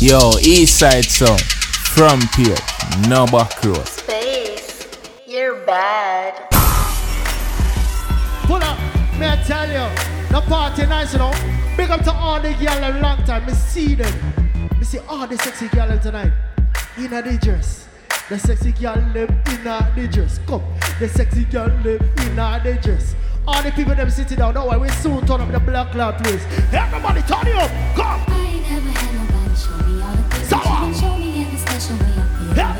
Yo, 0.00 0.30
East 0.40 0.78
Side 0.78 1.04
Sound. 1.04 1.42
From 1.92 2.22
Pier. 2.28 2.56
No 3.06 3.26
back 3.26 3.62
road. 3.62 3.86
Space. 3.86 4.88
You're 5.26 5.56
bad. 5.66 6.48
Pull 8.46 8.56
up. 8.56 8.78
May 9.18 9.28
I 9.28 9.36
tell 9.46 9.68
you. 9.68 9.86
The 10.30 10.40
party 10.48 10.86
nice, 10.86 11.12
you 11.12 11.18
know. 11.18 11.30
Big 11.76 11.90
up 11.90 12.02
to 12.04 12.12
all 12.14 12.40
the 12.40 12.54
girls 12.54 12.96
in 12.96 13.02
long 13.02 13.22
time. 13.24 13.44
Me 13.44 13.52
see 13.52 13.94
them. 13.94 14.10
Me 14.78 14.84
see 14.84 15.00
all 15.00 15.26
the 15.26 15.36
sexy 15.36 15.68
girls 15.68 16.02
tonight. 16.02 16.32
In 16.96 17.12
a 17.12 17.36
dress. 17.36 17.86
The 18.30 18.38
sexy 18.38 18.72
girl 18.72 18.96
live 19.12 19.28
in 19.28 19.66
a 19.66 19.92
the 19.94 20.08
dress. 20.10 20.40
Come. 20.46 20.62
The 20.98 21.10
sexy 21.10 21.44
girl 21.44 21.68
live 21.84 22.00
in 22.00 22.38
a 22.38 22.58
the 22.64 22.78
dress. 22.80 23.14
All 23.46 23.62
the 23.62 23.70
people 23.72 23.94
them 23.94 24.08
sitting 24.08 24.38
down. 24.38 24.54
Don't 24.54 24.80
we 24.80 24.88
soon 24.88 25.26
turn 25.26 25.42
up 25.42 25.52
the 25.52 25.60
black 25.60 25.92
cloud 25.92 26.24
place. 26.24 26.42
Everybody 26.72 27.20
turn 27.20 27.46
it 27.48 27.54
up. 27.54 27.70
Come. 27.94 28.49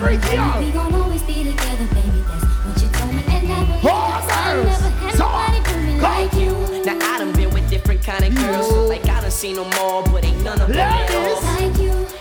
I 0.03 0.17
feel 0.19 0.41
Every. 0.41 0.67
We 0.67 0.73
gon' 0.73 0.95
always 0.95 1.23
be 1.23 1.35
together, 1.45 1.87
baby. 1.95 2.25
That's 2.29 2.45
what 2.65 2.83
you 2.83 2.89
told 2.89 3.15
me, 3.15 3.23
and 3.29 3.53
I 3.53 3.65
believe 3.65 3.85
All 3.85 4.09
it. 4.09 4.33
I 4.33 4.55
girls. 4.55 4.67
never 4.67 4.89
had 4.91 5.15
So 5.15 5.25
nobody 5.25 5.61
do 5.71 5.77
me 5.87 5.97
go. 5.97 6.03
like 6.03 6.33
you. 6.35 6.85
Now 6.85 6.99
I 7.15 7.19
done 7.19 7.33
been 7.33 7.51
with 7.51 7.69
different 7.71 8.03
kind 8.03 8.25
of 8.25 8.35
girls. 8.35 8.73
Look 8.73 8.89
like 8.89 9.05
I 9.09 9.21
done 9.21 9.31
seen 9.31 9.57
them 9.57 9.71
all, 9.79 10.03
but 10.05 10.25
ain't 10.25 10.43
none 10.43 10.61
of 10.61 10.69
them 10.69 10.79
at 10.79 11.11
all. 11.15 11.43
Like 11.43 11.63
you. 11.65 11.70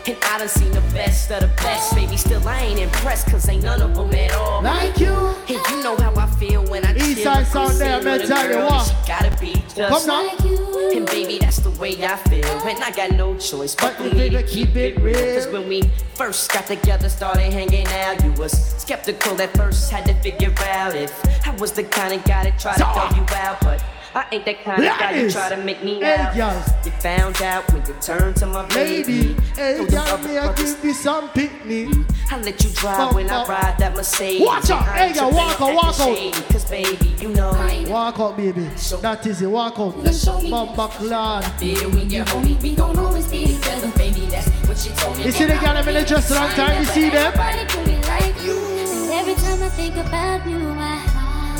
And 0.08 0.18
I 0.24 0.40
done 0.40 0.48
seen 0.48 0.72
the 0.72 0.82
best 0.94 1.32
of 1.32 1.42
the 1.42 1.48
best, 1.58 1.96
baby. 1.96 2.18
Still 2.18 2.48
I 2.48 2.62
ain't 2.62 2.80
impressed, 2.80 3.28
cause 3.28 3.48
ain't 3.50 3.64
none 3.64 3.82
of 3.82 3.96
them 3.96 4.12
at 4.14 4.32
all. 4.34 4.62
Like 4.64 4.98
you. 5.00 5.14
And 5.14 5.50
you 5.70 5.84
know 5.84 5.96
how 5.98 6.14
I 6.16 6.28
feel 6.38 6.64
when 6.66 6.86
I 6.86 6.96
East 6.96 7.22
chill 7.24 7.34
sound 7.34 7.48
Chrissy 7.48 7.80
there, 7.80 8.02
man, 8.02 8.20
tell 8.28 8.50
you 8.50 8.58
what. 8.58 8.86
She 8.88 8.94
gotta 9.08 9.38
be 9.42 9.54
Come 9.54 9.64
just 9.76 10.08
now. 10.08 10.26
Like 10.28 10.40
you. 10.44 10.92
And 10.98 11.06
baby, 11.06 11.38
that's 11.38 11.58
the 11.60 11.72
way 11.72 12.04
I 12.04 12.16
feel. 12.30 12.46
And 12.46 12.84
I 12.84 12.92
got 12.92 13.12
no 13.12 13.38
choice 13.38 13.76
but, 13.76 13.96
But 13.98 14.10
for 14.10 14.16
me 14.16 14.30
to 14.30 14.44
keep 14.44 14.76
it 14.76 15.00
real. 15.00 15.36
Cause 15.36 15.48
when 15.48 15.68
we 15.68 15.84
first 16.16 16.52
got 16.52 16.66
together, 16.68 17.10
started 17.10 17.52
hanging 17.54 17.88
out, 17.88 18.24
you 18.24 18.32
was 18.34 18.52
skeptical 18.78 19.40
at 19.42 19.56
first, 19.56 19.92
had 19.92 20.06
to 20.06 20.14
figure 20.22 20.54
out 20.66 20.96
if 20.96 21.14
I 21.48 21.52
was 21.56 21.72
the 21.72 21.84
kind 21.84 22.14
of 22.14 22.24
guy 22.26 22.46
that 22.46 22.60
tried 22.60 22.74
to 22.78 22.80
So- 22.80 22.94
throw 22.94 23.18
you 23.18 23.26
out. 23.36 23.60
But 23.62 23.84
I 24.16 24.26
ain't 24.32 24.46
that 24.46 24.64
kind 24.64 24.80
of 24.84 24.86
guy 25.00 25.12
you 25.12 25.18
Ladies. 25.18 25.34
try 25.34 25.50
to 25.50 25.58
make 25.58 25.84
me 25.84 26.00
Hey, 26.00 26.16
out. 26.16 26.36
girls. 26.36 26.86
You 26.86 26.92
found 26.94 27.42
out 27.42 27.72
when 27.72 27.86
you 27.86 27.94
turned 28.02 28.36
to 28.38 28.46
my 28.48 28.68
Lady, 28.70 29.04
baby. 29.04 29.36
hey, 29.56 29.78
Told 29.78 29.88
the 29.88 29.92
girl, 29.92 30.02
other 30.08 30.28
me 30.28 30.38
I 30.38 30.46
brothers, 30.48 30.74
give 30.76 30.86
you 30.86 30.94
some 30.94 31.30
picnic. 31.30 31.90
I 32.32 32.38
let 32.42 32.64
you 32.64 32.70
drive 32.72 32.98
Bum, 32.98 33.16
when 33.16 33.30
I 33.30 33.46
ride 33.46 33.76
that 33.80 33.96
Mercedes. 33.96 34.42
Watch 34.46 34.70
out. 34.72 34.82
And 34.82 34.90
I 34.90 34.98
Hey, 34.98 35.06
ain't 35.08 35.16
girl, 35.16 35.30
tripping 35.30 35.38
walk 35.46 35.62
on 35.62 35.70
out, 35.70 35.76
walk 35.76 36.00
acting 36.00 36.34
out. 36.34 36.50
Cause 36.50 36.66
baby, 36.66 37.16
you 37.20 37.30
know 37.30 37.50
I 37.52 37.70
ain't 37.70 37.90
Walk 37.90 38.20
out, 38.20 38.38
baby. 38.38 38.68
So 38.76 38.98
that 38.98 39.26
is 39.28 39.42
it. 39.42 39.48
Walk 39.48 39.80
out. 39.80 39.94
Bumba 39.96 40.90
clan. 40.92 41.44
feel 41.60 41.90
when 41.92 42.10
you 42.10 42.24
hold 42.24 42.44
me. 42.46 42.58
We 42.62 42.76
gon' 42.76 42.98
always 42.98 43.28
be 43.28 43.46
together, 43.56 43.92
baby. 43.98 44.22
That's 44.28 44.48
what 44.68 44.78
she 44.78 44.90
told 44.90 45.18
me. 45.18 45.26
You 45.26 45.32
see 45.32 45.46
the 45.46 45.54
girl 45.56 45.78
I'm 45.78 45.88
in 45.88 45.94
the 45.96 46.04
dress 46.06 46.32
a 46.32 46.36
long 46.36 46.50
time. 46.50 46.80
You 46.80 46.86
see 46.86 47.10
them? 47.10 47.32
Nobody 47.32 47.66
do 47.68 47.86
me 47.86 47.98
like 48.08 48.44
you. 48.44 48.58
And 48.58 49.12
every 49.12 49.36
time 49.36 49.62
I 49.64 49.70
think 49.70 49.96
about 49.98 50.48
you, 50.50 50.58
I 50.58 50.98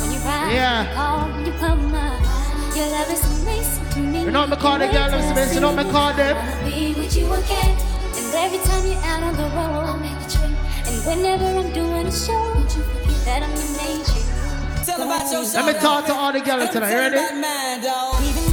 when 0.00 0.12
you 0.12 0.18
ride, 0.20 0.52
Yeah. 0.52 0.88
you 0.88 0.94
call, 0.94 1.28
when 1.30 1.46
you 1.46 1.52
come 1.52 1.94
up, 1.94 2.20
your 2.22 2.29
You 2.80 4.30
know 4.30 4.46
me 4.46 4.56
call 4.56 4.78
the 4.78 4.86
girl 4.86 5.10
them 5.10 5.20
space. 5.36 5.54
You 5.54 5.60
know 5.60 5.74
me 5.74 5.84
call 5.90 6.14
them. 6.14 6.36
Wanna 6.36 6.70
be 6.70 6.94
with 6.94 7.14
you 7.14 7.26
again. 7.26 7.76
And 8.16 8.34
every 8.34 8.58
time 8.64 8.86
you're 8.86 8.96
out 9.04 9.22
on 9.22 9.36
the 9.36 9.42
road, 9.42 9.84
I'll 9.84 9.98
make 9.98 10.16
a 10.16 10.30
trip. 10.30 10.48
And 10.88 10.96
whenever 11.04 11.44
I'm 11.44 11.72
doing 11.74 12.06
a 12.06 12.12
show, 12.12 12.32
don't 12.54 12.64
you 12.64 12.80
forget 12.80 13.24
that 13.26 13.42
I'm 13.42 13.52
your 13.52 13.68
major. 13.76 14.22
Tell 14.86 15.02
about 15.02 15.30
yourself. 15.30 15.66
Let 15.66 15.74
me 15.74 15.80
talk 15.80 16.06
to 16.06 16.14
all 16.14 16.32
the 16.32 16.40
girls 16.40 16.70
tonight. 16.70 16.92
You 16.92 16.96
ready? 16.96 17.18
Even 17.18 17.44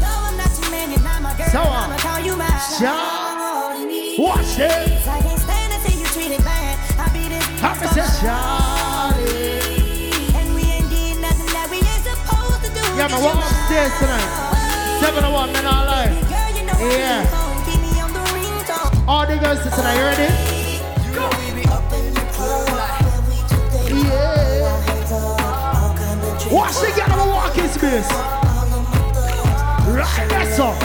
though 0.02 0.20
I'm 0.28 0.36
not 0.36 0.52
your 0.60 0.72
man, 0.72 0.92
you're 0.92 1.04
not 1.08 1.22
my 1.22 1.32
girl. 1.38 1.48
So, 1.48 1.62
I'ma 1.62 1.96
call 1.98 2.20
you 2.20 2.36
my 2.36 2.52
Ja. 2.82 2.98
Watch 4.20 4.60
it. 4.60 5.08
I 5.08 5.22
can't 5.22 5.40
stand 5.40 5.72
to 5.72 5.80
see 5.88 6.00
you 6.02 6.08
treated 6.12 6.44
bad. 6.44 6.76
I 7.00 7.08
beat 7.14 7.32
it. 7.32 7.44
Happy 7.64 7.88
say 7.96 8.04
Charlie. 8.20 9.62
And 10.36 10.52
we 10.52 10.64
ain't 10.68 10.90
did 10.90 11.22
nothing 11.22 11.48
that 11.54 11.70
we 11.72 11.80
ain't 11.80 12.04
supposed 12.04 12.66
to 12.66 12.70
do. 12.76 12.84
Yeah, 12.98 13.08
man, 13.08 13.24
walk 13.24 13.57
upstairs 13.68 14.00
tonight. 14.00 15.00
Seven 15.02 15.24
to 15.24 15.30
one, 15.30 15.52
man, 15.52 15.66
all 15.66 15.86
lie. 15.86 16.08
Girl, 16.08 16.56
you 16.56 16.64
know 16.64 16.74
what 16.74 16.88
Yeah. 16.88 17.20
you 17.20 17.28
phone, 17.28 17.60
keep 17.68 17.82
me 17.84 18.00
on 18.00 18.14
the 18.14 18.24
ringtone. 18.32 19.08
All 19.08 19.26
the 19.28 19.38
girls 19.38 19.60
tonight. 19.60 19.98
You 20.00 20.06
ready? 20.08 20.30
Yeah. 24.08 24.38
Watch 26.50 26.80
the 26.80 26.92
girl 26.96 27.20
I'm 27.20 27.30
walking 27.30 27.68
space. 27.68 28.10
Right, 30.00 30.28
that's 30.30 30.60
all. 30.60 30.76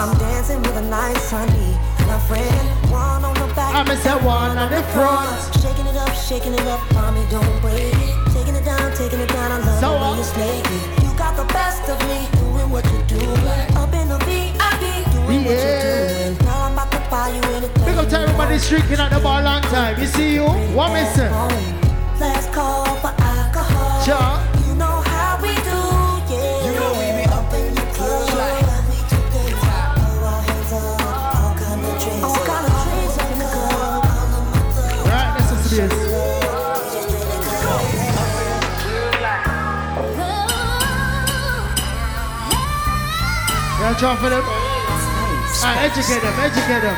I'm 0.00 0.18
dancing 0.18 0.62
with 0.62 0.76
a 0.76 0.82
nice 0.82 1.30
honey. 1.30 1.78
My 2.08 2.18
friend, 2.26 2.90
one 2.90 3.24
on 3.24 3.34
the 3.34 3.54
back. 3.54 3.74
I'm 3.74 3.86
say 3.98 4.16
one 4.26 4.58
on 4.58 4.70
the 4.70 4.82
front. 4.94 5.30
Shaking 5.62 5.86
it 5.86 5.96
up, 5.96 6.12
shaking 6.14 6.54
it 6.54 6.66
up, 6.66 6.80
mommy, 6.92 7.24
don't 7.30 7.60
break 7.60 7.94
it. 7.94 8.16
Taking 8.34 8.56
it 8.56 8.64
down, 8.64 8.92
taking 8.96 9.20
it 9.20 9.28
down, 9.28 9.52
I 9.52 9.58
love 9.58 9.80
So 9.80 9.90
the 9.90 9.94
way 9.94 10.10
uh, 10.10 10.16
you 10.16 10.24
snake 10.24 10.66
it. 10.66 10.70
You 10.72 10.96
got 10.96 10.99
the 11.40 11.52
best 11.54 11.88
of 11.88 11.98
me, 12.08 12.28
doing 12.38 12.70
what 12.70 12.84
you 12.92 13.02
do. 13.08 13.20
Up 13.80 13.92
in 13.94 14.08
the 14.08 14.18
VIP, 14.26 15.04
doing 15.12 15.44
what 15.44 15.54
Yeah. 15.54 15.64
you're 15.64 16.34
doing. 16.34 16.44
Now 16.44 16.66
I'm 16.66 16.72
about 16.72 16.90
to 16.92 17.00
buy 17.10 17.28
you 17.28 17.42
anything. 17.56 17.84
Big 17.84 17.96
up 17.96 18.08
to 18.10 18.18
everybody 18.20 18.58
drinking 18.58 19.00
at 19.00 19.10
the 19.10 19.20
bar 19.20 19.42
long 19.42 19.62
time. 19.62 19.98
You 20.00 20.06
see 20.06 20.34
you? 20.34 20.48
What 20.76 20.90
say? 21.16 21.30
Last 22.20 22.52
call 22.52 22.84
for 23.02 23.12
alcohol. 23.18 24.06
Ja. 24.06 24.49
Draw 44.00 44.16
for 44.16 44.30
them. 44.30 44.42
Educate 45.76 46.22
them, 46.22 46.40
educate 46.40 46.80
them. 46.80 46.96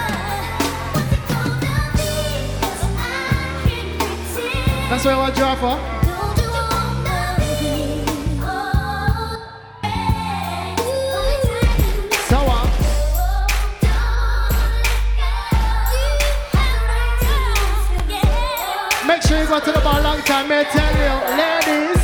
That's 4.88 5.04
what 5.04 5.12
I 5.12 5.16
want 5.18 5.34
to 5.34 5.40
draw 5.40 5.54
for. 5.56 5.76
So 12.28 12.38
make 19.08 19.22
sure 19.22 19.38
you 19.40 19.46
go 19.48 19.58
to 19.58 19.72
the 19.72 19.80
bar 19.80 20.00
long 20.02 20.20
time. 20.20 20.48
May 20.48 20.60
I 20.60 20.64
tell 20.70 20.94
you, 21.02 21.12
ladies, 21.36 22.01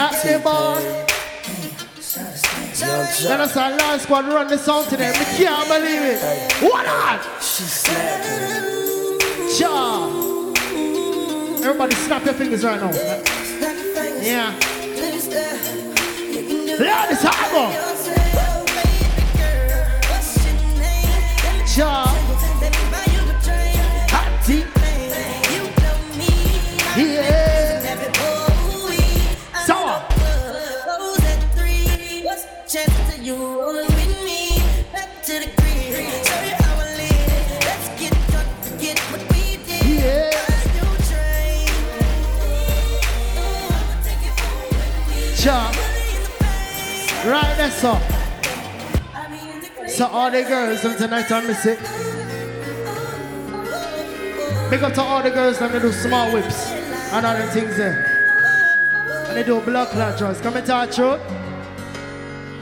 At 0.00 0.12
the 0.22 0.38
bar. 0.38 0.78
Then 3.20 3.40
I 3.40 3.46
saw 3.48 3.68
Lance 3.68 4.02
Squad 4.04 4.28
run 4.28 4.46
the 4.46 4.56
sound 4.56 4.88
today. 4.88 5.10
Me 5.10 5.24
can't 5.36 5.68
believe 5.68 6.02
it. 6.02 6.22
What 6.62 6.86
on? 6.86 7.18
Ja. 9.58 10.08
Everybody 11.64 11.96
snap 11.96 12.24
your 12.24 12.34
fingers 12.34 12.62
right 12.62 12.80
now. 12.80 12.92
Yeah. 14.22 14.54
Ladies, 16.78 17.22
how 17.22 17.50
go? 17.50 17.64
Ja. 21.76 22.06
Hattie. 24.08 24.64
Yeah. 26.96 27.47
All. 47.84 48.00
So 49.88 50.06
all 50.06 50.30
the 50.32 50.42
girls 50.42 50.82
them 50.82 50.96
tonight 50.96 51.30
on 51.30 51.46
miss 51.46 51.64
it. 51.64 51.78
Big 54.68 54.82
up 54.82 54.92
to 54.94 55.02
all 55.02 55.22
the 55.22 55.30
girls 55.30 55.58
they 55.60 55.78
do 55.78 55.92
small 55.92 56.32
whips 56.32 56.70
and 57.12 57.24
all 57.24 57.34
them 57.34 57.48
things 57.50 57.76
there. 57.76 58.04
And 59.28 59.36
they 59.36 59.44
do 59.44 59.60
blood 59.60 59.88
clot 59.88 60.18
drugs. 60.18 60.40
Come 60.40 60.56
and 60.56 60.66
talk 60.66 60.90
through. 60.90 61.18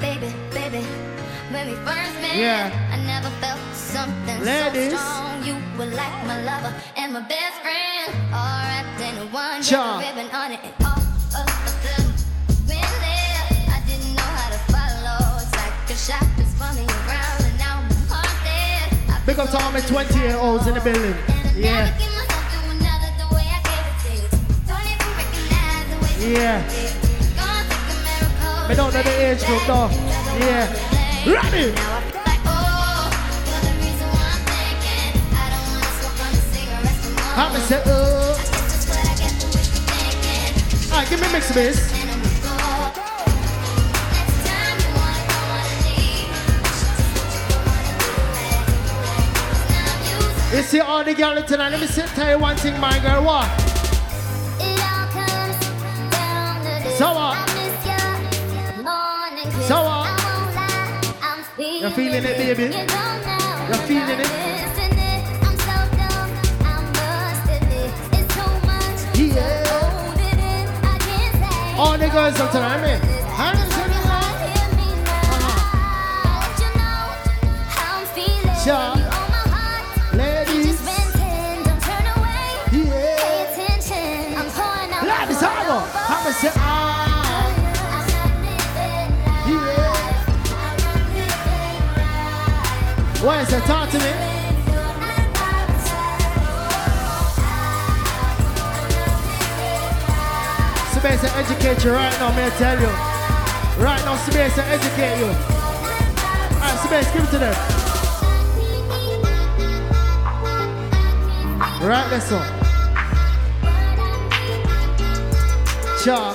Baby, 0.00 0.34
baby, 0.52 0.84
when 1.50 1.68
we 1.68 1.74
first 1.76 2.14
met, 2.20 2.36
Yeah. 2.36 2.70
I 2.92 2.96
never 3.06 3.30
felt 3.40 3.60
something 3.74 4.44
Ladies. 4.44 4.92
so 4.92 4.98
strong. 4.98 5.44
You 5.44 5.54
were 5.78 5.86
like 5.86 6.26
my 6.26 6.42
lover 6.44 6.74
and 6.96 7.12
my 7.14 7.20
best 7.20 7.56
friend. 7.62 8.12
All 8.34 8.62
wrapped 8.68 9.00
in 9.00 9.32
one 9.32 9.60
ribbon 10.00 10.30
on 10.34 10.52
it. 10.52 10.95
Big 19.26 19.38
up 19.40 19.50
to 19.50 19.58
all 19.58 19.72
my 19.72 19.80
20 19.80 20.18
year 20.20 20.36
olds 20.36 20.66
in 20.68 20.74
the 20.74 20.80
building. 20.80 21.14
Yeah. 21.56 21.98
Yeah. 26.20 26.62
Me 28.68 28.74
don't 28.74 28.94
know 28.94 29.02
the 29.02 29.30
age 29.30 29.44
group 29.44 29.62
though. 29.66 29.90
Yeah. 30.38 30.72
Ready? 31.26 31.72
Happy 37.34 37.60
say, 37.60 37.82
uh. 37.84 38.36
Alright, 40.90 41.10
give 41.10 41.20
me 41.20 41.26
a 41.26 41.32
mix 41.32 41.50
of 41.50 41.56
this. 41.56 41.95
You 50.52 50.62
see 50.62 50.80
all 50.80 51.02
the 51.02 51.12
girls 51.12 51.44
tonight. 51.46 51.70
Let 51.70 51.80
me 51.80 51.86
say, 51.86 52.06
tell 52.14 52.30
you 52.30 52.38
one 52.38 52.56
thing, 52.56 52.78
my 52.80 52.98
girl. 53.00 53.24
What? 53.24 53.48
So 56.96 57.12
what? 57.12 57.36
So 59.66 59.82
what? 59.82 60.06
You're 61.58 61.90
feeling 61.90 62.24
it, 62.24 62.36
baby? 62.38 62.62
You're 62.62 63.82
feeling 63.86 64.20
it? 64.20 64.30
Yeah. 69.16 69.64
All 71.78 71.98
the 71.98 72.08
girls 72.08 72.40
up 72.40 72.50
tonight, 72.52 72.80
me. 72.82 72.98
Hands 73.34 73.60
in 73.60 73.68
the 73.90 73.96
air. 74.12 74.36
Sure. 78.64 78.95
What 93.26 93.40
is 93.40 93.48
that? 93.50 93.66
Talk 93.66 93.90
to 93.90 93.98
me. 93.98 94.12
Space 100.94 101.20
to 101.22 101.30
educate 101.36 101.84
you 101.84 101.90
right 101.90 102.16
now, 102.20 102.30
may 102.36 102.46
I 102.46 102.50
tell 102.50 102.78
you. 102.78 102.86
Right 103.82 104.00
now, 104.04 104.14
Space 104.14 104.54
to 104.54 104.64
educate 104.66 105.18
you. 105.18 105.26
Alright, 106.54 106.78
Space, 106.86 107.10
give 107.12 107.24
it 107.24 107.30
to 107.32 107.38
them. 107.38 107.54
Right, 111.82 112.08
this 112.08 112.30
one. 112.30 112.46
Sure. 115.98 116.32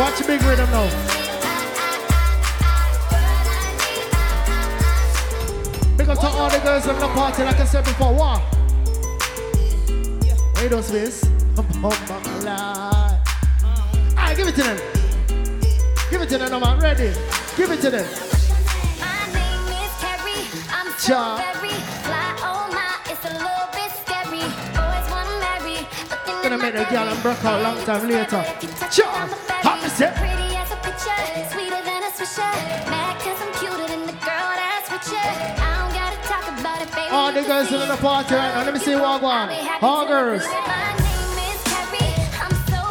Watch 0.00 0.16
the 0.18 0.24
big 0.26 0.40
rhythm 0.40 0.70
now. 0.70 1.11
Girls 6.72 6.86
in 6.86 6.98
the 6.98 7.08
party, 7.08 7.42
like 7.44 7.60
I 7.60 7.64
said 7.66 7.84
before. 7.84 8.14
What? 8.14 8.40
Hey, 10.56 10.68
those. 10.68 11.22
Oh 11.58 11.62
my 11.82 12.18
lord. 12.46 12.88
Alright, 14.16 14.36
give 14.36 14.48
it 14.48 14.54
to 14.54 14.62
them. 14.62 14.78
Give 16.10 16.22
it 16.22 16.28
to 16.30 16.38
them, 16.38 16.60
man. 16.60 16.78
Ready? 16.80 17.12
Give 17.56 17.70
it 17.70 17.80
to 17.82 17.90
them. 17.90 18.06
Cha. 20.98 21.52
Gonna 26.42 26.58
make 26.58 26.74
the 26.74 26.84
girl 26.90 27.08
and 27.08 27.22
broke 27.22 27.44
out 27.44 27.62
long 27.62 27.84
time 27.84 28.08
later. 28.08 28.44
Cha. 28.90 29.28
Happy 29.62 29.88
set. 29.90 30.41
All 37.12 37.30
the 37.30 37.42
girls 37.42 37.70
in 37.70 37.88
the 37.88 37.96
party 37.96 38.34
right 38.34 38.54
now. 38.54 38.64
Let 38.64 38.72
me 38.72 38.80
see 38.80 38.94
what 38.94 39.20
one. 39.20 39.50
All 39.82 40.06
girls. 40.06 40.44
My 40.44 40.96
name 40.96 41.38
is. 41.44 41.60
I'm 42.40 42.56
so 42.72 42.82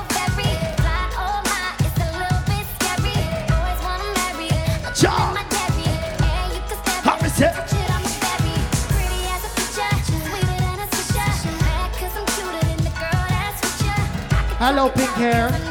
very 15.20 15.71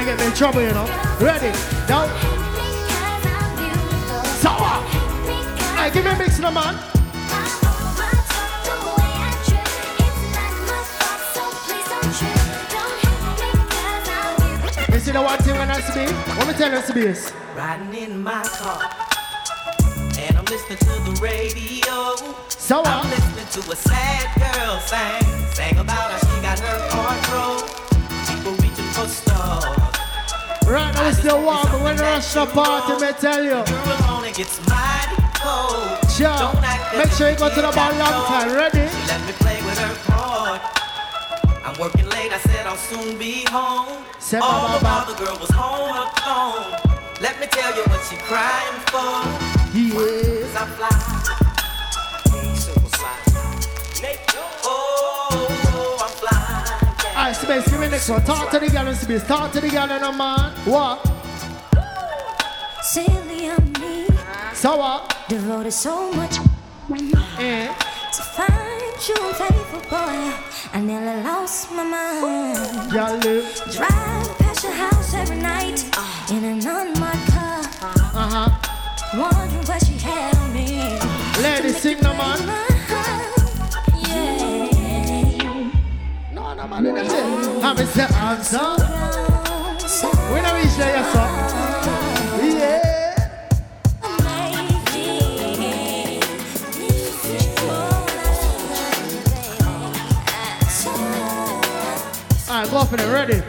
Gonna 0.00 0.12
get 0.12 0.20
me 0.20 0.26
in 0.28 0.32
trouble, 0.32 0.62
you 0.62 0.72
know. 0.72 0.86
Ready? 1.20 1.52
Now. 1.86 2.08
Sour. 4.40 4.80
Give 5.92 6.02
me 6.02 6.10
a 6.10 6.16
mix, 6.16 6.38
no 6.38 6.50
man. 6.50 6.74
You 14.88 15.00
see 15.00 15.12
the 15.12 15.20
one 15.20 15.38
thing 15.40 15.58
when 15.58 15.70
I 15.70 15.80
me? 15.94 16.12
What 16.38 16.46
me 16.48 16.54
tell 16.54 16.72
you, 16.72 16.80
Space? 16.80 17.32
Riding 17.54 17.94
in 17.94 18.22
my 18.22 18.42
car, 18.42 18.80
and 20.18 20.38
I'm 20.38 20.46
listening 20.46 20.78
to 20.78 21.10
the 21.10 21.18
radio. 21.20 22.16
Sour. 22.48 22.86
I'm 22.86 23.10
listening 23.10 23.62
to 23.62 23.70
a 23.70 23.76
sad 23.76 24.28
girl 24.40 24.80
sing, 24.80 25.52
sang 25.52 25.76
about 25.76 26.10
how 26.10 26.18
she 26.20 26.40
got 26.40 26.58
her 26.58 26.88
heart 26.88 27.20
broke. 27.28 27.68
People 28.26 28.52
reaching 28.52 28.86
for 28.94 29.06
stars. 29.06 29.79
Right 30.70 30.94
now, 30.94 31.08
it's 31.08 31.18
still 31.18 31.42
warm, 31.42 31.66
but 31.66 31.82
when 31.82 31.96
the 31.96 32.04
rush 32.04 32.32
the 32.32 32.46
party, 32.46 33.04
me 33.04 33.10
tell 33.18 33.42
you. 33.42 33.58
Girl 33.58 34.06
alone, 34.06 34.24
it 34.24 34.36
gets 34.36 34.54
mighty 34.70 35.18
cold. 35.34 35.98
Sure. 36.08 36.30
Don't 36.30 36.62
act 36.62 36.96
Make 36.96 37.10
sure 37.10 37.28
you 37.28 37.36
go 37.36 37.48
to 37.50 37.60
the 37.60 37.72
bar 37.74 37.90
long 37.98 38.26
time. 38.30 38.54
Ready? 38.54 38.86
She 38.86 39.02
let 39.10 39.18
me 39.26 39.32
play 39.42 39.58
with 39.66 39.78
her 39.82 39.94
heart. 40.14 40.62
I'm 41.66 41.74
working 41.80 42.08
late, 42.10 42.32
I 42.32 42.38
said 42.38 42.66
I'll 42.68 42.76
soon 42.76 43.18
be 43.18 43.44
home. 43.50 43.98
All 44.40 44.78
ba, 44.78 45.10
the 45.10 45.18
girl 45.18 45.36
was 45.40 45.50
home 45.50 45.90
alone. 45.90 46.78
Let 47.20 47.40
me 47.40 47.48
tell 47.50 47.74
you 47.74 47.82
what 47.90 48.06
she 48.06 48.14
crying 48.30 48.78
for. 48.94 49.26
Yeah. 49.74 49.90
Cause 49.90 50.54
I 50.54 50.66
fly. 50.76 51.09
Space, 57.50 57.68
give 57.68 57.80
me 57.80 57.88
next 57.88 58.08
one. 58.08 58.24
Talk 58.24 58.48
to 58.52 58.60
the 58.60 58.68
girl 58.70 58.86
in 58.86 58.94
Space. 58.94 59.26
Talk 59.26 59.50
to 59.50 59.60
the 59.60 59.68
girl 59.68 59.90
in 59.90 60.02
a 60.04 60.12
man. 60.12 60.52
What? 60.66 61.04
Silly 62.80 63.50
on 63.50 63.72
me, 63.80 64.06
Sour. 64.54 65.02
devoted 65.28 65.72
so 65.72 66.12
much 66.12 66.38
Eh. 67.40 67.66
to 68.12 68.22
find 68.36 69.08
you 69.08 69.16
unfaithful 69.26 69.80
boy. 69.90 70.32
I 70.74 70.80
nearly 70.80 71.24
lost 71.24 71.72
my 71.72 71.82
mind. 71.82 72.92
Y'all 72.92 73.16
live. 73.16 73.46
Drive 73.72 74.38
past 74.38 74.62
your 74.62 74.72
house 74.72 75.12
every 75.14 75.38
night 75.38 75.82
in 76.30 76.44
an 76.44 76.64
unmarked 76.64 77.26
car, 77.32 77.60
Uh-huh. 78.14 78.48
wondering 79.16 79.66
what 79.66 79.84
she 79.84 79.98
had 79.98 80.36
on 80.36 80.52
me. 80.54 81.00
Ladies, 81.42 81.78
sing 81.82 81.98
no 82.00 82.14
man. 82.14 82.69
Say. 86.60 86.66
Have 86.66 87.78
me 87.78 87.84
say 87.86 88.02
answer. 88.02 88.58
We 90.30 90.40
don't 90.42 90.54
reach 90.56 90.76
there 90.76 90.94
yet, 90.94 91.06
sir. 91.10 91.26
Yeah. 92.44 92.90
Alright, 102.50 102.70
go 102.70 102.84
for 102.84 102.96
it. 102.96 103.06
Ready? 103.10 103.42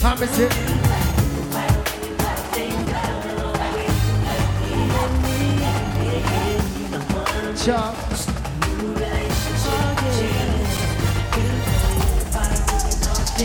Have 0.00 0.20
me 0.20 0.26
say. 0.26 0.85
Sure. 7.66 7.74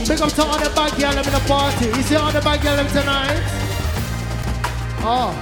Big 0.07 0.21
up 0.21 0.31
to 0.33 0.43
all 0.43 0.59
the 0.59 0.71
bad 0.75 0.91
girl 0.99 1.17
in 1.17 1.25
the 1.25 1.43
party. 1.47 1.85
You 1.87 2.03
see 2.03 2.15
all 2.17 2.31
the 2.31 2.39
bad 2.41 2.61
girl 2.61 2.77
tonight? 2.89 3.41
Oh. 5.01 5.33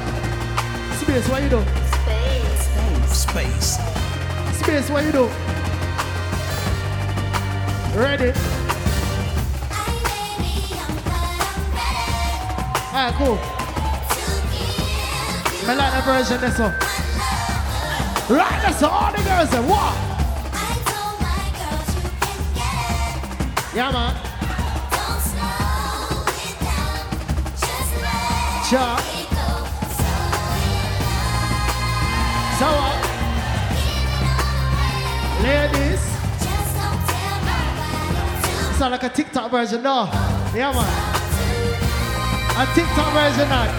Space, 1.02 1.28
what 1.28 1.44
you 1.44 1.50
do? 1.50 1.62
Space. 1.92 3.28
Space. 3.28 3.80
Space, 4.62 4.90
what 4.90 5.04
you 5.04 5.12
do? 5.12 5.30
Ready? 8.00 8.32
Alright, 12.96 13.14
cool. 13.16 13.40
I 15.68 15.76
like 15.76 15.94
the 15.94 16.02
version 16.06 16.40
this 16.40 16.58
one. 16.58 16.89
Right, 18.30 18.62
that's 18.62 18.84
all 18.84 19.12
the 19.12 19.24
girls 19.24 19.50
say, 19.50 19.60
what? 19.60 19.96
Yeah, 23.74 23.92
man. 23.92 24.14
Sure. 28.70 28.98
So 32.60 32.68
what? 32.78 32.96
Ladies, 35.42 36.02
sound 38.78 38.92
like 38.92 39.02
a 39.02 39.10
TikTok 39.10 39.50
version, 39.50 39.82
no? 39.82 40.06
Yeah, 40.54 40.72
man. 40.72 40.86
A 42.58 42.66
TikTok 42.76 43.12
version, 43.12 43.50
now. 43.50 43.70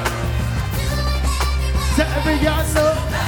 Set 1.94 2.08
every 2.16 2.44
girl 2.44 2.64
know. 2.64 3.19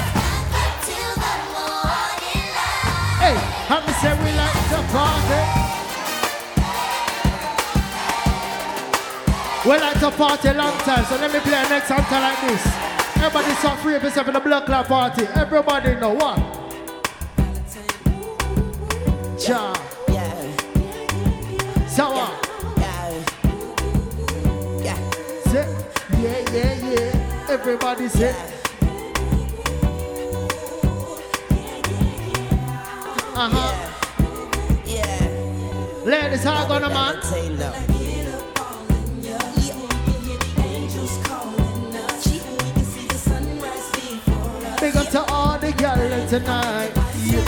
Happy 3.72 3.92
say 3.92 4.12
we 4.22 4.30
like 4.36 4.52
to 4.68 4.80
party. 4.92 5.40
We 9.66 9.78
like 9.80 9.98
to 10.00 10.10
party 10.10 10.48
a 10.48 10.52
long 10.52 10.76
time, 10.80 11.02
so 11.06 11.16
let 11.16 11.32
me 11.32 11.40
play 11.40 11.62
next 11.70 11.90
anthem 11.90 12.20
like 12.20 12.38
this. 12.42 12.66
Everybody 13.16 13.54
start 13.54 13.78
free 13.78 13.94
of 13.94 14.02
yourself 14.02 14.28
in 14.28 14.34
the 14.34 14.40
blood 14.40 14.66
club 14.66 14.88
party. 14.88 15.24
Everybody 15.34 15.94
know 15.94 16.12
what? 16.12 16.36
Cha. 19.40 19.72
Yeah. 20.06 21.86
So 21.88 22.10
what? 22.12 22.44
Say, 25.46 25.66
yeah, 26.20 26.52
yeah, 26.52 26.74
yeah. 26.90 27.48
Yeah 27.48 27.48
Everybody 27.48 28.08
say. 28.10 28.61
Uh 33.42 33.50
huh. 33.50 33.74
Ladies, 36.04 36.44
how 36.44 36.64
gonna 36.68 36.88
man? 36.88 37.16
Big 44.78 44.94
up 44.94 45.08
to 45.08 45.24
all 45.32 45.58
the 45.58 45.72
girls 45.72 46.30
tonight. 46.30 46.92
Yeah. 47.26 47.42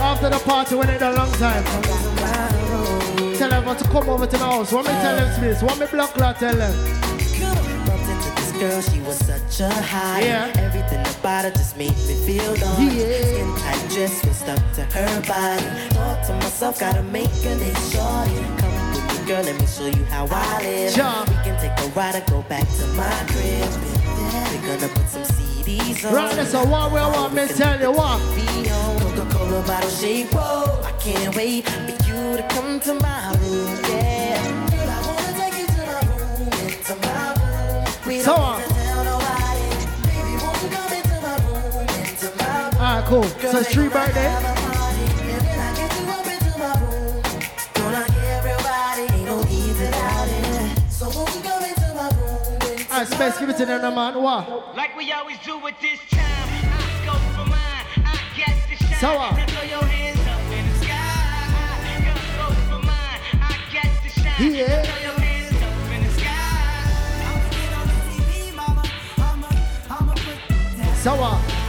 After 0.00 0.30
the 0.30 0.38
party, 0.46 0.74
we 0.76 0.86
need 0.86 1.02
a 1.02 1.12
long 1.12 1.30
time. 1.32 1.64
Tell 3.36 3.52
everyone 3.52 3.76
to 3.76 3.84
come 3.84 4.08
over 4.08 4.26
to 4.26 4.38
the 4.38 4.38
house. 4.38 4.72
What 4.72 4.86
me 4.86 4.92
tell 4.92 5.16
them, 5.16 5.34
Smith? 5.34 5.62
What 5.62 5.78
me 5.78 5.84
block 5.92 6.14
tell 6.14 6.56
them? 6.56 6.74
Bumped 7.84 8.08
into 8.08 8.30
this 8.36 8.52
girl, 8.52 8.80
she 8.80 9.00
was 9.02 9.18
such 9.18 9.60
a 9.60 9.68
high. 9.68 10.22
Yeah. 10.22 10.71
Her 11.22 11.50
just 11.50 11.76
made 11.76 11.96
me 12.08 12.14
feel 12.26 12.52
the 12.54 12.66
Yeah. 12.82 13.22
Skin 13.22 13.54
tight 13.56 13.90
dress 13.90 14.24
was 14.24 14.36
stuck 14.36 14.60
to 14.74 14.82
her 14.82 15.20
body. 15.22 15.64
Thought 15.94 16.24
to 16.26 16.32
myself, 16.34 16.80
gotta 16.80 17.02
make 17.02 17.30
a 17.44 17.54
next 17.56 17.92
shorty. 17.92 18.34
Come 18.58 18.74
with 18.92 19.20
me, 19.20 19.26
girl, 19.26 19.42
let 19.44 19.60
me 19.60 19.66
show 19.66 19.86
you 19.86 20.04
how 20.06 20.26
I 20.30 20.62
live. 20.62 20.92
Sure. 20.92 21.24
We 21.28 21.34
can 21.44 21.56
take 21.60 21.78
a 21.78 21.88
ride 21.96 22.16
and 22.16 22.26
go 22.26 22.42
back 22.42 22.66
to 22.78 22.86
my 22.98 23.10
crib. 23.30 23.70
We're 24.50 24.66
gonna 24.66 24.88
put 24.88 25.08
some 25.08 25.22
CDs 25.22 26.04
on. 26.04 26.14
Right, 26.14 26.34
that's 26.36 26.54
a 26.54 26.66
what 26.66 26.92
we 26.92 27.00
want 27.00 27.34
me 27.34 27.46
tell 27.46 27.80
you 27.80 27.92
what. 27.92 28.20
Coca-Cola 29.00 29.62
bottle 29.66 29.90
shape. 29.90 30.28
Whoa, 30.34 30.82
I 30.84 30.92
can't 30.98 31.34
wait 31.36 31.68
for 31.68 31.80
you 32.06 32.36
to 32.36 32.46
come 32.50 32.80
to 32.80 32.94
my 32.94 33.30
room. 33.30 33.31
Come 51.42 51.64
into 51.64 51.92
my 51.92 52.08
room, 52.08 52.40
into 52.64 52.90
Alright, 52.90 53.08
Space, 53.08 53.38
give 53.38 53.50
it 53.50 53.56
to 53.58 53.66
them, 53.66 53.94
man. 53.94 54.22
What? 54.22 54.74
Like 54.76 54.96
we 54.96 55.12
always 55.12 55.38
do 55.44 55.58
at 55.66 55.78
this 55.82 56.00
time, 56.08 56.22
I 56.22 57.04
go 57.04 57.12
for 57.36 57.44
mine. 57.50 57.84
I 58.02 58.18
get 58.34 58.56
the 58.70 58.76
shine. 58.76 58.98
So 58.98 59.14
what? 59.18 59.36
Now 59.36 59.46
throw 59.46 59.62
your 59.68 59.84
hands 59.84 60.26
up 60.26 60.40
in 60.50 60.64
the 60.68 60.74
sky. 60.82 62.00
Girl, 62.04 62.16
go 62.38 62.46
for 62.70 62.80
mine. 62.80 63.20
I 63.42 63.58
get 63.70 63.90
the 64.02 64.08
shine. 64.08 64.54
Yeah. 64.54 64.66
Now 64.68 64.84
throw 64.84 65.00
your 65.02 65.20
hands 65.20 65.60
up 65.60 65.92
in 65.92 66.00
the 66.02 66.12
sky. 66.18 66.48
I'ma 67.28 67.44
get 67.50 67.72
on 67.76 67.86
the 67.88 67.94
TV, 68.08 68.56
mama. 68.56 68.82
I'ma, 69.18 69.48
I'ma 69.90 70.14
put 70.14 70.38
that. 70.78 70.96
So 71.02 71.12
what? 71.16 71.61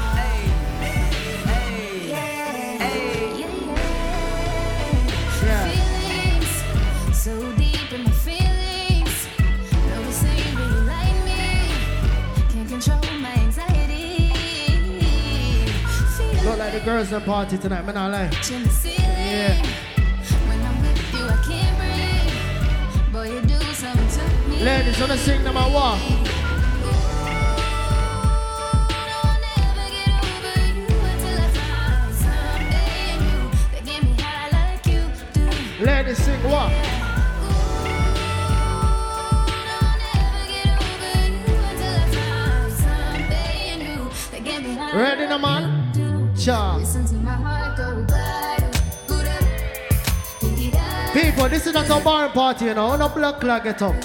Girls 16.83 17.11
in 17.13 17.19
the 17.19 17.25
party 17.25 17.57
tonight, 17.57 17.85
man. 17.85 17.95
I 17.95 18.07
lie. 18.07 18.23
in 18.23 18.63
the 18.63 18.69
ceiling. 18.69 18.99
Yeah. 18.99 19.55
When 20.47 20.61
I'm 20.61 20.81
with 20.81 21.13
you, 21.13 21.25
I 21.25 21.37
can't 21.47 21.77
breathe. 21.79 23.13
Boy, 23.13 23.31
you 23.31 23.41
do 23.41 23.59
something 23.73 24.07
to 24.07 24.49
me. 24.49 24.63
Ladies, 24.63 24.99
wanna 24.99 25.17
sing 25.17 25.43
them 25.43 25.55
a 25.55 25.63
what? 25.63 25.99
I'll 35.79 36.69
never 36.69 36.82
Listen 46.45 47.05
to 47.05 47.13
my 47.15 47.31
heart 47.31 47.77
go. 47.77 48.05
People, 51.13 51.47
this 51.47 51.65
is 51.67 51.73
not 51.73 51.89
a 51.89 52.03
bar 52.03 52.27
party, 52.27 52.65
you 52.65 52.73
know. 52.73 52.97
No 52.97 53.07
blood 53.07 53.39
clot 53.39 53.63
get 53.63 53.81
up. 53.81 53.95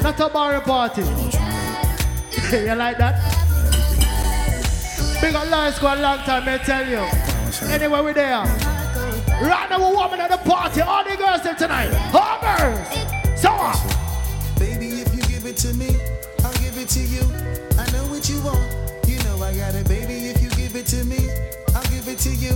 Not 0.00 0.20
a 0.20 0.28
bar 0.28 0.60
party. 0.60 1.02
you 2.52 2.74
like 2.76 2.96
that? 2.98 3.18
Big 5.20 5.34
up 5.34 5.50
Lion 5.50 5.72
Squad 5.72 5.98
long 5.98 6.18
time, 6.18 6.48
I 6.48 6.58
tell 6.58 6.88
you. 6.88 7.02
Anyway, 7.68 8.02
we 8.02 8.12
there. 8.12 8.44
Right 9.42 9.66
now, 9.68 9.80
we're 9.80 9.96
warming 9.96 10.20
at 10.20 10.30
the 10.30 10.38
party. 10.48 10.80
All 10.80 11.02
the 11.02 11.16
girls 11.16 11.42
there 11.42 11.56
tonight. 11.56 11.92
All. 12.14 13.34
So 13.36 13.50
what? 13.50 13.76
Baby, 14.60 15.00
if 15.00 15.12
you 15.12 15.22
give 15.22 15.44
it 15.44 15.56
to 15.56 15.74
me, 15.74 15.96
I'll 16.44 16.52
give 16.52 16.78
it 16.78 16.88
to 16.90 17.00
you. 17.00 17.22
I 17.76 17.90
know 17.90 18.04
what 18.12 18.28
you 18.28 18.40
want. 18.42 18.62
You 19.08 19.18
know 19.24 19.42
I 19.42 19.56
got 19.56 19.74
it, 19.74 19.88
baby. 19.88 20.28
If 20.28 20.40
you 20.40 20.50
give 20.50 20.76
it 20.76 20.86
to 20.86 21.04
me, 21.04 21.43
to 22.24 22.34
you. 22.36 22.54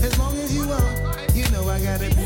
As 0.00 0.18
long 0.18 0.34
as 0.38 0.54
you 0.54 0.66
want, 0.66 1.36
you 1.36 1.44
know 1.50 1.68
I 1.68 1.78
got 1.78 2.00
it. 2.00 2.16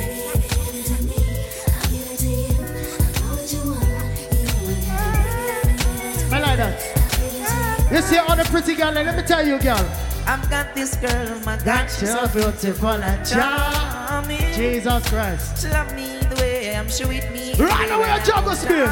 I 6.31 6.39
like 6.39 6.57
that. 6.57 7.91
You 7.91 8.01
see 8.01 8.19
all 8.19 8.37
the 8.37 8.45
pretty 8.45 8.77
girl, 8.77 8.93
let 8.93 9.17
me 9.17 9.23
tell 9.25 9.45
you, 9.45 9.59
girl. 9.59 9.85
I've 10.25 10.49
got 10.49 10.73
this 10.77 10.95
girl 10.95 11.35
on 11.35 11.45
my 11.45 11.59
God, 11.65 11.89
she's 11.89 12.13
so 12.13 12.29
beautiful 12.29 12.89
and 12.91 13.27
charming. 13.27 14.39
charming. 14.39 14.55
Jesus 14.55 15.09
Christ. 15.09 15.63
She 15.63 15.69
love 15.71 15.93
me 15.97 16.19
the 16.31 16.37
way 16.37 16.77
I'm 16.77 16.89
sure 16.89 17.09
with 17.09 17.29
me. 17.33 17.55
Right 17.55 17.89
now, 17.89 17.99
we're 17.99 18.25
jungle 18.25 18.55
space. 18.55 18.87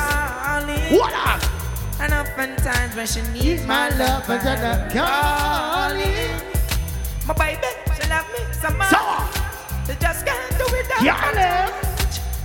What 0.90 1.12
up? 1.14 1.40
And 2.00 2.12
oftentimes 2.12 2.96
when 2.96 3.06
she 3.06 3.22
needs 3.30 3.60
Need 3.60 3.68
my 3.68 3.90
love 3.90 4.28
and 4.28 4.48
I'm 4.48 4.88
then 4.88 4.90
calling. 4.90 6.52
My 7.24 7.34
baby, 7.34 7.81
she 8.26 8.44
me 8.44 8.52
so 8.52 8.70
much. 8.76 8.90
So 8.90 8.96
what? 8.96 9.86
She 9.86 9.94
just 9.98 10.26
can't 10.26 10.58
do 10.58 10.64
without 10.70 11.02
Girl, 11.02 11.38
eh? 11.38 11.82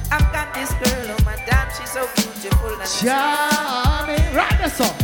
I've 0.09 0.31
got 0.31 0.53
this 0.53 0.71
girl 0.73 1.15
on 1.15 1.25
my 1.25 1.35
dime, 1.45 1.69
she's 1.77 1.91
so 1.91 2.07
beautiful 2.15 2.69
and 2.69 2.89
Charming. 2.89 4.35
Right 4.35 4.57
there, 4.57 4.69
son. 4.69 4.95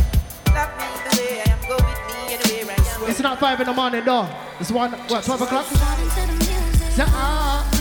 love 0.54 0.72
me 0.78 0.88
the 1.04 1.12
way 1.20 1.42
I 1.44 1.50
am, 1.52 1.60
go 1.68 1.76
with 1.76 2.00
me 2.08 2.34
anywhere 2.34 2.76
I 2.78 3.04
am. 3.04 3.10
It's 3.10 3.20
not 3.20 3.38
five 3.38 3.60
in 3.60 3.66
the 3.66 3.72
morning, 3.72 4.04
though. 4.04 4.28
It's 4.60 4.70
one, 4.70 4.92
what, 4.92 5.24
12 5.24 5.42
o'clock? 5.42 5.66
Vibing 5.66 6.14
to 6.14 6.32
the 6.32 6.52
music. 6.52 6.92
Say, 6.92 7.04
ah, 7.06 7.74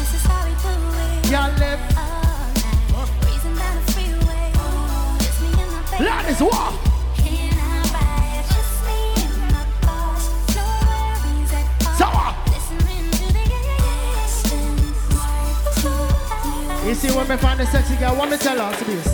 You 16.85 16.93
see 16.95 17.15
when 17.15 17.27
me 17.29 17.37
find 17.37 17.59
a 17.61 17.65
sexy 17.65 17.95
girl, 17.95 18.15
what 18.15 18.29
me 18.29 18.37
tell 18.37 18.59
her 18.59 18.77
to 18.77 18.83
this? 18.83 19.05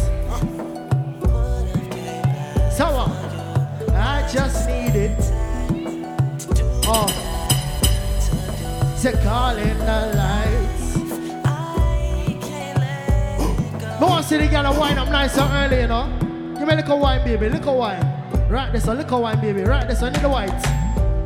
So 2.75 2.85
what? 2.91 3.09
I 3.93 4.27
just 4.31 4.67
need 4.67 4.95
it. 4.95 5.17
Oh. 6.85 7.07
To 9.01 9.11
call 9.23 9.55
in 9.55 9.77
the 9.77 10.13
lights. 10.15 10.97
But 13.99 14.09
want 14.09 14.23
to 14.23 14.29
see 14.29 14.37
the 14.37 14.47
girl 14.47 14.73
wine 14.79 14.97
up 14.97 15.09
nice 15.09 15.37
and 15.37 15.53
early, 15.53 15.81
you 15.81 15.87
know? 15.87 16.07
Give 16.57 16.67
me 16.67 16.73
a 16.73 16.77
little 16.77 16.99
wine, 16.99 17.23
baby, 17.23 17.49
little 17.49 17.77
wine. 17.77 18.03
Right, 18.49 18.71
this 18.73 18.87
one, 18.87 18.97
little 18.97 19.21
wine, 19.21 19.39
baby. 19.39 19.61
Right, 19.61 19.87
this 19.87 20.01
one, 20.01 20.15
in 20.15 20.21
the 20.23 20.29
white. 20.29 20.49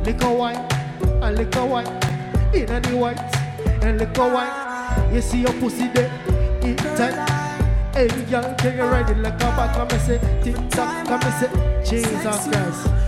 Little 0.04 0.36
wine, 0.36 0.56
a 1.22 1.32
little 1.32 1.68
wine. 1.68 1.86
In 2.52 2.66
the 2.82 2.96
white, 2.96 3.18
and 3.82 3.98
little 3.98 4.30
wine. 4.30 5.14
You 5.14 5.20
see 5.20 5.40
your 5.40 5.52
pussy 5.54 5.88
there, 5.88 6.10
eat 6.64 6.78
tight. 6.78 7.44
Hey, 7.94 8.08
girl, 8.08 8.54
can 8.58 8.76
you 8.76 8.82
ride 8.82 9.10
it 9.10 9.18
like 9.18 9.34
a 9.34 9.38
back? 9.38 9.74
Come 9.74 9.88
and 9.88 10.00
say, 10.02 10.18
tick 10.42 10.56
tock, 10.70 11.06
come 11.06 11.20
and 11.22 11.34
say, 11.38 11.88
Jesus 11.88 12.48
Christ. 12.48 13.04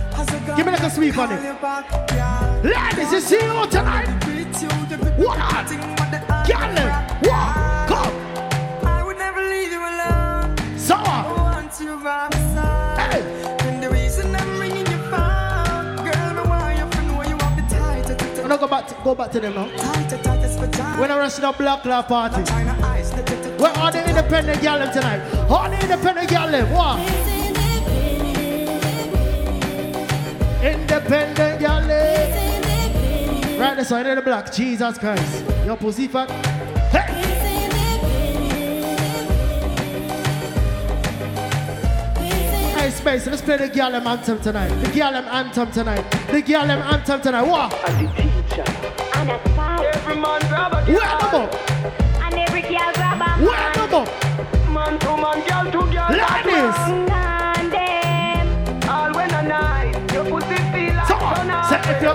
Give 0.55 0.65
me 0.65 0.71
like 0.71 0.81
a 0.81 0.89
sweep 0.89 1.17
on 1.17 1.31
it. 1.31 2.63
Ladies, 2.63 3.11
you 3.11 3.19
see 3.19 3.35
you 3.35 3.67
tonight? 3.67 4.07
What 5.17 5.39
on? 5.39 5.65
Girl, 6.47 6.71
what? 7.27 7.87
Come. 7.89 8.15
I 8.85 9.03
would 9.05 9.17
never 9.17 9.41
leave 9.43 9.71
you 9.71 9.79
alone. 9.79 10.55
So 10.77 10.95
I 10.95 11.33
want 11.33 11.79
you 11.79 11.97
by 11.97 12.29
my 12.31 12.39
side. 12.55 13.13
Hey. 13.13 13.67
And 13.67 13.83
the 13.83 13.89
reason 13.89 14.33
I'm 14.35 14.59
ringing 14.59 14.85
your 14.85 15.03
phone, 15.11 15.97
girl, 15.97 16.33
me 16.33 16.49
want 16.49 16.77
you 16.77 17.29
you 17.29 17.37
have 17.37 17.55
the 17.57 17.75
tight, 17.75 18.17
tight, 18.17 18.47
not 18.47 18.59
go 18.59 18.67
back 18.67 18.87
to, 18.87 18.95
go 19.03 19.15
back 19.15 19.31
to 19.31 19.39
them 19.39 19.53
now. 19.53 19.67
tight, 19.75 20.09
tight, 20.09 20.23
tightest 20.23 20.59
for 20.59 20.67
time. 20.67 20.99
When 20.99 21.11
I 21.11 21.17
rush 21.17 21.35
the 21.35 21.51
black 21.51 21.83
club 21.83 22.07
party. 22.07 22.86
Where 23.57 23.71
are 23.77 23.91
the 23.91 24.07
independent 24.07 24.61
them 24.61 24.91
tonight? 24.93 25.21
All 25.49 25.69
the 25.69 25.79
independent 25.81 26.29
them, 26.29 26.71
what? 26.71 26.99
Independent 30.63 31.59
them. 31.59 31.87
Right 33.59 33.75
this 33.75 33.89
side 33.89 34.05
of 34.05 34.15
the 34.15 34.21
block. 34.21 34.51
Jesus 34.53 34.97
Christ. 34.99 35.43
Your 35.65 35.77
pussy 35.77 36.07
fat. 36.07 36.29
Hey! 36.91 37.25
Space, 42.91 43.27
let's 43.27 43.41
play 43.41 43.57
the 43.57 43.67
girl 43.67 43.91
them 43.91 44.07
anthem 44.07 44.39
tonight. 44.39 44.69
The 44.69 44.91
girl 44.91 45.11
them 45.11 45.25
anthem 45.25 45.71
tonight. 45.71 46.05
The 46.31 46.41
girl 46.41 46.65
them 46.67 46.81
anthem 46.81 47.21
tonight. 47.21 47.43
What? 47.43 49.03
Every 49.25 50.15
man 50.15 50.41
grab 50.47 50.73
a 50.73 50.85
Where 50.85 51.17
the 51.17 51.27
book? 51.33 51.49
And 52.21 52.35
every 52.35 52.61
girl 52.61 52.91
grab 52.93 53.21
a 53.21 53.29
Where 53.43 53.73
the 53.73 53.87
book? 53.89 54.09
man, 54.69 54.99
two 54.99 55.17
man, 55.17 55.39
girl, 55.47 55.65
two 55.71 55.91
girl. 55.91 56.09
Ladies! 56.13 56.77
man 57.09 57.69
them. 57.73 58.47
All 58.87 59.11
when 59.15 59.33
a 59.33 59.41
night, 59.41 60.13
your 60.13 60.25
pussy 60.25 60.55
feel 60.71 60.93
like 60.93 61.07
So, 61.07 61.15
tonight. 61.17 61.69
say 61.69 61.81
if 61.91 62.01
you 62.03 62.13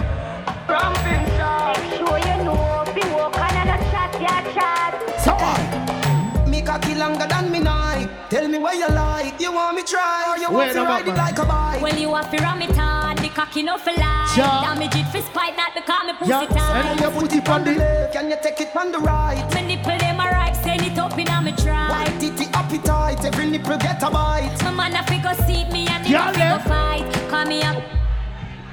Ramping 0.71 1.26
shot. 1.37 1.76
Make 1.80 1.99
sure 1.99 2.18
you 2.18 2.44
know. 2.44 2.85
Be 2.94 3.02
walk 3.11 3.37
on 3.37 3.56
and 3.61 3.71
a 3.71 3.78
chat, 3.90 4.12
yeah, 4.21 4.40
chat. 4.54 5.21
so 5.25 5.32
what? 5.35 6.49
Me 6.49 6.62
cocky 6.62 6.94
longer 6.94 7.26
than 7.26 7.50
me 7.50 7.59
night. 7.59 8.09
Tell 8.30 8.47
me 8.47 8.59
where 8.59 8.75
you 8.76 8.88
like. 8.88 9.40
You 9.40 9.52
want 9.52 9.76
me 9.76 9.82
try 9.82 10.30
or 10.30 10.38
you 10.38 10.49
Wait 10.56 10.66
want 10.66 10.73
to 10.73 10.82
ride 10.85 11.09
it 11.09 11.16
like 11.16 11.38
a 11.38 11.44
bike? 11.44 11.82
Well, 11.82 11.99
you 11.99 12.14
have 12.14 12.30
to 12.30 12.37
ram 12.38 12.62
it 12.62 12.76
hard, 12.76 13.18
the 13.18 13.22
cocky 13.44 13.62
no 13.62 13.76
for 13.78 13.92
life. 13.92 14.37
Ja. 14.37 14.62
Damage 14.62 14.94
it 14.96 15.07
for 15.12 15.20
spite, 15.22 15.57
not 15.57 15.74
because 15.74 16.05
me 16.07 16.12
pussy 16.18 16.31
Yeah, 16.31 16.40
and 16.42 16.98
tight. 16.98 17.00
you 17.00 17.11
put 17.20 17.33
it 17.33 17.48
on 17.48 17.64
the 17.64 18.09
Can 18.12 18.31
you 18.31 18.37
take 18.42 18.61
it 18.61 18.76
on 18.76 18.92
the 18.92 18.98
right? 18.98 19.55
Me 19.55 19.62
nipple 19.76 19.98
them 19.98 20.20
a 20.20 20.24
right, 20.31 20.55
send 20.57 20.83
it 20.83 20.98
up 20.98 21.18
in 21.18 21.28
a 21.28 21.42
me 21.42 21.52
try. 21.52 21.88
White 21.90 22.20
titty 22.20 22.46
appetite, 22.55 23.24
every 23.24 23.46
nipple 23.50 23.76
get 23.78 24.02
a 24.02 24.11
bite. 24.11 24.57
My 24.62 24.70
man 24.70 24.94
a 24.94 25.02
figure 25.05 25.35
seat 25.46 25.68
me 25.72 25.87
and 25.88 26.07
Yeah, 26.07 26.31
the 26.33 26.38
yeah. 26.38 26.59
figure 26.59 26.68
fight. 26.68 27.31
Call 27.31 27.44
me 27.46 27.62
up, 27.62 27.83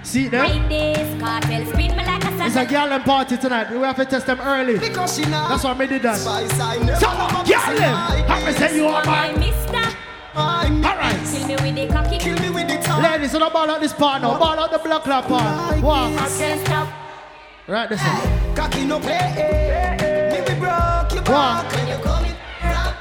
See 0.04 0.28
them? 0.28 0.46
right 0.46 0.70
this 0.70 1.22
cartel, 1.22 1.66
spin 1.72 1.92
me 1.98 2.04
like 2.06 2.24
a 2.26 2.30
It's 2.46 2.56
a 2.56 2.60
sack. 2.60 2.70
girl 2.70 2.90
them 2.90 3.04
party 3.04 3.38
tonight. 3.38 3.72
We 3.72 3.78
have 3.80 3.96
to 3.98 4.06
test 4.06 4.26
them 4.28 4.40
early. 4.42 4.78
Because 4.78 5.16
she 5.16 5.24
not 5.26 5.50
That's 5.50 5.64
why 5.64 5.72
I 5.72 5.86
did 5.88 6.02
that. 6.04 6.18
spice, 6.18 6.60
I 6.60 6.78
never 6.78 7.00
So, 7.00 7.08
love 7.08 7.32
girl 7.32 7.44
pussy 7.44 7.78
them. 7.80 7.94
like 7.94 8.28
Happy 8.28 8.76
you 8.76 8.88
are 8.88 9.06
My 9.06 9.32
mine. 9.32 9.40
Mister, 10.34 10.40
I'm 10.40 10.86
Alright. 10.86 11.16
kill 11.26 11.48
me 11.48 11.56
with 11.56 11.76
the 11.76 11.88
cocky. 11.94 12.18
Kill 12.18 12.40
me 12.40 12.50
with 12.50 12.68
the 12.68 12.78
top. 12.84 13.02
Ladies, 13.04 13.32
so 13.32 13.40
don't 13.40 13.54
ball 13.54 13.70
out 13.70 13.82
this 13.82 13.94
part 13.94 14.22
now. 14.22 14.38
Ball 14.38 14.60
out 14.60 14.72
the 14.72 14.80
black 14.80 15.04
club 15.04 15.26
part. 15.26 15.82
What? 15.82 16.18
Can't 16.38 16.66
stop. 16.66 16.90
Right 17.68 17.90
this 17.90 18.02
one. 18.02 18.56
Cocky 18.56 18.86
no 18.86 19.00
play. 19.00 19.18
Me 20.32 20.40
we 20.42 20.60
broke 20.60 21.14
your 21.14 21.24
back. 21.24 21.72
When 21.76 21.88
you 21.88 21.98
coming 22.04 22.34
round, 22.64 22.96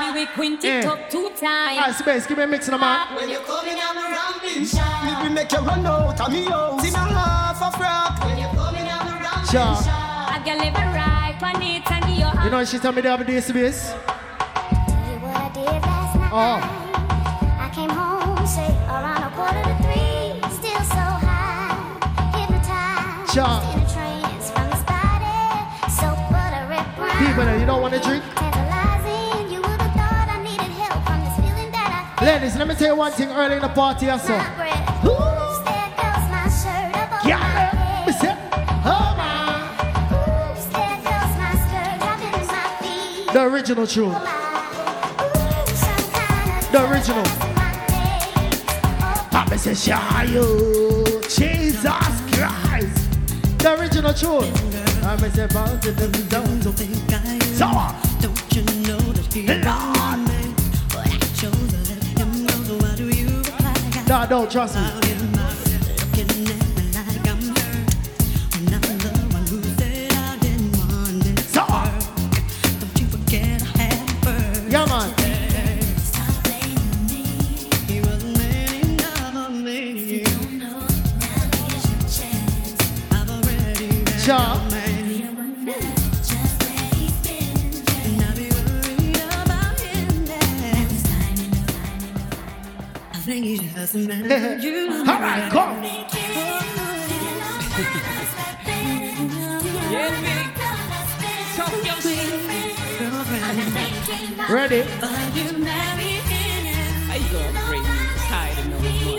Me 0.00 0.20
we 0.20 0.26
quint 0.26 0.64
Eh. 0.64 0.80
it 0.80 0.86
up 0.86 1.08
two 1.10 1.30
times. 1.30 1.78
Alright, 1.78 1.94
Space, 1.94 2.26
give 2.26 2.38
me 2.38 2.44
a 2.44 2.46
mix 2.46 2.66
in 2.68 2.72
the 2.72 2.78
man. 2.78 3.14
When 3.16 3.28
you 3.28 3.38
coming 3.40 3.78
on 3.78 3.94
the 3.94 4.02
ramping 4.02 4.64
shot. 4.66 5.04
Me 5.04 5.28
we 5.28 5.34
make 5.34 5.52
you 5.52 5.58
run 5.58 5.86
out 5.86 6.20
of 6.20 6.32
me 6.32 6.44
house. 6.44 6.84
In 6.88 6.94
a 6.94 6.98
half 6.98 7.62
a 7.62 7.78
frock. 7.78 8.24
When 8.24 8.38
you 8.38 8.46
coming 8.48 8.88
on 8.88 9.06
the 9.06 9.12
ramping 9.12 9.50
Sure. 9.50 9.92
I 10.34 10.40
can 10.44 10.58
live 10.58 10.74
a 10.74 10.84
right 10.98 11.42
on 11.42 11.62
it 11.62 11.90
and 11.90 12.04
give 12.06 12.18
you 12.18 12.44
You 12.44 12.50
know 12.50 12.64
she 12.64 12.78
told 12.78 12.96
me 12.96 13.02
they 13.02 13.08
have 13.08 13.20
a 13.20 13.24
day 13.24 13.40
space. 13.40 13.92
What 13.92 15.36
I 15.36 15.48
did 15.54 15.64
last 15.64 15.86
night. 15.86 15.91
Oh. 16.34 16.64
I 17.60 17.68
came 17.74 17.90
home, 17.90 18.46
say 18.46 18.64
around 18.88 19.20
a 19.22 19.28
quarter 19.36 19.60
to 19.68 19.74
three. 19.84 20.32
Still 20.48 20.80
so 20.88 21.04
high, 21.20 21.76
hypnotized. 22.32 23.36
Sure. 23.36 23.60
In 23.68 23.84
a 23.84 23.92
trance 23.92 24.48
from 24.48 24.64
his 24.72 24.80
body. 24.88 25.28
So 25.92 26.08
buttery 26.32 26.80
brown. 26.96 27.20
People 27.20 27.44
that 27.44 27.60
you 27.60 27.66
don't 27.66 27.82
want 27.82 27.92
to 27.92 28.00
drink. 28.00 28.24
Tantalizing. 28.40 29.52
You 29.52 29.60
would 29.60 29.76
have 29.76 29.92
thought 29.92 30.28
I 30.32 30.40
needed 30.40 30.72
help 30.80 31.04
from 31.04 31.20
this 31.20 31.36
feeling 31.36 31.70
that 31.76 32.16
I 32.16 32.24
Ladies, 32.24 32.56
let 32.56 32.66
me 32.66 32.76
tell 32.76 32.88
you 32.88 32.96
one 32.96 33.12
thing 33.12 33.28
early 33.28 33.56
in 33.56 33.60
the 33.60 33.68
party 33.68 34.08
also. 34.08 34.32
my 34.32 34.48
breath. 34.56 35.04
Ooh, 35.04 35.12
there 35.68 35.92
goes 36.00 36.24
my 36.32 36.48
shirt 36.48 36.96
above 36.96 37.28
Yeah, 37.28 37.44
my 37.44 38.08
me 38.08 38.16
oh 38.88 39.08
man. 39.20 39.68
Ooh, 40.16 40.56
there 40.72 40.96
goes 40.96 41.32
my 41.36 41.52
skirt 41.60 42.00
dropping 42.00 42.40
in 42.40 42.46
my 42.48 42.64
feet. 42.80 43.28
The 43.36 43.42
original 43.52 43.86
tune. 43.86 44.41
The 46.72 46.90
original. 46.90 47.22
Papa 49.30 49.58
says, 49.58 49.86
you, 49.86 51.20
Jesus 51.28 51.84
Christ." 52.32 53.58
The 53.58 53.76
original 53.78 54.14
tune. 54.14 54.50
Papa 55.02 55.30
said, 55.32 55.52
"Bounce 55.52 55.84
it, 55.84 55.96
them 55.98 56.12
down 56.28 56.60
to 56.60 56.72
So, 57.58 57.66
uh, 57.66 57.92
Don't 58.22 58.56
you 58.56 58.62
know 58.88 58.96
that 59.12 59.34
he 59.34 59.46
Lord. 59.46 59.60
But 60.88 61.06
I 61.06 61.18
chose 61.36 61.72
him. 62.16 62.48
So 62.64 62.74
why 62.78 62.94
do 62.96 63.08
you 63.10 63.36
reply? 63.36 64.04
no, 64.08 64.26
don't 64.26 64.50
trust 64.50 64.76
me. 64.76 65.01
All 93.42 93.48
right, 95.18 95.50
come. 95.50 95.82
Ready? 104.48 104.82
But 105.00 105.34
you 105.36 105.58
marry 105.58 106.22
him. 106.30 106.74
How 107.08 107.14
you 107.16 107.28
gonna 107.32 107.66
bring 107.68 107.82
me 107.82 107.88
tired 108.28 108.58
of 108.58 108.68
no 108.70 108.76
money? 108.78 109.14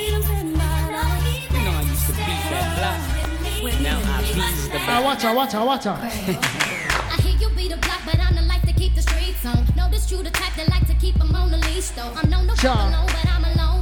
You 1.52 1.60
know 1.64 1.72
I 1.72 1.82
used 1.82 2.06
to 2.08 2.14
beat 2.14 2.44
that 2.52 2.68
block. 2.80 3.82
Now 3.82 4.00
I 4.00 4.22
beat 4.22 4.36
the 4.72 4.78
ah, 4.80 4.84
I 4.84 5.02
block. 5.02 5.04
watch 5.04 5.22
her, 5.24 5.34
watch 5.36 5.52
her, 5.54 5.66
watch 5.66 5.84
her. 5.84 5.98
I 6.02 7.18
hear 7.22 7.38
you 7.40 7.50
be 7.56 7.68
the 7.68 7.78
block, 7.78 8.02
but 8.06 8.20
I'm 8.20 8.36
the 8.36 8.42
life 8.44 8.62
to 8.64 8.74
keep 8.74 8.96
the 8.96 9.02
streets 9.02 9.46
on. 9.46 9.66
Know 9.76 9.90
this 9.90 10.08
true, 10.08 10.24
the 10.24 10.32
type 10.32 10.54
that 10.56 10.70
like 10.70 10.88
to 10.88 10.94
keep 10.96 11.20
'em 11.20 11.36
on 11.36 11.52
the 11.52 11.58
leash, 11.58 11.90
though. 11.90 12.12
I'm 12.16 12.30
known 12.30 12.48
to 12.48 12.56
Sure. 12.58 12.72
walk 12.74 12.90
alone, 12.94 13.08
but 13.08 13.26
I'm 13.30 13.44
alone 13.46 13.73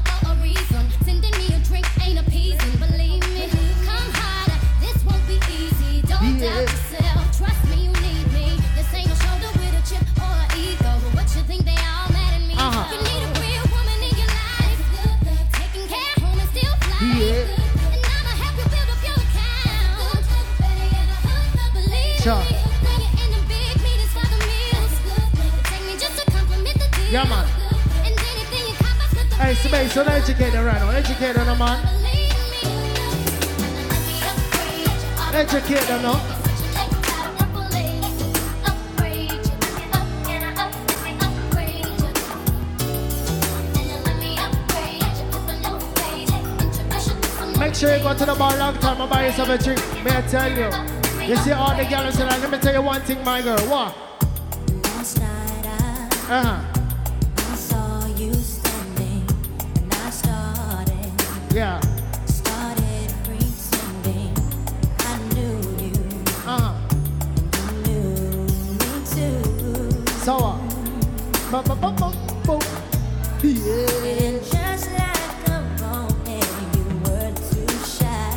Yeah. 6.42 6.50
doubt 6.50 6.62
yourself, 6.62 7.38
trust 7.38 7.70
me, 7.70 7.86
you 7.86 7.94
need 8.02 8.26
me. 8.34 8.58
This 8.76 8.94
ain't 8.94 9.10
a 9.10 9.16
shoulder 9.16 9.50
with 9.58 9.74
a 9.74 9.84
chip 9.90 10.06
or 10.18 10.26
an 10.26 10.50
ego. 10.58 10.92
But 11.02 11.14
what 11.18 11.36
you 11.36 11.42
think 11.44 11.66
they 11.66 11.78
all 11.78 12.10
mad 12.14 12.34
at 12.34 12.42
me? 12.48 12.54
Uh-huh. 12.54 12.94
You 12.94 12.98
need 13.06 13.22
a 13.26 13.32
real 13.42 13.66
woman 13.74 14.00
in 14.06 14.14
your 14.18 14.28
life. 14.28 14.82
Yeah. 27.12 27.26
Man. 27.26 27.48
Hey, 29.38 29.54
Space, 29.56 29.96
don't 29.96 30.08
educate 30.08 30.52
them 30.52 30.66
right 30.66 30.80
now. 30.80 30.90
Educate 30.92 31.34
them, 31.34 31.58
man. 31.58 32.01
Educate 35.34 35.88
them 35.88 36.02
now. 36.04 36.20
Make 47.58 47.76
sure 47.76 47.96
you 47.96 48.04
go 48.04 48.14
to 48.14 48.26
the 48.26 48.36
bar 48.38 48.58
long 48.58 48.76
time 48.80 49.00
and 49.00 49.10
buy 49.10 49.26
yourself 49.26 49.50
a 49.50 49.58
drink. 49.58 49.80
May 50.04 50.18
I 50.18 50.22
tell 50.24 50.52
you? 50.52 50.70
You 51.26 51.36
see 51.38 51.52
all 51.52 51.76
the 51.78 51.86
girls 51.86 52.18
tonight. 52.18 52.40
Let 52.40 52.52
me 52.52 52.58
tell 52.58 52.74
you 52.74 52.82
one 52.82 53.02
thing, 53.02 53.24
my 53.24 53.42
girl. 53.42 53.58
What? 53.70 53.96
Uh 56.30 56.44
huh. 56.44 56.72
Too. 70.32 70.32
So 70.32 70.40
what? 70.40 70.58
Ba 71.52 71.60
ba 71.76 71.78
ba 71.82 71.92
ba. 72.46 72.56
Yeah. 73.44 74.40
Just 74.40 74.88
like 74.92 75.48
a 75.48 75.50
moment, 75.82 76.50
you 76.76 76.86
were 77.04 77.32
too 77.50 77.68
shy, 77.84 78.34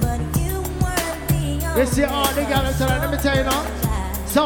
but 0.00 0.20
you 0.40 0.54
were 0.82 1.12
the 1.28 1.42
only 1.66 1.80
You 1.80 1.86
see 1.86 2.04
all 2.04 2.32
the 2.34 2.44
girls 2.44 2.76
tonight. 2.78 3.00
Let 3.00 3.10
me 3.10 3.16
tell 3.18 3.36
you 3.36 3.44
now. 3.44 3.62
So? 4.26 4.44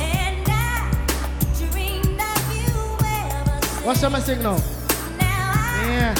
And 0.00 0.48
I 0.48 0.50
dreamed 1.70 2.20
of 2.20 2.50
you 2.56 2.74
ever 3.04 3.60
What's 3.86 4.00
your 4.02 4.20
sing 4.20 4.42
now? 4.42 4.56
Yeah. 5.20 6.14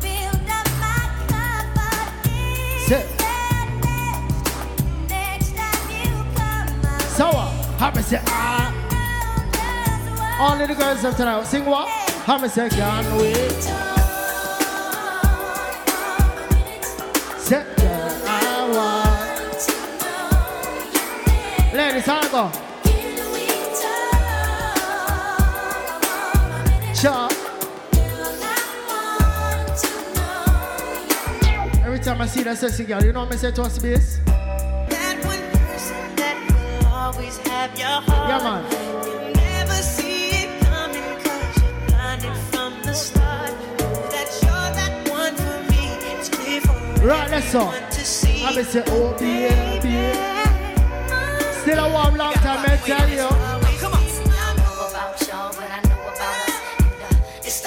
build 0.00 0.48
up 0.58 0.68
my 0.82 1.00
confidence. 1.30 2.86
Sit. 2.86 3.06
Next 5.08 5.50
time 5.56 5.90
you 5.90 6.10
come 6.36 6.68
All 10.42 10.60
of 10.60 10.66
the 10.66 10.74
girls 10.74 11.04
of 11.04 11.16
tonight. 11.16 11.44
Sing 11.44 11.64
what? 11.64 11.88
Happy 12.26 12.48
say 12.48 12.68
can't 12.68 13.06
wait. 13.16 13.62
Say 17.38 17.64
girl 17.76 18.12
I 18.26 18.68
want. 18.74 19.62
Ladies, 21.72 22.06
how 22.06 22.22
go? 22.28 22.50
Sure. 26.92 27.28
Every 31.86 32.00
time 32.00 32.20
I 32.20 32.26
see 32.26 32.42
that 32.42 32.58
sexy 32.58 32.82
girl, 32.82 33.04
you 33.04 33.12
know 33.12 33.20
what 33.20 33.32
I 33.32 33.36
say 33.36 33.52
to 33.52 33.62
us, 33.62 33.78
bass? 33.78 34.18
That 34.26 35.24
one 35.24 35.50
person 35.66 36.16
that 36.16 36.36
will 36.50 36.86
always 36.88 37.36
have 37.46 37.78
your 37.78 37.86
heart. 37.86 38.28
Yeah, 38.28 38.42
man. 38.42 38.81
Right, 47.02 47.28
let's 47.32 47.52
go. 47.52 47.58
everyone 47.68 47.90
to 47.90 48.04
see. 48.04 48.44
I 48.44 48.54
be 48.54 48.62
say, 48.62 48.84
oh, 48.86 49.12
baby. 49.18 50.14
Still 51.62 51.78
a 51.80 51.92
warm 51.92 52.14
long 52.14 52.32
time, 52.34 52.64
I 52.64 52.76
tell 52.76 53.08
you. 53.10 53.26
Come 53.80 53.94
on. 53.94 54.02
I 54.30 54.54
know 54.56 54.86
about 54.88 55.20
y'all, 55.26 55.50
but 55.50 55.68
I 55.68 55.80
know 55.88 56.00
about 56.00 56.48
us. 56.48 56.62
And, 56.78 57.02
uh, 57.02 57.42
It's 57.42 57.62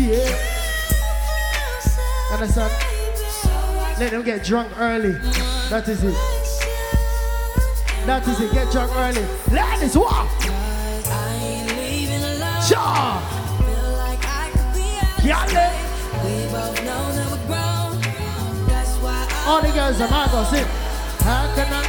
Yeah. 0.00 0.34
Understand? 2.32 2.72
Let 3.98 4.10
them 4.12 4.22
get 4.22 4.42
drunk 4.42 4.72
early. 4.78 5.12
That 5.68 5.86
is 5.88 6.02
it. 6.02 6.14
That 8.06 8.26
is 8.26 8.40
it. 8.40 8.50
Get 8.50 8.72
drunk 8.72 8.92
early. 8.96 9.22
Ladies, 9.52 9.98
what? 9.98 10.26
Sure. 12.64 13.20
Yeah, 15.22 15.44
All 19.46 19.60
the 19.60 19.68
girls 19.68 20.00
are 20.00 20.08
mad, 20.08 20.30
go 20.30 20.44
sing. 20.44 20.64
How 21.26 21.54
can 21.54 21.72
I? 21.72 21.82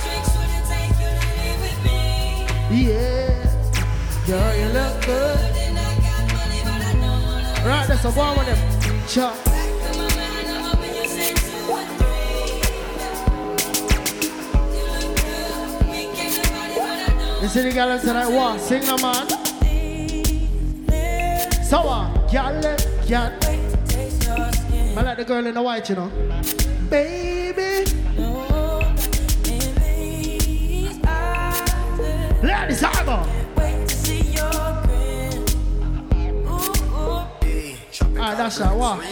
Yeah. 2.73 4.27
Girl, 4.27 4.55
you 4.57 4.67
look 4.73 5.05
good. 5.05 5.50
Right, 7.63 7.87
that's 7.87 8.05
a 8.05 8.11
one 8.11 8.37
with 8.37 8.47
them. 8.47 9.07
Sure. 9.07 9.33
You 17.41 17.47
see 17.47 17.61
the 17.61 17.71
girl 17.71 17.99
tonight, 17.99 18.29
what? 18.29 18.59
Sing 18.59 18.85
no 18.85 18.97
man. 18.97 19.27
So 21.63 21.81
what? 21.81 22.31
Girl, 22.31 22.61
girl. 23.07 23.31
I 24.97 25.01
like 25.01 25.17
the 25.17 25.25
girl 25.25 25.45
in 25.45 25.53
the 25.53 25.61
white, 25.61 25.89
you 25.89 25.95
know. 25.95 26.11
Baby. 26.89 27.31
I 32.83 33.03
go. 33.05 33.30
Ah, 38.31 38.35
that's 38.35 38.59
that. 38.59 38.73
What? 38.73 39.03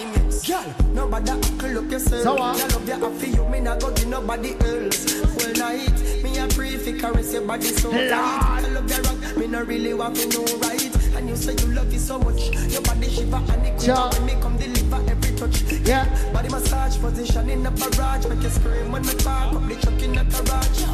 Girl, 0.48 0.64
nobody 0.94 1.32
can 1.60 1.74
look 1.74 1.92
yourself. 1.92 2.24
So 2.24 2.36
what? 2.36 2.56
I 2.56 2.68
love 2.68 2.88
you, 2.88 2.94
I 2.94 3.26
you, 3.36 3.50
me 3.50 3.60
not 3.60 3.82
go 3.82 3.92
give 3.92 4.08
nobody 4.08 4.54
else. 4.62 5.20
Well, 5.36 5.54
night, 5.56 6.24
me 6.24 6.38
a 6.38 6.48
pray 6.48 6.72
you 6.72 6.98
caress 6.98 7.34
your 7.34 7.42
body 7.46 7.66
so 7.66 7.92
tight. 7.92 8.64
I 8.64 8.68
love 8.70 8.90
you 8.90 9.02
rock, 9.04 9.38
me 9.38 9.48
not 9.48 9.68
really 9.68 9.94
want 9.94 10.16
to 10.16 10.30
know 10.30 10.46
right. 10.60 11.16
And 11.18 11.28
you 11.28 11.36
say 11.36 11.52
you 11.52 11.74
love 11.74 11.94
it 11.94 12.00
so 12.00 12.18
much, 12.18 12.56
your 12.72 12.82
body 12.82 13.10
shiver 13.10 13.36
and 13.36 13.68
it 13.68 13.78
quiver 13.78 14.10
when 14.14 14.26
me 14.26 14.34
come 14.42 14.56
deliver 14.56 15.12
every 15.12 15.36
touch. 15.36 15.64
Yeah. 15.84 16.06
Body 16.32 16.48
massage 16.48 16.98
position 16.98 17.50
in 17.50 17.62
the 17.64 17.72
barrage, 17.72 18.26
make 18.26 18.42
you 18.42 18.50
scream 18.50 18.90
when 18.94 19.02
me 19.06 19.16
park 19.16 19.54
up 19.54 19.68
the 19.68 19.76
truck 19.76 20.02
in 20.02 20.14
the 20.14 20.24
garage. 20.24 20.89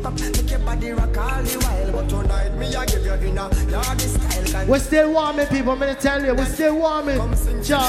Hip 0.00 0.06
hop, 0.06 0.20
make 0.20 0.50
your 0.50 0.58
body 0.60 0.92
rock 0.92 1.18
all 1.18 1.42
the 1.42 1.58
while, 1.58 1.92
but 1.92 2.08
tonight 2.08 2.56
me 2.56 2.74
a 2.74 2.86
give 2.86 3.04
you 3.04 3.12
in 3.12 3.36
a 3.36 3.50
yardie 3.50 4.08
style. 4.08 4.44
Can 4.46 4.68
We're 4.68 4.78
still 4.78 5.12
warming, 5.12 5.46
people. 5.48 5.72
I'm 5.72 5.78
gonna 5.78 5.94
tell 5.94 6.24
you, 6.24 6.34
we're 6.34 6.46
still 6.46 6.76
warming. 6.78 7.18
Sure. 7.62 7.80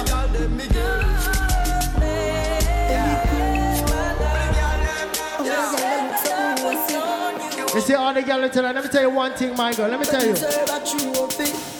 You 7.74 7.80
see 7.80 7.93
all 7.93 8.13
the 8.13 8.21
girls 8.21 8.52
tonight. 8.52 8.76
Let 8.76 8.84
me 8.84 8.89
tell 8.89 9.04
you 9.04 9.10
one 9.10 9.34
thing, 9.34 9.56
my 9.56 9.74
girl. 9.74 9.88
Let 9.88 10.00
me 10.00 10.06
tell 10.06 10.26
you. 10.26 11.11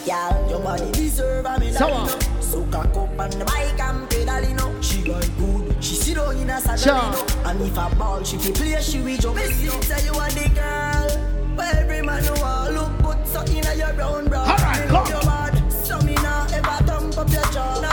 Deserve 0.06 0.16
a 0.16 0.32
trophy. 0.32 0.42
Girl, 0.42 0.50
your 0.50 0.60
body 0.60 0.92
deserve 0.92 1.46
a 1.46 1.60
medal. 1.60 2.08
So 2.42 2.58
you 2.58 2.64
what? 2.64 2.72
cock 2.72 2.98
up 2.98 3.20
on 3.20 3.30
the 3.32 3.46
bike 3.46 3.80
and 3.80 4.10
pedal, 4.10 4.50
you. 4.50 4.82
She 4.82 5.02
got 5.02 5.30
good. 5.38 5.84
She 5.84 5.96
sit 5.96 6.16
down 6.16 6.38
in 6.38 6.50
a 6.50 6.60
saddle, 6.60 7.14
you. 7.14 7.50
And 7.50 7.62
if 7.62 7.78
a 7.78 7.96
ball 7.96 8.24
she 8.24 8.38
fi 8.38 8.52
play, 8.52 8.82
she 8.82 9.00
will 9.00 9.18
jump. 9.18 9.36
Listen, 9.36 9.82
say 9.84 10.06
you 10.06 10.14
are 10.14 10.30
the 10.30 10.50
girl. 10.50 11.56
Where 11.56 11.76
every 11.76 12.02
man 12.02 12.24
who 12.24 12.42
want 12.42 12.74
look 12.74 13.04
good, 13.04 13.28
so 13.28 13.44
inna 13.46 13.76
your 13.76 13.94
brown 13.94 14.28
bra. 14.28 14.42
All 14.42 14.58
right, 14.58 14.88
come. 14.88 15.08
your 15.08 15.22
bad. 15.22 15.72
So 15.72 16.00
me 16.02 16.16
nah 16.16 16.48
ever 16.54 16.84
thump 16.86 17.18
up 17.18 17.30
your 17.30 17.44
jaw. 17.52 17.91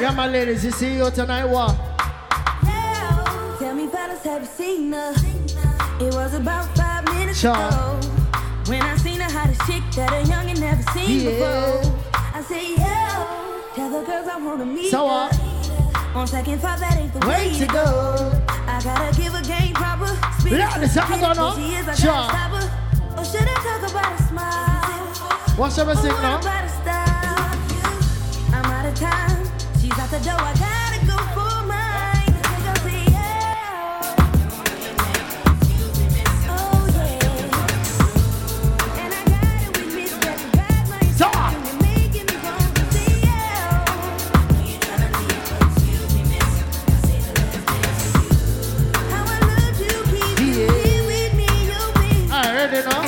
Yeah, 0.00 0.12
my 0.12 0.28
ladies, 0.28 0.64
you 0.64 0.70
see 0.70 0.96
you 0.96 1.10
tonight, 1.10 1.44
what? 1.44 1.74
Tell 3.58 3.74
me, 3.74 3.88
fellas, 3.88 4.22
have 4.22 4.42
you 4.42 4.46
seen 4.46 4.92
her? 4.92 5.12
It 6.00 6.14
was 6.14 6.34
about 6.34 6.66
five 6.76 7.04
minutes 7.06 7.40
Sure. 7.40 7.52
ago 7.52 7.98
when 8.66 8.80
I 8.82 8.96
seen 8.98 9.18
her 9.20 9.30
hot 9.30 9.48
got 9.48 9.50
a 9.50 9.66
chick 9.66 9.82
that 9.96 10.12
a 10.12 10.22
youngin' 10.30 10.60
never 10.60 10.82
seen 10.92 11.20
Yeah. 11.24 11.30
before. 11.30 11.92
I 12.34 12.42
say, 12.42 12.76
yo, 12.76 13.26
tell 13.74 13.90
the 13.90 14.02
girls 14.06 14.28
I 14.28 14.36
wanna 14.38 14.66
meet 14.66 14.90
So 14.92 15.08
her. 15.08 15.30
On 16.14 16.26
second 16.26 16.60
thought, 16.60 16.78
that 16.78 16.96
ain't 16.96 17.12
the 17.12 17.26
Way 17.26 17.48
way 17.50 17.58
to 17.58 17.66
go. 17.66 18.32
I 18.68 18.80
gotta 18.82 19.10
give 19.20 19.34
a 19.34 19.42
game 19.42 19.74
proper. 19.74 20.06
Speak 20.38 20.52
Yeah, 20.52 20.78
on. 21.38 21.56
She 21.56 21.74
is, 21.74 21.88
I 21.88 21.94
Sure. 21.94 22.12
gotta 22.12 22.28
stop 22.28 22.50
her. 22.52 22.68
Or 23.18 23.24
should 23.24 23.48
I 23.48 23.54
talk 23.66 23.90
about 23.90 24.12
a 24.20 24.22
smile? 24.28 25.56
What 25.56 25.72
shall 25.72 25.90
I 25.90 25.94
sing 25.94 26.12
now? 26.22 26.38
I'm 28.54 28.64
out 28.64 28.86
of 28.86 28.94
time. 28.94 29.47
She's 30.10 30.26
out. 30.26 30.40
I 30.40 30.54
gotta 30.54 30.98
go 31.06 31.16
for 31.34 31.54
mine. 31.66 32.32
They 32.32 32.60
gon' 32.64 32.80
say, 32.80 33.04
yeah. 33.12 34.16
Oh, 36.48 36.80
yeah. 36.96 37.68
And 39.02 39.12
I 39.12 39.22
got 39.28 39.58
it 39.64 39.70
with 39.76 39.90
me, 39.94 40.04
that 40.08 40.36
you 40.40 40.48
got 40.56 40.82
my 40.88 41.00
So 41.12 41.28
And 41.28 41.62
you're 41.66 41.80
making 41.82 42.24
me 42.24 42.36
want 42.42 42.72
to 42.76 42.82
say, 42.90 43.10
yeah. 43.20 43.84
How 49.12 49.24
I 49.28 49.38
love 49.44 49.76
you, 49.78 49.96
keep 50.08 50.38
you 50.40 50.52
here 50.72 51.04
with 51.04 51.32
me, 51.34 51.48
you'll 51.68 51.92
be. 52.00 52.10
I 52.32 52.34
ready 52.54 52.80
now. 52.88 53.02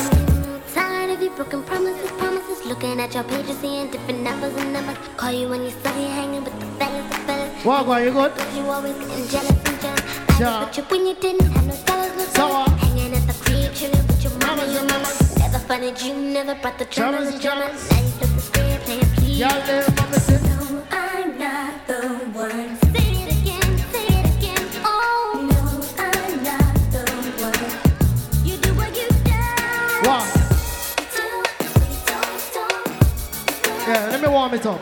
Tired 0.74 1.10
of 1.10 1.18
your 1.22 1.32
broken 1.34 1.62
promises, 1.62 2.10
promises. 2.12 2.58
Looking 2.66 3.00
at 3.00 3.14
your 3.14 3.24
pages, 3.24 3.56
seeing 3.58 3.90
different 3.90 4.20
numbers 4.20 4.54
and 4.54 4.72
numbers. 4.74 4.98
Call 5.16 5.32
you 5.32 5.48
when 5.48 5.62
you're 5.62 5.70
study 5.70 6.04
hanging 6.04 6.44
with 6.44 6.52
the 6.60 6.66
fellas, 7.62 7.64
the 7.64 7.64
fellas. 7.64 7.64
What, 7.64 7.86
what, 7.86 8.02
you 8.04 8.10
good? 8.12 8.32
You 8.56 8.70
always 8.70 8.94
getting 8.96 9.28
jealous 9.28 9.50
and 9.50 9.80
jealous. 9.80 10.00
I 10.28 10.32
Sure. 10.38 10.66
was 10.66 10.76
with 10.76 10.76
you 10.78 10.84
when 10.90 11.06
you 11.06 11.14
didn't 11.14 11.50
have 11.52 11.66
no 11.66 11.76
dollars, 11.84 12.16
no 12.16 12.24
So 12.24 12.48
dollars. 12.48 12.70
what? 12.70 12.78
Hanging 12.80 13.14
at 13.14 13.26
the 13.26 13.34
crib, 13.44 13.74
chilling 13.74 14.06
with 14.06 14.22
your 14.24 14.32
mama, 14.38 14.64
your 14.72 14.84
mama. 14.84 15.08
Never 15.38 15.58
funded 15.58 16.00
you, 16.02 16.14
never 16.14 16.54
brought 16.56 16.78
the 16.78 16.84
Dramas 16.86 16.94
dramas 16.94 17.26
and 17.26 17.34
and 17.34 17.42
dramas. 17.42 17.90
Now 17.90 18.00
you 18.00 18.08
flip 18.08 18.30
the 18.30 18.40
script, 18.40 18.84
playing 18.84 19.10
please. 19.16 19.38
Y'all 19.40 19.66
there, 19.66 19.84
mama 19.96 20.20
say. 20.20 20.40
No, 20.48 20.84
I'm 20.90 21.38
not 21.38 21.86
the 21.86 22.00
one. 22.32 22.76
Say 22.92 23.08
it 23.22 23.30
again, 23.36 23.78
say 23.92 24.06
it 24.08 24.26
again. 24.36 24.64
Oh, 24.84 25.48
no, 25.50 25.60
I'm 26.02 26.42
not 26.42 26.74
the 26.94 27.04
one. 27.44 27.64
You 28.46 28.56
do 28.56 28.70
what 28.74 28.90
you 28.96 29.08
do. 29.08 29.36
What? 30.08 30.26
Yeah, 33.86 34.06
let 34.10 34.20
me 34.22 34.28
warm 34.28 34.54
it 34.54 34.64
up. 34.66 34.80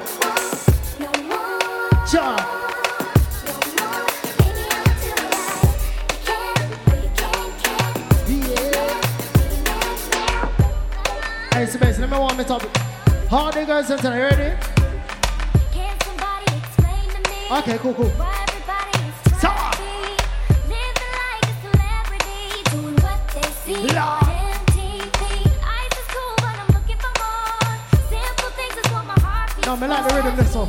Cool, 26.14 26.38
I'm 26.46 26.68
looking 26.74 26.98
for 26.98 27.12
more. 27.18 27.74
Simple 28.08 28.50
things 28.54 28.76
is 28.76 28.92
what 28.92 29.04
my 29.04 29.18
heart 29.18 29.56
beats 29.56 29.66
No, 29.66 29.76
me 29.76 29.88
like 29.88 30.08
the 30.08 30.14
rhythm 30.14 30.36
this 30.36 30.52
song. 30.52 30.68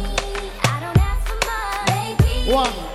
I 0.64 0.80
don't 0.80 0.98
ask 0.98 1.28
for 1.28 1.38
much, 1.46 2.18
baby. 2.18 2.52
One. 2.52 2.89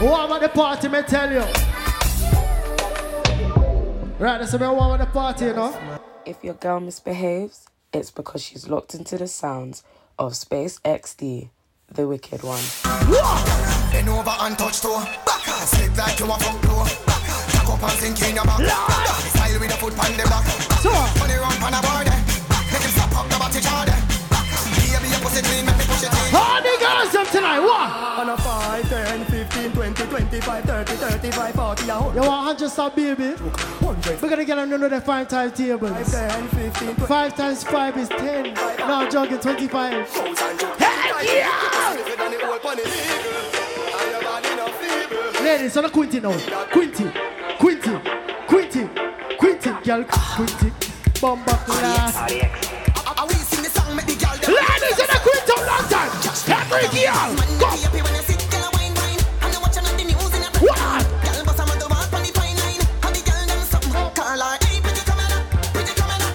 Warm 0.00 0.32
up 0.32 0.40
the 0.40 0.48
party, 0.48 0.88
me 0.88 1.02
tell 1.02 1.32
you. 1.32 1.44
Right, 4.18 4.38
that's 4.38 4.52
me 4.52 4.66
I 4.66 4.70
warm 4.70 4.92
up 4.92 5.00
the 5.00 5.06
party, 5.06 5.46
you 5.46 5.54
know. 5.54 5.76
If 6.26 6.44
your 6.44 6.54
girl 6.54 6.80
misbehaves, 6.80 7.66
it's 7.92 8.10
because 8.10 8.42
she's 8.42 8.68
locked 8.68 8.94
into 8.94 9.16
the 9.16 9.26
sounds 9.26 9.82
of 10.18 10.36
Space 10.36 10.78
XD, 10.84 11.50
the 11.92 12.06
wicked 12.06 12.42
one. 12.42 12.62
Bend 13.90 14.08
over 14.08 14.34
and 14.40 14.58
touch 14.58 14.80
toe. 14.80 15.00
Back 15.24 15.48
and 15.48 15.68
slip 15.68 15.96
like 15.96 16.18
you 16.20 16.26
a 16.26 16.38
fuck 16.38 16.62
blow. 16.62 16.84
Back 17.06 17.68
up 17.68 17.82
and 17.82 17.92
sink 17.92 18.22
in 18.28 18.34
your 18.36 18.44
back. 18.44 18.58
Back 18.58 19.06
Style 19.08 19.60
with 19.60 19.70
a 19.70 19.76
foot 19.76 19.92
on 19.92 20.16
the 20.16 20.24
back. 20.24 20.44
So, 20.82 20.90
Funny 21.18 21.34
run 21.34 21.62
on 21.62 21.74
a 21.74 21.82
board 21.82 22.07
how 25.44 26.60
the 26.60 26.76
girls 26.80 27.12
them 27.12 27.26
tonight? 27.26 27.60
What? 27.60 27.90
On 28.20 28.28
a 28.30 28.36
5, 28.36 28.88
10, 28.88 29.24
15, 29.26 29.72
20, 29.72 30.04
25, 30.04 30.64
30, 30.64 30.92
35, 30.92 31.54
40, 31.54 31.88
a 31.88 31.94
whole 31.94 32.14
You 32.14 32.20
want 32.20 32.58
100 32.58 32.68
stop, 32.70 32.96
baby? 32.96 33.30
100. 33.30 34.22
We're 34.22 34.28
gonna 34.28 34.44
get 34.44 34.58
on 34.58 34.72
under 34.72 34.88
the 34.88 35.00
five 35.00 35.28
times 35.28 35.52
tables. 35.52 35.90
5, 35.90 36.10
10, 36.10 36.48
15, 36.48 36.94
20. 36.96 37.06
Five 37.06 37.36
times 37.36 37.64
five 37.64 37.96
is 37.96 38.08
ten. 38.08 38.54
Now 38.54 39.00
I'm 39.02 39.10
jogging 39.10 39.38
25. 39.38 40.08
Ladies, 45.42 45.76
on 45.76 45.84
a 45.84 45.90
Quinty 45.90 46.20
now. 46.20 46.36
Quinty, 46.72 47.10
Quinty, 47.58 48.00
Quinty, 48.46 48.88
Quinty, 49.38 49.70
girl, 49.84 50.04
Quinty. 50.04 50.72
Bomba 51.20 51.52
class. 51.66 52.67
News 60.04 60.34
in 60.36 60.42
a 60.42 60.50
What? 60.60 61.04
Girl, 61.24 61.44
bust 61.44 61.60
a 61.60 61.66
mother 61.66 61.88
walk 61.88 62.12
on 62.12 62.20
the 62.20 62.32
fine 62.36 62.56
line. 62.60 62.82
And 63.04 63.14
the 63.16 63.22
girl 63.24 63.44
them 63.48 63.62
something. 63.64 63.92
Call 64.12 64.36
her, 64.36 64.58
hey, 64.66 64.80
pretty 64.84 65.00
coming 65.08 65.32
up, 65.32 65.44
ah, 65.48 65.70
pretty 65.72 65.94
coming 65.96 66.20
up, 66.20 66.34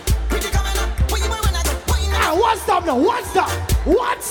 coming 0.49 0.79
up. 0.79 0.89
Go? 3.33 3.45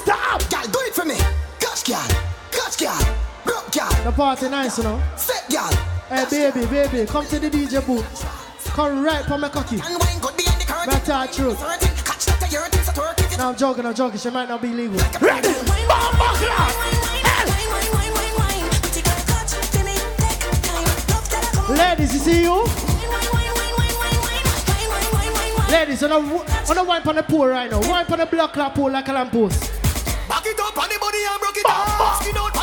Now. 0.07 0.39
Girl, 0.51 0.67
do 0.67 0.79
it 0.83 0.95
for 0.95 1.05
me. 1.05 1.17
Catch 1.61 1.85
girl, 1.87 2.09
catch 2.51 2.79
girl, 2.79 2.99
broke 3.45 3.71
girl, 3.71 4.05
The 4.05 4.13
party 4.13 4.49
nice, 4.49 4.79
you 4.79 4.85
know. 4.85 5.01
set 5.17 5.49
girl. 5.51 5.71
Hey, 6.09 6.25
baby, 6.31 6.67
baby, 6.67 7.07
come 7.07 7.27
to 7.27 7.39
the 7.39 7.49
DJ 7.49 7.85
booth. 7.87 8.05
Come 8.75 9.05
right 9.05 9.25
for 9.25 9.39
my 9.39 9.49
cocky. 9.49 9.77
And 9.77 9.99
wine 10.01 10.19
good 10.21 10.37
behind 10.37 10.61
the 10.61 10.67
curtain. 10.67 10.91
That's 10.91 11.09
our 11.09 11.27
truth. 11.29 11.92
Things, 13.33 13.39
so 13.39 13.39
twerk 13.39 13.39
it. 13.39 13.39
Now 13.39 13.49
I'm 13.49 13.57
joking, 13.57 13.87
I'm 13.87 13.95
joking. 13.95 14.19
She 14.19 14.31
might 14.31 14.49
not 14.49 14.63
be 14.63 14.69
legal. 14.69 14.99
Ready? 15.21 15.49
Bomba 15.89 16.33
class. 16.39 16.89
Ladies, 21.69 22.13
you 22.15 22.21
see 22.21 22.43
you? 22.43 22.67
Ladies, 25.71 26.03
on 26.03 26.13
a, 26.13 26.17
on 26.17 26.79
a 26.79 26.85
wipe 26.85 27.07
on 27.07 27.15
the 27.17 27.23
pool 27.23 27.47
right 27.47 27.71
now. 27.71 27.81
Wipe 27.81 28.11
on 28.11 28.19
the 28.19 28.27
block 28.27 28.53
clock 28.53 28.75
pool 28.75 28.91
like 28.91 29.09
a 29.09 29.13
lamppost. 29.13 29.71
Back 30.29 30.47
it 30.47 30.61
up 30.61 30.77
on 30.77 30.89
the 30.89 30.99
body 31.01 31.19
and 31.29 31.41
broke 31.41 31.57
it. 31.57 31.67
Skin 32.21 32.37
out 32.37 32.62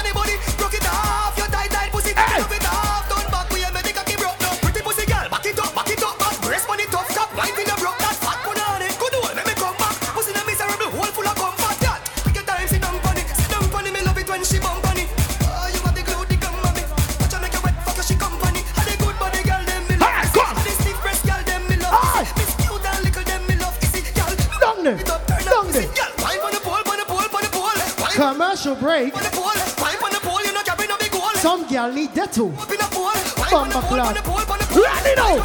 now. 33.44 33.58
On 33.58 33.70
the 33.70 33.76
pole, 33.82 34.00
on 34.00 34.14
the 34.14 34.22
pole, 34.22 34.52
on 34.52 34.60
the 34.60 34.66
pole. 34.66 35.40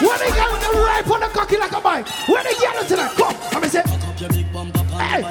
When 0.00 0.18
they 0.18 0.30
get 0.30 0.48
right 0.74 1.10
on 1.10 1.20
the 1.20 1.26
cocky 1.32 1.56
like 1.56 1.72
a 1.72 1.80
bike. 1.80 2.08
When 2.28 2.44
they 2.44 2.54
get 2.54 2.88
tonight, 2.88 3.12
come. 3.16 3.36
I'm 3.52 3.68
say, 3.68 3.82
hey. 4.98 5.22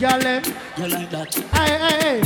Girl, 0.00 0.18
them. 0.18 0.42
You 0.78 0.86
like 0.88 1.10
that. 1.10 1.34
Hey, 1.34 1.78
hey, 1.78 1.98
hey. 2.00 2.20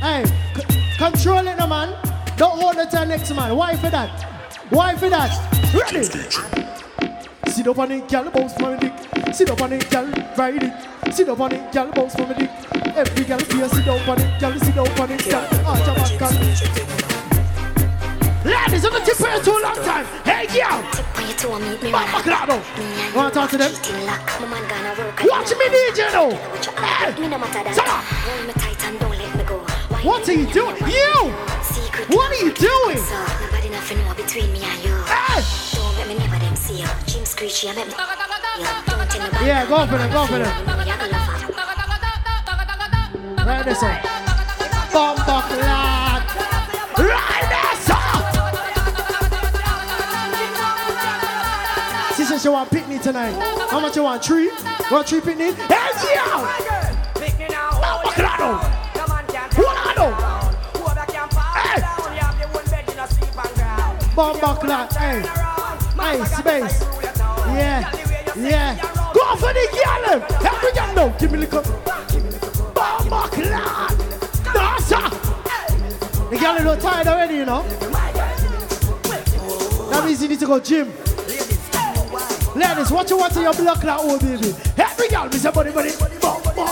Hey, 0.00 0.24
c- 0.56 0.96
control 0.96 1.46
it, 1.46 1.56
no 1.58 1.66
man. 1.66 1.94
Don't 2.36 2.58
hold 2.58 2.76
it 2.76 2.90
to 2.90 2.96
the 2.96 3.04
next 3.04 3.34
man. 3.34 3.54
Why 3.56 3.76
for 3.76 3.90
that? 3.90 4.22
Why 4.70 4.96
for 4.96 5.10
that? 5.10 5.30
Ready? 5.74 6.04
Sit 7.52 7.66
up 7.66 7.78
on 7.78 7.92
it, 7.92 8.08
girl, 8.08 8.30
bounce 8.30 8.54
for 8.54 8.70
me 8.72 8.78
dick. 8.78 9.11
Sit 9.32 9.48
up 9.50 9.62
on 9.62 9.72
it, 9.72 9.88
girl, 9.90 10.06
ride 10.36 10.62
it. 10.62 11.14
Sit 11.14 11.28
up 11.28 11.40
on 11.40 11.52
it, 11.52 11.72
girl, 11.72 11.90
bounce 11.92 12.14
for 12.14 12.26
me 12.26 12.34
dick. 12.34 12.50
Every 12.94 13.24
girl 13.24 13.38
here, 13.38 13.68
sit 13.68 13.84
down 13.86 14.00
on 14.06 14.20
it, 14.20 14.38
girl, 14.38 14.58
sit 14.58 14.74
down 14.74 14.88
on 15.00 15.10
it, 15.10 15.24
girl. 15.24 15.48
Arch 15.66 15.86
your 15.86 15.94
back 15.96 16.20
and 16.20 16.38
Ladies, 18.44 18.84
I'm 18.84 18.92
not 18.92 19.06
tip 19.06 19.16
for 19.16 19.42
too 19.42 19.58
long 19.62 19.76
time. 19.76 20.04
Hey, 20.24 20.46
girl. 20.52 20.84
Mama 21.90 22.62
want 23.14 23.32
to 23.32 23.40
talk 23.40 23.50
to 23.50 23.56
them? 23.56 23.72
Watch 25.24 25.50
me, 25.56 25.66
DJ, 25.72 26.12
though. 26.12 26.36
Hey. 26.76 27.14
Sama. 27.72 28.02
What 30.02 30.28
are 30.28 30.32
you 30.32 30.46
doing? 30.52 30.76
You! 30.76 31.32
What 32.14 32.32
are 32.32 32.44
you 32.44 32.52
doing? 32.52 32.98
Nobody 33.40 33.68
nothing 33.70 33.98
know 34.04 34.14
between 34.14 34.52
me 34.52 34.60
and 34.62 34.84
you. 34.84 34.94
Hey. 35.04 35.61
Yeah, 39.44 39.66
go 39.68 39.86
for 39.86 39.96
it, 39.96 40.10
go 40.10 40.24
for 40.26 40.40
it. 40.40 40.46
Right 43.44 43.64
this 43.64 43.82
up. 43.82 44.02
Bomba 44.90 45.42
clad. 45.48 46.22
Right 46.96 47.48
this 47.50 47.90
up. 47.90 48.24
She 52.16 52.24
said 52.24 52.40
she 52.40 52.48
want 52.48 52.70
picnic 52.70 53.02
tonight. 53.02 53.34
How 53.68 53.80
much 53.80 53.96
you 53.96 54.04
want? 54.04 54.24
Three? 54.24 54.50
Want 54.90 55.06
three 55.06 55.20
picnic? 55.20 55.54
Bomba 55.56 55.98
clad. 58.14 58.62
What 59.56 59.76
I 59.76 59.94
know? 59.98 60.12
Hey! 61.58 61.82
Bomba 64.14 64.54
clad. 64.58 64.92
Hey. 64.94 65.41
Hey, 66.02 66.24
space. 66.24 66.82
Yeah. 67.54 67.90
Yeah. 68.36 68.76
Go 69.14 69.36
for 69.36 69.52
the 69.52 69.64
girl. 69.72 70.20
Every 70.44 70.72
girl 70.72 70.94
now. 70.94 71.08
Give 71.16 71.30
me 71.30 71.38
the 71.38 71.46
cup. 71.46 71.64
Bomba 72.74 73.28
clad. 73.28 73.96
Dancer. 74.52 75.06
The 76.28 76.36
girl 76.38 76.64
not 76.64 76.80
tired 76.80 77.06
already, 77.06 77.36
you 77.36 77.44
know. 77.44 77.62
That 79.90 80.04
means 80.04 80.22
you 80.22 80.28
need 80.28 80.40
to 80.40 80.46
go 80.46 80.58
gym. 80.58 80.92
Ladies, 82.56 82.90
what 82.90 83.08
you 83.08 83.18
want 83.18 83.36
in 83.36 83.42
your 83.42 83.54
block 83.54 83.84
like 83.84 83.98
oh 84.00 84.18
baby? 84.18 84.54
Every 84.76 85.08
girl, 85.08 85.30
say 85.30 85.50
body, 85.50 85.70
body, 85.70 85.90
bum, 86.20 86.42
bum. 86.42 86.68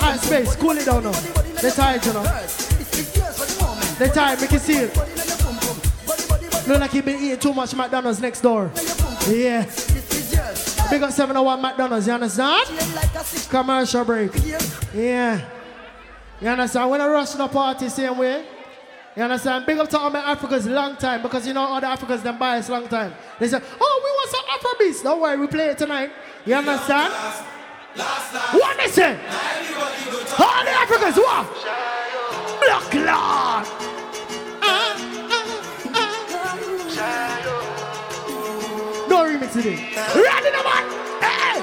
Alright, 0.00 0.20
space, 0.20 0.56
cool 0.56 0.78
it 0.78 0.86
down 0.86 1.02
now. 1.02 1.12
They 1.60 1.70
tired, 1.70 2.06
you 2.06 2.12
know. 2.12 2.22
They 3.98 4.08
tired, 4.08 4.40
make 4.40 4.52
it 4.52 4.60
see 4.60 4.78
it. 4.78 5.13
Look 6.66 6.80
like 6.80 6.90
he 6.92 7.00
been 7.02 7.22
eating 7.22 7.38
too 7.38 7.52
much 7.52 7.74
McDonald's 7.74 8.20
next 8.20 8.40
door. 8.40 8.70
Yeah. 9.28 9.64
Big 10.90 11.02
up 11.02 11.10
701 11.10 11.60
McDonald's, 11.60 12.06
you 12.06 12.12
understand? 12.12 12.68
Commercial 13.50 14.04
break. 14.04 14.32
Yeah. 14.94 15.44
You 16.40 16.48
understand? 16.48 16.90
When 16.90 17.00
I 17.00 17.06
rush 17.08 17.32
the 17.32 17.48
party, 17.48 17.88
same 17.88 18.16
way. 18.16 18.44
You 19.16 19.22
understand? 19.22 19.66
Big 19.66 19.78
up 19.78 19.88
to 19.90 19.98
all 19.98 20.10
my 20.10 20.18
Africans 20.18 20.66
long 20.66 20.96
time 20.96 21.22
because 21.22 21.46
you 21.46 21.52
know 21.52 21.60
all 21.60 21.80
the 21.80 21.86
Africans 21.86 22.22
them 22.22 22.38
buy 22.38 22.58
us 22.58 22.68
long 22.68 22.88
time. 22.88 23.12
They 23.38 23.48
say, 23.48 23.60
oh, 23.80 24.00
we 24.04 24.10
want 24.10 24.30
some 24.30 24.44
Afro 24.52 24.70
beats. 24.78 25.02
Don't 25.02 25.20
worry, 25.20 25.38
we 25.38 25.46
play 25.46 25.68
it 25.68 25.78
tonight. 25.78 26.10
You 26.44 26.54
understand? 26.54 27.12
What 27.94 28.76
they 28.76 28.88
say? 28.88 29.18
All 30.38 30.64
the 30.64 30.70
Africans, 30.70 31.16
what? 31.16 31.46
Black 32.60 32.94
Lord. 32.94 33.93
Today. 39.54 39.78
Ready, 39.94 40.50
the 40.50 40.62
man? 40.66 40.84
Hey! 41.22 41.62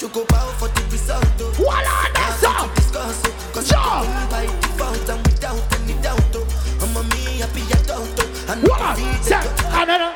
You 0.00 0.08
go 0.08 0.24
bow 0.26 0.50
for 0.58 0.66
the 0.68 0.82
result. 0.90 1.24
Voila, 1.54 1.82
that's 2.14 2.42
Nothing 2.42 2.68
to 2.68 2.74
discuss, 2.74 3.22
oh, 3.26 3.50
'cause 3.54 3.68
Sure. 3.68 4.02
By 4.30 4.46
default 4.60 5.08
and 5.08 5.22
without 5.26 5.62
any 5.78 5.94
doubt. 6.02 6.34
oh. 6.34 6.82
I'm 6.82 6.96
a 6.96 7.02
me 7.14 7.38
happy 7.38 7.62
adult. 7.78 8.18
and 8.50 8.60
Voila, 8.60 8.90
I 8.90 8.94
feel 8.96 9.22
set, 9.22 9.46
another. 9.82 10.12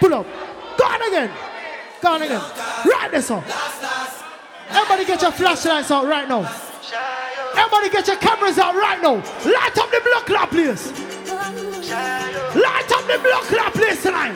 Pull 0.00 0.14
up. 0.14 0.26
Go 0.76 0.84
on 0.84 1.02
again. 1.08 1.30
Go 2.02 2.08
on 2.14 2.22
again. 2.22 2.42
Right 2.84 3.10
this 3.12 3.30
up. 3.30 3.44
Everybody 4.70 5.04
get 5.04 5.22
your 5.22 5.30
flashlights 5.32 5.90
out 5.92 6.06
right 6.06 6.28
now. 6.28 6.42
Everybody 7.56 7.90
get 7.90 8.08
your 8.08 8.16
cameras 8.16 8.58
out 8.58 8.74
right 8.74 9.00
now. 9.00 9.14
Light 9.44 9.78
up 9.78 9.90
the 9.90 10.00
block 10.26 10.50
please. 10.50 10.92
Light 12.54 12.90
up 12.92 13.04
the 13.06 13.18
block 13.22 13.42
club, 13.44 13.72
please 13.72 14.02
tonight. 14.02 14.34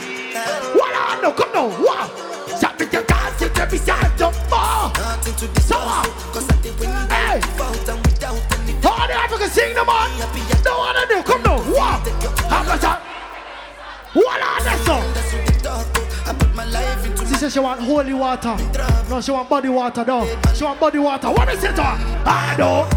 What 0.75 0.94
on 0.94 1.23
now? 1.23 1.33
Come 1.33 1.53
now. 1.53 1.68
What? 1.68 2.11
It, 2.81 2.92
you 2.92 3.03
dance 3.03 3.42
it 3.42 3.59
every 3.59 3.79
side. 3.79 4.16
Jump 4.16 4.35
more. 4.51 4.90
Nothing 4.94 5.35
oh, 5.73 6.31
'cause 6.33 6.49
I 6.51 6.57
did 6.62 6.79
win 6.79 6.90
by 6.90 7.14
Hey. 7.14 7.40
default 7.40 7.88
and 7.88 8.07
without 8.07 8.38
any 8.55 8.73
All 8.87 9.07
the 9.09 9.14
Africans 9.14 9.53
sing 9.53 9.75
them 9.75 9.88
on. 9.88 10.09
No 10.64 10.79
one 10.79 10.94
to 10.94 11.07
do. 11.09 11.23
Come. 11.23 11.42
What? 11.73 12.09
How 12.49 12.62
that? 12.81 13.03
What 14.14 14.40
on 14.42 14.64
what 14.64 15.62
talk, 15.62 15.87
oh. 15.97 16.25
I 16.27 16.33
my 16.55 16.64
life 16.64 17.05
into 17.07 17.27
She 17.27 17.35
said 17.35 17.53
she 17.53 17.59
want 17.59 17.81
holy 17.81 18.14
water. 18.14 18.57
No, 19.11 19.21
she 19.21 19.31
want 19.33 19.49
body 19.49 19.68
water 19.68 20.05
though. 20.05 20.27
She 20.55 20.64
want 20.64 20.81
body 20.81 20.99
water. 20.99 21.31
What 21.31 21.49
is 21.53 21.62
it? 21.64 21.79
I 21.79 22.57
know. 22.59 22.88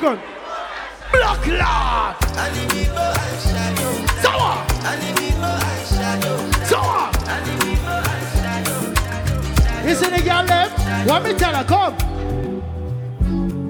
Every 0.00 0.10
African. 0.10 0.18
Black 1.10 1.46
Lord. 1.46 2.16
So 4.22 4.30
what? 4.30 4.58
So 6.66 6.78
what? 6.78 7.10
You 9.84 9.94
see 9.94 10.10
the 10.10 10.22
girl 10.22 10.44
left? 10.44 10.78
Let 11.06 11.22
me 11.24 11.34
tell 11.34 11.54
her, 11.54 11.64
come. 11.64 11.94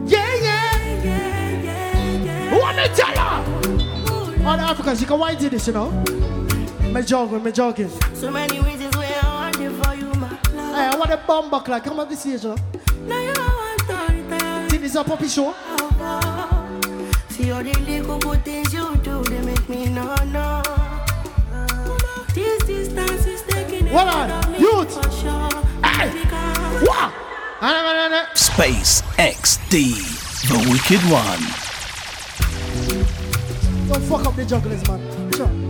Yeah, 0.06 0.34
yeah, 0.34 0.76
yeah, 1.02 1.62
yeah, 1.62 2.24
yeah. 2.24 2.58
What 2.58 2.76
me 2.76 2.88
tell 2.94 3.16
her? 3.16 4.46
All 4.46 4.56
the 4.56 4.62
Africans, 4.62 5.00
you 5.00 5.06
can 5.06 5.18
white 5.18 5.38
this, 5.38 5.66
you 5.66 5.72
know. 5.72 5.90
Me 6.92 7.02
joking, 7.02 7.42
me 7.42 7.52
joking. 7.52 7.90
So 8.14 8.30
many 8.30 8.60
reasons 8.60 8.96
why 8.96 9.06
I 9.22 9.34
want 9.34 9.60
it 9.60 9.70
for 9.82 9.94
you, 9.94 10.12
my 10.14 10.28
love. 10.28 10.74
Hey, 10.74 10.86
I 10.86 10.96
want 10.96 11.10
a 11.10 11.16
bomb 11.18 11.50
back 11.50 11.68
like 11.68 11.84
come 11.84 12.00
on 12.00 12.08
this 12.08 12.20
stage, 12.20 12.42
you 12.42 12.50
know. 12.50 12.56
Now 13.06 13.20
you 13.20 13.32
want 13.38 13.78
to 13.88 14.68
See 14.70 14.76
this 14.78 14.90
is 14.90 14.96
a 14.96 15.04
puppy 15.04 15.28
show. 15.28 15.54
See 17.30 17.50
all 17.52 17.62
the 17.62 17.72
little 17.86 18.18
good 18.18 18.44
things 18.44 18.72
you 18.72 18.96
do, 18.96 19.22
they 19.24 19.40
make 19.42 19.68
me 19.68 19.86
no 19.86 20.14
no. 20.26 20.62
This 22.34 22.62
distance 22.64 23.26
is 23.26 23.42
taking 23.42 23.86
it 23.86 23.92
What 23.92 24.08
out 24.08 24.30
of 24.30 24.50
me 24.52 24.58
Youth. 24.58 24.94
for 24.94 25.10
sure. 25.10 25.62
Hey! 25.84 26.28
Space 28.34 29.02
XD, 29.18 29.70
the 30.48 30.58
wicked 30.70 31.00
one. 31.10 31.42
Don't 33.88 34.02
fuck 34.02 34.26
up 34.26 34.34
the 34.36 34.44
jugglers, 34.44 34.86
man. 34.88 35.32
Sure. 35.32 35.67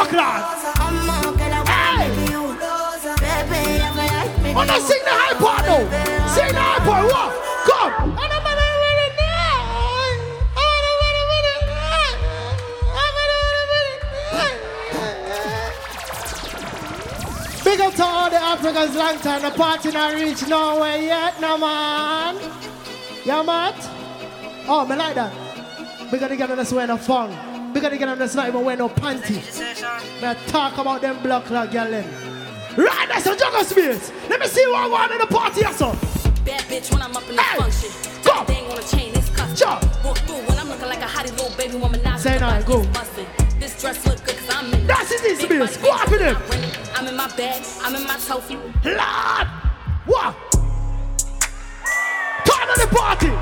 Bumper 0.00 0.16
class. 0.16 0.64
Hey. 1.68 2.08
Oh, 4.56 4.64
no, 4.64 4.78
sing 4.78 5.04
the 5.04 5.10
high 5.10 5.34
part 5.34 5.64
now. 5.66 5.82
Sing 6.28 6.48
the 6.48 6.60
high 6.60 6.80
part. 6.84 7.04
What? 7.04 7.30
Come. 7.68 8.16
Big 17.62 17.80
up 17.80 17.94
to 17.94 18.04
all 18.04 18.30
the 18.30 18.36
Africans 18.36 18.96
long 18.96 19.18
time. 19.18 19.42
The 19.42 19.50
party 19.50 19.90
not 19.90 20.14
reach 20.14 20.46
nowhere 20.48 20.96
yet, 20.96 21.40
no 21.40 21.58
man. 21.58 22.36
Yeah, 23.24 23.42
man. 23.42 23.74
Oh, 24.66 24.86
me 24.88 24.96
like 24.96 25.14
that. 25.14 25.32
Big 26.10 26.22
up 26.22 26.30
the 26.30 26.36
girl 26.36 26.56
that's 26.56 26.72
wearing 26.72 26.90
a 26.90 26.98
fun. 26.98 27.72
Big 27.72 27.84
up 27.84 27.92
the 27.92 27.98
girl 27.98 28.16
that's 28.16 28.34
not 28.34 28.48
even 28.48 28.64
wearing 28.64 28.78
no 28.80 28.88
panty. 28.88 29.69
Me 30.20 30.34
talk 30.48 30.76
about 30.76 31.00
them 31.00 31.22
black 31.22 31.46
clock 31.46 31.70
girl 31.70 31.90
them. 31.90 32.04
Right, 32.76 33.08
that's 33.08 33.26
a 33.26 33.34
juggle 33.34 33.64
space. 33.64 34.12
Let 34.28 34.38
me 34.38 34.46
see 34.48 34.66
what 34.66 34.82
I 34.84 34.88
want 34.88 35.12
in 35.12 35.18
the 35.18 35.26
party, 35.26 35.60
yes, 35.60 35.78
sir. 35.78 35.96
Bad 36.44 36.60
bitch 36.68 36.92
when 36.92 37.00
I'm 37.00 37.16
up 37.16 37.26
in 37.28 37.36
the 37.36 37.42
function. 37.42 37.90
Go. 38.22 38.44
Thing 38.44 38.70
on 38.70 38.78
a 38.78 38.82
chain, 38.82 39.14
it's 39.16 39.30
custom. 39.30 39.56
Sure. 39.56 39.80
Walk 40.04 40.18
through 40.18 40.42
when 40.46 40.58
I'm 40.58 40.68
looking 40.68 40.88
like 40.88 41.00
a 41.00 41.06
hottie 41.06 41.30
little 41.30 41.56
baby 41.56 41.76
woman. 41.76 42.02
Now 42.02 42.18
Say 42.18 42.38
no, 42.38 42.62
go. 42.66 42.82
This 43.58 43.80
dress 43.80 44.06
look 44.06 44.22
good 44.26 44.36
cause 44.36 44.50
I'm 44.50 44.66
in 44.74 44.80
it. 44.80 44.86
That's 44.86 45.10
it, 45.10 45.22
this 45.22 45.38
Big 45.38 45.68
space. 45.68 45.82
money 45.82 45.88
Go 45.88 45.96
up 45.96 46.12
in 46.12 46.20
it. 46.20 46.98
I'm 46.98 47.06
in 47.06 47.16
my 47.16 47.28
bag, 47.34 47.64
I'm 47.82 47.94
in 47.94 48.04
my 48.04 48.16
trophy. 48.18 48.56
Lord! 48.56 49.48
What? 50.04 50.36
Turn 52.44 52.68
on 52.68 52.78
the 52.78 52.88
party! 52.92 53.32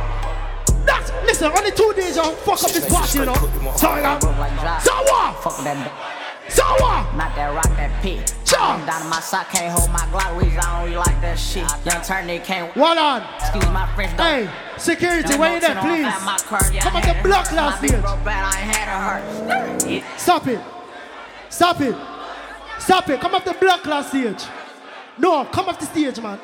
That's, 0.86 1.10
listen, 1.26 1.50
only 1.50 1.72
two 1.72 1.92
days 1.96 2.16
I'll 2.18 2.30
fuck 2.32 2.62
up 2.62 2.70
this 2.70 2.88
party, 2.88 3.18
you 3.18 3.24
know? 3.26 3.34
So, 3.76 3.88
I 3.88 4.00
got, 4.00 4.82
so 4.82 4.92
what? 4.92 5.42
Fuck 5.42 5.64
them. 5.64 6.17
Sour. 6.59 7.16
Not 7.16 7.34
that 7.36 7.54
rock, 7.54 7.70
that 7.76 8.02
pit. 8.02 8.34
I'm 8.59 8.84
down 8.86 9.09
my 9.09 9.20
sock, 9.20 9.50
can't 9.50 9.72
hold 9.72 9.90
my 9.90 10.00
Glock. 10.11 10.36
Reason 10.38 10.59
I 10.59 10.78
don't 10.78 10.84
really 10.86 10.96
like 10.96 11.20
that 11.20 11.38
shit. 11.38 11.64
Young 11.86 12.02
turn, 12.02 12.26
they 12.26 12.40
can't. 12.40 12.74
One 12.76 12.98
on. 12.98 13.22
Excuse 13.38 13.64
my 13.66 13.86
French, 13.94 14.16
though. 14.16 14.24
Hey, 14.24 14.50
security, 14.76 15.36
where 15.36 15.59
you 15.59 15.64
at, 15.64 15.78
please? 15.78 16.80
Come 16.80 16.96
on 16.96 17.02
the 17.02 17.20
block 17.22 17.52
last 17.52 17.82
year. 17.82 17.90
stage. 17.90 18.24
bad, 18.24 18.44
I 18.44 18.56
had 18.56 18.88
a 18.88 18.98
hurt. 19.06 20.20
Stop 20.20 20.46
it. 20.48 20.61
Stop 21.48 21.80
it. 21.80 21.96
Stop 22.78 23.09
it. 23.09 23.20
Come 23.20 23.34
off 23.34 23.44
the 23.44 23.54
block 23.54 23.86
last 23.86 24.09
stage. 24.09 24.44
No, 25.18 25.44
come 25.44 25.68
off 25.68 25.78
the 25.78 25.86
stage, 25.86 26.20
man. 26.20 26.38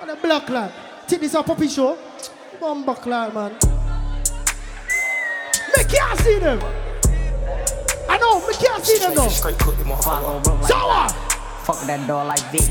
On 0.00 0.06
the 0.06 0.16
block 0.16 0.48
lad. 0.48 0.72
Take 1.06 1.20
this 1.20 1.34
a 1.34 1.42
puppy 1.42 1.68
show. 1.68 1.98
Bumba 2.60 2.94
cloud, 2.96 3.34
man. 3.34 3.52
Me 5.76 5.84
can't 5.84 6.18
see 6.20 6.38
them. 6.38 6.87
I 8.08 8.18
know, 8.18 8.46
me 8.46 8.54
can't 8.54 8.84
see 8.84 8.98
them 8.98 9.14
though. 9.14 9.28
Straight 9.28 9.58
cook 9.58 9.76
them 9.76 9.92
off. 9.92 10.04
Sour. 10.04 11.08
Fuck 11.64 11.86
that 11.86 12.06
door 12.06 12.24
like 12.24 12.40
Vic. 12.50 12.70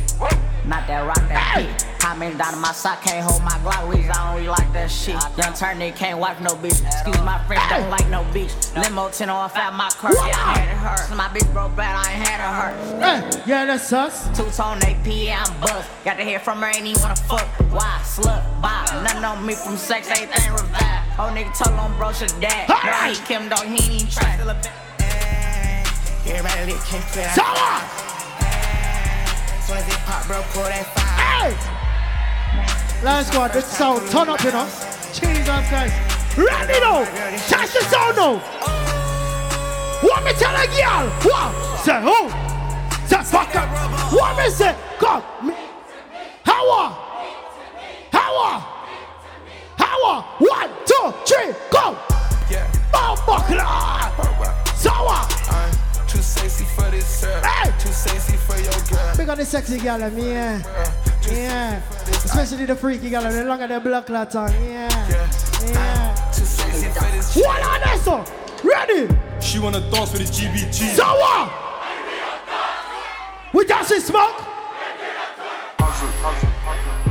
Not 0.66 0.86
that 0.88 1.06
rock, 1.08 1.24
that 1.30 1.56
pit. 1.56 1.86
Comments 2.00 2.38
down 2.38 2.54
in 2.54 2.60
my 2.60 2.74
sock, 2.74 3.02
can't 3.02 3.24
hold 3.24 3.42
my 3.44 3.56
Glock. 3.64 3.88
Reason 3.88 4.12
I 4.12 4.28
don't 4.28 4.36
really 4.36 4.50
like 4.50 4.74
that 4.74 4.92
shit. 4.92 5.16
Young 5.38 5.54
turn, 5.54 5.80
they 5.80 5.92
can't 5.92 6.20
wipe 6.20 6.42
no 6.42 6.52
bitch. 6.56 6.84
Excuse 6.84 7.22
my 7.24 7.38
friends, 7.46 7.64
don't 7.70 7.90
like 7.90 8.08
no 8.10 8.24
bitch. 8.36 8.52
Limo 8.76 9.10
10 9.10 9.30
off 9.30 9.56
at 9.56 9.74
my 9.74 9.88
car, 9.92 10.12
yeah, 10.14 10.36
I 10.36 10.60
had 10.60 10.68
it 10.68 10.76
hurt. 10.76 11.16
My 11.16 11.28
bitch 11.30 11.52
broke 11.54 11.76
bad, 11.76 11.96
I 11.96 12.12
ain't 12.12 12.28
had 12.28 12.40
her 12.42 12.52
hurt. 12.60 12.76
Hey, 13.00 13.44
yeah, 13.46 13.66
that's 13.66 13.94
us. 13.94 14.28
Two 14.36 14.50
tone 14.52 14.82
AP, 14.84 15.08
I'm 15.08 15.62
bust. 15.62 15.90
Got 16.04 16.18
to 16.18 16.24
hear 16.24 16.40
from 16.40 16.60
her, 16.60 16.68
ain't 16.68 16.86
even 16.86 17.02
wanna 17.02 17.16
fuck. 17.16 17.48
Why? 17.72 18.02
Slut, 18.04 18.44
bop. 18.62 18.92
Nothing 19.04 19.24
on 19.24 19.46
me 19.46 19.56
from 19.56 19.78
sex, 19.78 20.10
everything 20.10 20.52
revive. 20.52 21.04
Oh, 21.20 21.32
nigga 21.34 21.56
told 21.58 21.80
on 21.80 21.96
bro, 21.98 22.12
should 22.12 22.34
dad. 22.42 22.68
No, 22.68 23.14
he 23.14 23.16
Kim, 23.26 23.48
dog, 23.48 23.66
he 23.66 23.76
ain't 23.76 24.04
even 24.04 24.08
try. 24.10 24.36
Everybody 26.30 26.74
lit, 26.74 26.82
can't 26.84 27.04
clear 27.06 27.30
Sour! 27.30 27.82
As 28.44 29.66
soon 29.66 29.78
as 29.78 29.88
it 29.88 30.00
pop, 30.04 30.28
bro, 30.28 30.42
pull 30.52 30.64
that 30.64 30.86
fire. 30.94 31.52
Hey! 31.52 31.56
Last 33.04 33.34
one, 33.36 33.52
the 33.52 33.62
sound, 33.62 34.10
turn 34.12 34.28
up, 34.28 34.44
you 34.44 34.52
know. 34.52 34.68
Change 35.14 35.48
up, 35.48 35.64
guys. 35.72 35.92
Ready 36.38 36.80
now! 36.80 37.06
Touch 37.48 37.72
the 37.72 37.82
sound 37.88 38.18
now! 38.18 38.40
What 40.02 40.24
me 40.26 40.34
tell 40.34 40.54
a 40.54 40.68
girl? 40.68 41.10
What? 41.24 41.80
Say 41.80 42.02
who? 42.02 42.30
Say 43.08 43.24
fuck 43.24 43.56
up. 43.56 43.70
What 44.12 44.38
me 44.38 44.50
say? 44.50 44.76
Come. 45.00 45.24
Me. 45.48 45.54
How 46.44 46.72
are? 46.72 46.92
How 48.12 48.38
are? 48.44 48.60
How 49.78 50.06
are? 50.06 50.24
One, 50.40 50.70
two, 50.86 51.14
three, 51.26 51.54
go! 51.72 51.98
Yeah. 52.52 52.68
Bomb 52.92 53.18
buckler! 53.26 53.66
Sour! 54.76 55.77
I'm 56.08 56.14
too 56.14 56.22
sexy 56.22 56.64
for 56.64 56.90
this, 56.90 57.06
sir. 57.06 57.42
Hey! 57.44 57.70
Too 57.80 57.92
sexy 57.92 58.38
for 58.38 58.56
your 58.56 58.72
girl. 58.90 59.18
Big 59.18 59.28
on 59.28 59.38
the 59.38 59.44
sexy 59.44 59.78
gal, 59.78 60.00
them, 60.00 60.18
yeah. 60.18 60.64
Uh, 60.66 60.90
yeah. 61.30 61.82
Especially 62.08 62.66
the 62.66 62.78
freaky 62.78 63.10
gal, 63.10 63.30
the 63.30 63.44
longer 63.44 63.68
the 63.68 63.78
blood 63.82 64.06
clot 64.06 64.32
tongue, 64.32 64.54
yeah. 64.64 64.88
Yeah. 65.10 66.32
Too 66.32 66.46
sexy 66.46 66.88
for 66.92 67.12
this. 67.12 67.36
What 67.36 67.62
on 67.62 67.82
that 67.82 68.00
song? 68.00 68.26
Ready? 68.64 69.14
She 69.42 69.60
wanna 69.60 69.82
dance 69.92 70.14
with 70.14 70.26
the 70.26 70.32
GBG. 70.32 70.96
So 70.96 71.04
what? 71.04 71.52
We 73.54 73.66
dancing 73.66 74.00
smoke? 74.00 74.40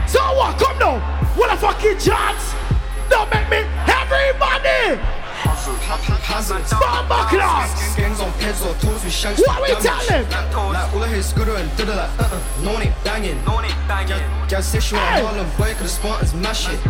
So 0.09 0.21
what? 0.37 0.59
Come 0.59 0.79
now. 0.79 1.01
What 1.37 1.53
a 1.53 1.57
fucking 1.59 1.99
chance. 1.99 2.55
Don't 3.11 3.31
make 3.31 3.51
me 3.51 3.59
everybody. 3.93 5.16
What 9.39 9.63
we 9.63 9.75
tell 9.83 10.07
them? 10.07 10.25
Like 10.31 10.95
all 10.95 11.03
his 11.03 11.33
good 11.33 11.49
and 11.49 11.77
did 11.77 11.89
like 11.89 11.99
uh 12.19 12.23
uh. 12.23 12.63
No 12.63 12.75
one 12.75 12.93
banging. 13.05 13.45
No 13.45 13.55
one 13.55 13.69
banging. 13.89 14.23
Girl 14.49 14.63
say 14.63 14.81
she 14.81 14.95
want 14.95 15.59
boy, 15.59 15.73
cause 15.75 15.83
the 15.83 15.89
Spartans 15.89 16.35
mash 16.35 16.69
it. 16.73 16.81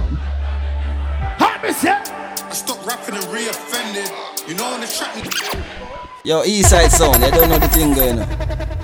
How 1.38 1.60
me 1.62 1.72
say? 1.72 1.90
I 1.90 2.52
stopped 2.52 2.86
rapping 2.86 3.14
and 3.14 3.24
re-offended. 3.26 4.10
You 4.46 4.54
know 4.54 4.66
on 4.66 4.80
the 4.80 4.86
track. 4.86 5.14
Yo, 6.24 6.42
East 6.44 6.70
Side 6.70 6.90
Sound, 6.90 7.22
you 7.22 7.30
don't 7.30 7.48
know 7.48 7.58
the 7.58 7.68
thing 7.68 7.94
going 7.94 8.18
on. 8.18 8.28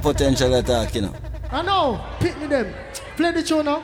Potential 0.00 0.54
attack, 0.54 0.94
you 0.94 1.02
know. 1.02 1.14
I 1.50 1.62
know. 1.62 2.00
Pick 2.20 2.38
me 2.40 2.46
them. 2.46 2.72
Play 3.16 3.32
the 3.32 3.42
tune 3.42 3.64
now. 3.64 3.82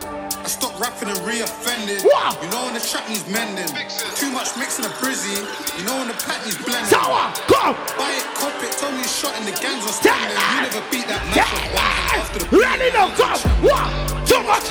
I 0.48 0.50
stopped 0.50 0.80
rapping 0.80 1.10
and 1.10 1.18
re-offended. 1.28 2.00
What? 2.00 2.42
You 2.42 2.48
know 2.48 2.64
when 2.64 2.72
the 2.72 2.80
track 2.80 3.06
needs 3.06 3.28
mending. 3.28 3.68
Too 4.16 4.32
much 4.32 4.56
mixing 4.56 4.86
a 4.86 4.88
brizzy. 4.96 5.36
You 5.76 5.84
know 5.84 6.00
when 6.00 6.08
the 6.08 6.16
pack 6.24 6.40
needs 6.40 6.56
blending. 6.56 6.88
Sour, 6.88 7.36
come. 7.52 7.76
Buy 8.00 8.16
it, 8.16 8.24
cop 8.32 8.56
it. 8.64 8.72
Tell 8.80 8.88
me 8.88 9.04
shot 9.04 9.36
in 9.36 9.44
the 9.44 9.52
gangs 9.60 9.84
are 9.84 9.92
standing. 9.92 10.32
You 10.32 10.64
never 10.64 10.80
beat 10.88 11.04
that 11.04 11.20
match 11.36 11.52
of 11.52 11.68
one 11.76 11.92
after 12.16 12.38
the 12.40 12.48
Ready 12.56 12.88
now, 12.96 13.12
come. 13.12 13.36
One, 13.60 13.92
too 14.24 14.40
much. 14.48 14.64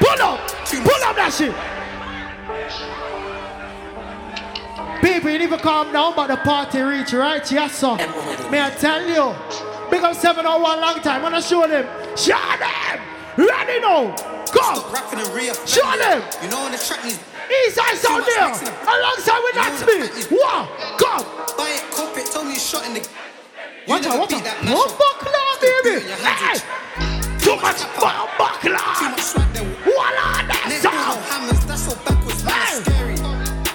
Pull 0.00 0.20
up. 0.24 0.40
Pull 0.88 1.02
up 1.04 1.16
that 1.20 1.36
shit. 1.36 1.52
People, 5.04 5.30
you 5.32 5.38
need 5.38 5.50
to 5.50 5.58
calm 5.58 5.92
down, 5.92 6.16
but 6.16 6.28
the 6.28 6.38
party 6.38 6.80
reach 6.80 7.12
right, 7.12 7.44
yes, 7.52 7.76
sir. 7.76 7.96
May 8.48 8.64
I 8.64 8.70
tell 8.70 9.04
you? 9.04 9.36
Big 9.90 10.00
up 10.00 10.16
701 10.16 10.80
long 10.80 11.00
time. 11.02 11.20
Wanna 11.20 11.42
show 11.42 11.68
them? 11.68 11.84
Show 12.16 12.40
them! 12.56 13.00
Ready 13.36 13.80
now! 13.80 14.39
Come! 14.52 14.76
Stop 14.76 14.92
rapping 14.92 15.20
and 15.20 15.28
re-offended. 15.34 15.68
Show 15.68 15.86
them! 15.98 16.22
You 16.42 16.48
know 16.50 16.62
when 16.64 16.72
the 16.72 16.78
track 16.78 17.04
needs 17.04 17.18
Eastside 17.50 17.96
sound 17.98 18.24
there! 18.26 18.46
Alongside 18.46 19.40
with 19.42 19.54
that's 19.54 19.80
me! 19.86 20.06
One, 20.38 20.66
come! 20.98 21.24
Buy 21.58 21.78
it, 21.78 21.84
cop 21.90 22.16
it. 22.16 22.26
Tell 22.30 22.44
me 22.44 22.54
shot 22.56 22.86
in 22.86 22.94
the. 22.94 23.02
Watch 23.88 24.06
out, 24.06 24.18
watch 24.18 24.32
out! 24.32 24.44
One 24.64 24.90
buckler, 24.94 25.54
baby! 25.62 26.06
Hey! 26.22 26.58
Too 27.38 27.56
much 27.58 27.82
buckler! 27.98 28.78
Too 28.98 29.08
much 29.10 29.20
swag 29.22 29.52
there. 29.54 29.64
One 29.64 30.14
on 30.14 30.46
that 30.46 30.64
Neck 30.68 30.82
sound! 30.82 31.18
no 31.18 31.22
hammers. 31.26 31.64
That's 31.66 31.82
so 31.90 31.94
backwards, 32.06 32.44
man. 32.44 32.54
Hey. 32.54 32.82
Scary. 32.86 33.16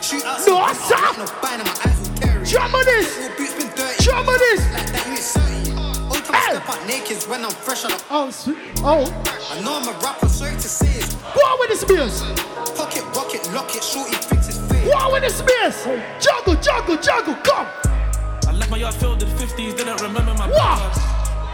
Shoot 0.02 0.24
out 0.24 0.40
No, 0.48 0.72
some- 0.72 0.76
sir. 0.76 1.20
No 1.20 1.26
buying 1.42 1.60
and 1.60 1.68
my 1.68 1.76
eyes 1.84 2.00
will 2.00 2.18
carry. 2.18 2.46
Drum 2.46 2.76
on 2.76 2.86
this! 2.86 3.18
All 3.20 3.30
boots 3.36 3.54
been 3.60 3.70
dirty. 3.76 4.04
Drum 4.04 4.30
on 4.30 4.38
this! 4.40 4.62
Like 4.72 4.92
that, 4.94 5.06
you 5.10 5.18
ain't 6.34 6.44
certain. 6.44 6.62
Only 6.62 6.62
I 6.62 6.62
step 6.62 6.70
out 6.70 6.88
naked 6.88 7.24
when 7.30 7.46
I'm 7.46 7.52
fresh 7.52 7.86
out 7.86 7.94
of. 7.94 8.06
Oh, 8.10 8.30
sweet. 8.32 8.58
Oh. 8.80 9.06
I 9.52 9.62
know 9.62 9.78
I'm 9.78 9.88
a 9.88 9.94
rapper, 10.00 10.28
sorry 10.30 10.54
to 10.56 10.62
say 10.62 11.00
it. 11.00 11.16
Go 11.34 11.40
on 11.42 11.60
with 11.60 11.70
the 11.70 11.78
space! 11.86 12.22
Pocket, 12.78 13.04
rocket, 13.16 13.44
lock 13.54 13.76
it, 13.76 13.84
shorty 13.84 14.16
fix 14.16 14.48
his 14.48 14.60
face. 14.72 14.86
Go 14.86 14.98
on 14.98 15.12
with 15.14 15.24
the 15.24 15.30
space! 15.30 15.84
Juggle, 16.24 16.56
juggle, 16.62 16.98
juggle, 16.98 17.36
come! 17.44 17.68
I 18.48 18.52
left 18.54 18.72
my 18.72 18.78
yard 18.78 18.94
filled 18.96 19.22
with 19.24 19.32
50s, 19.40 19.76
didn't 19.78 20.02
remember 20.02 20.34
my 20.34 20.48
What? 20.48 20.80
blood. 20.82 20.98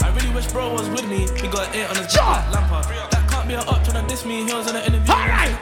I 0.04 0.12
really 0.16 0.34
wish 0.34 0.48
bro 0.52 0.74
was 0.74 0.90
with 0.90 1.08
me. 1.08 1.28
He 1.40 1.48
got 1.48 1.74
eight 1.76 1.86
on 1.90 1.96
his 1.96 2.14
back 2.14 2.52
like 2.52 2.62
Lampard. 2.62 2.86
That 3.12 3.30
can't 3.30 3.48
be 3.48 3.54
a 3.54 3.60
up 3.62 3.84
trying 3.84 4.04
to 4.04 4.10
diss 4.10 4.26
me. 4.26 4.44
He 4.46 4.54
was 4.54 4.70
in 4.70 4.76
an 4.76 4.84
interview. 4.84 5.14
Alright. 5.14 5.56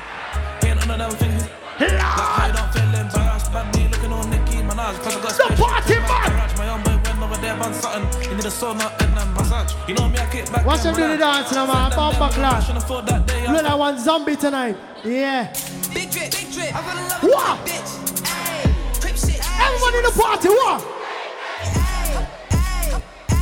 He 0.64 0.70
ain't 0.70 0.82
on 0.90 0.98
them 0.98 1.12
things. 1.12 1.44
Like 1.80 1.92
I 1.94 2.52
don't 2.56 2.72
feel 2.74 2.90
embarrassed 3.00 3.52
by 3.54 3.64
me 3.72 3.88
looking 3.90 4.12
all 4.12 4.24
Nicki 4.28 4.58
Minaj. 4.64 4.96
Cause 5.04 5.16
I 5.16 5.22
got 5.22 5.38
The 5.38 5.56
party 5.62 5.96
man! 5.96 6.58
My 6.58 6.66
young 6.66 6.82
boy 6.84 6.92
went 6.92 6.99
over 6.99 6.99
there, 7.42 7.56
man, 7.58 7.74
something. 7.74 8.22
He 8.30 8.36
need 8.36 8.46
a 8.46 8.50
sauna 8.50 8.92
and 9.02 9.18
a 9.18 9.26
massage. 9.34 9.74
You 9.88 9.96
know 9.96 10.08
me, 10.08 10.18
I 10.20 10.26
kick 10.30 10.52
back. 10.52 10.66
Watch 10.66 10.84
then 10.84 10.94
them 10.94 11.10
do 11.12 11.18
the 11.18 11.18
dance 11.18 11.52
now, 11.52 11.66
man. 11.66 11.92
Bomba 11.96 12.30
class. 12.34 12.66
Couldn't 12.68 12.84
afford 12.84 13.06
that 13.08 13.26
day. 13.28 13.48
Look 13.48 13.64
at 13.66 13.78
one 13.78 14.00
zombie 14.00 14.36
tonight. 14.36 14.78
Yeah. 15.04 15.52
Big 15.94 16.12
drip, 16.12 16.32
big 16.32 16.52
drip. 16.52 16.76
I 16.76 16.82
wanna 16.86 17.08
love 17.08 17.24
What? 17.24 17.66
bitch. 17.66 17.92
Ayy, 18.24 19.02
crip 19.02 19.16
shit. 19.16 19.42
Everyone 19.60 19.96
in 19.96 20.04
the 20.04 20.12
party, 20.12 20.50
what? 20.50 20.82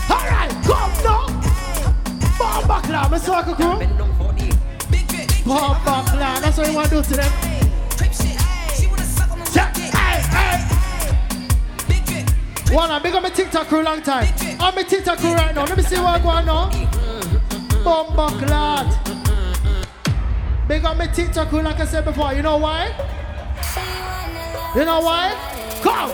Alright, 0.10 0.52
come 0.64 0.92
now. 1.04 1.28
Bomba 2.38 2.82
class, 2.88 3.10
Mr. 3.10 3.30
Waka 3.30 3.54
Crew. 3.56 3.78
Bomba 5.46 6.10
class, 6.12 6.42
that's 6.42 6.58
what 6.58 6.68
you 6.68 6.76
want 6.76 6.90
to 6.90 6.96
do 6.96 7.02
to 7.04 7.16
them. 7.16 7.47
One, 12.72 12.92
I'm 12.92 13.02
big 13.02 13.16
on 13.16 13.24
my 13.24 13.30
TikTok 13.30 13.68
crew 13.68 13.82
long 13.82 14.02
time. 14.02 14.28
I'm 14.60 14.76
my 14.76 14.84
TikTok 14.84 15.20
crew 15.20 15.34
right 15.34 15.56
now. 15.56 15.64
Let 15.64 15.78
me 15.78 15.84
see 15.84 15.96
what 15.96 16.20
I'm 16.20 16.22
going 16.22 16.50
on. 16.50 16.70
Bomba 17.84 18.28
clad. 18.46 18.88
Big 20.68 20.84
on 20.84 20.98
my 20.98 21.08
TikTok 21.08 21.48
crew 21.48 21.62
like 21.62 21.80
I 21.80 21.86
said 21.86 22.04
before. 22.04 22.34
You 22.34 22.42
know 22.42 22.58
why? 22.58 22.88
You 24.76 24.84
know 24.84 25.00
why? 25.00 25.32
Come. 25.82 26.12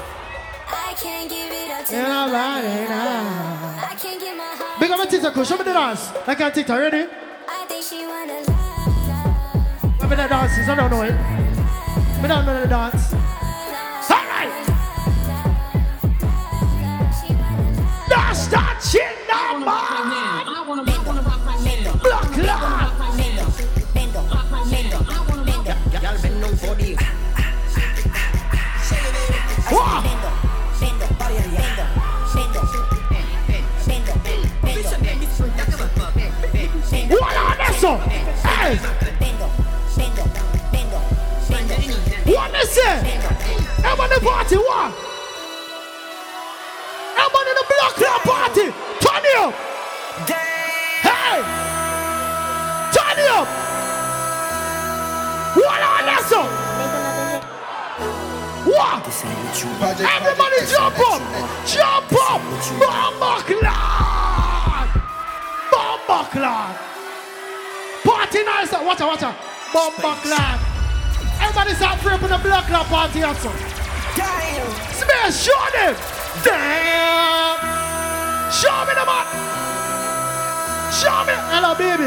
I 0.67 0.93
can't 0.95 1.27
give 1.27 1.51
it 1.51 1.71
up 1.71 1.85
to 1.87 1.95
nobody. 1.95 2.67
I 2.67 3.95
my. 4.37 4.77
Big 4.79 4.91
on 4.91 4.99
my 4.99 5.05
TikTok 5.07 5.33
crew. 5.33 5.45
Show 5.45 5.57
me 5.57 5.63
the 5.63 5.73
dance. 5.73 6.11
Like 6.27 6.39
on 6.39 6.51
TikTok. 6.51 6.79
Ready? 6.79 7.07
I 7.47 7.65
think 7.67 7.83
she 7.83 8.05
wanna 8.05 8.41
love. 8.41 10.01
Let 10.01 10.09
me 10.09 10.15
the 10.15 10.27
dances. 10.27 10.69
I 10.69 10.75
don't 10.75 10.91
know 10.91 11.01
it. 11.01 11.15
Me 12.21 12.27
don't 12.27 12.45
know 12.45 12.61
the 12.61 12.67
dance. 12.67 13.22
Rasta 18.33 18.57
Chinama. 18.81 19.77
I 19.77 20.65
want 20.67 20.87
Block 22.01 22.35
lock. 22.37 22.97
bend 23.13 23.37
the. 23.37 23.51
Hey. 38.47 38.77
Bendo, 39.19 39.47
Bendo, 39.95 40.23
Bendo, 40.71 40.97
Bendo. 41.51 42.33
What 42.33 42.51
is 42.55 42.77
it? 42.77 42.99
Everybody 43.85 44.19
party, 44.25 44.55
what? 44.55 45.12
Block 47.83 47.95
club 47.95 48.21
party. 48.21 48.71
Turn 48.99 49.23
it 49.23 49.37
up. 49.39 49.53
Hey! 51.03 51.37
Turn 52.95 53.17
it 53.19 53.29
up. 53.29 53.47
What 55.55 55.81
on 55.83 56.05
that 56.07 56.23
song? 56.29 56.49
What? 58.63 59.03
Everybody 59.99 60.57
jump 60.71 60.99
up! 61.11 61.21
Jump 61.67 62.13
up! 62.31 62.41
Bomba 62.79 63.43
clan! 63.43 64.87
Bomba 65.71 66.19
clan! 66.31 66.75
Party 68.03 68.43
nice! 68.43 68.71
Watch 68.71 69.01
out, 69.01 69.09
watch 69.09 69.23
out! 69.23 69.35
Bomba 69.73 70.15
clan! 70.21 70.59
Everybody 71.41 71.73
start 71.75 71.99
in 72.05 72.29
the 72.29 72.39
black 72.41 72.65
club 72.65 72.85
party 72.87 73.23
also. 73.23 73.51
Damn! 74.15 74.71
Smash, 74.93 75.43
show 75.43 75.65
them! 75.73 75.95
Damn! 76.43 77.72
Show 78.53 78.85
me 78.85 78.93
the 78.93 79.03
man! 79.03 79.25
Show 80.93 81.25
me! 81.25 81.33
Hello, 81.49 81.73
baby! 81.73 82.05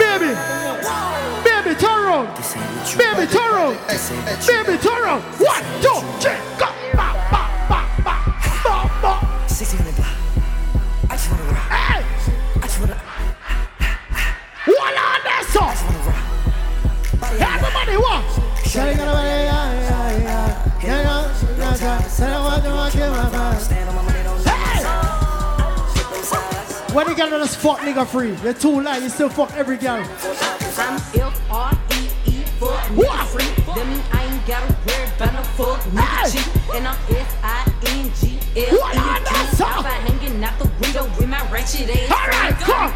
Baby! 0.00 0.32
Baby, 1.44 1.76
turn 1.78 2.08
around! 2.08 2.32
Baby, 2.96 3.28
turn 3.28 3.52
around! 3.52 3.76
Baby, 4.48 4.78
turn 4.80 4.96
around! 4.96 5.20
One, 5.36 5.64
two, 5.84 6.00
three, 6.24 6.40
go! 6.56 6.72
Ba, 6.96 7.12
ba, 7.28 7.42
ba, 7.68 7.84
ba, 8.00 8.16
ba, 8.64 8.76
ba. 9.02 9.12
1600 9.44 9.92
block. 9.94 10.08
I 11.10 11.20
just 11.20 11.30
wanna 11.30 11.44
rock. 11.52 11.68
Hey! 11.68 12.00
I 12.00 12.64
just 12.64 12.80
wanna. 12.80 12.96
What 14.72 14.94
on 14.96 15.20
that 15.28 15.44
song? 15.52 15.76
Everybody, 17.28 17.96
what? 18.00 18.24
Shawty 18.64 18.96
got 18.96 19.08
a 19.08 19.12
body, 19.12 19.28
yeah, 19.28 19.44
yeah, 19.44 20.16
yeah. 20.16 20.80
Yeah, 20.82 21.02
yeah, 21.02 21.28
yeah, 21.60 21.76
yeah. 21.76 22.08
When 26.98 27.06
the 27.06 27.14
girl 27.14 27.30
just 27.30 27.58
fuck 27.58 27.78
nigga 27.78 28.04
free, 28.04 28.34
you're 28.42 28.52
too 28.52 28.80
light, 28.80 29.00
you 29.04 29.08
still 29.08 29.28
fuck 29.28 29.52
every 29.54 29.76
girl. 29.76 30.02
I'm 30.02 30.96
F-R-E-E, 31.14 32.42
fuck 32.58 32.74
nigga 32.90 33.24
free. 33.30 33.46
Mean 33.86 34.02
I 34.10 34.24
ain't 34.24 34.44
gotta 34.48 34.74
worry 34.84 35.06
about 35.14 35.32
no 35.32 35.42
fuck 35.54 35.78
nigga 35.94 36.32
cheat. 36.32 36.74
And 36.74 36.88
I'm 36.88 36.96
S-I-N-G-L-E-T. 37.06 38.74
What 38.74 38.96
on 38.98 39.22
that 39.22 39.54
song? 39.56 39.86
Outside 39.86 40.10
hanging 40.10 40.42
out 40.42 40.58
the 40.58 40.66
window 40.82 41.04
with 41.16 41.28
my 41.28 41.38
ratchet 41.52 41.88
ass. 41.88 42.10
All 42.10 42.26
right, 42.34 42.58
come. 42.66 42.90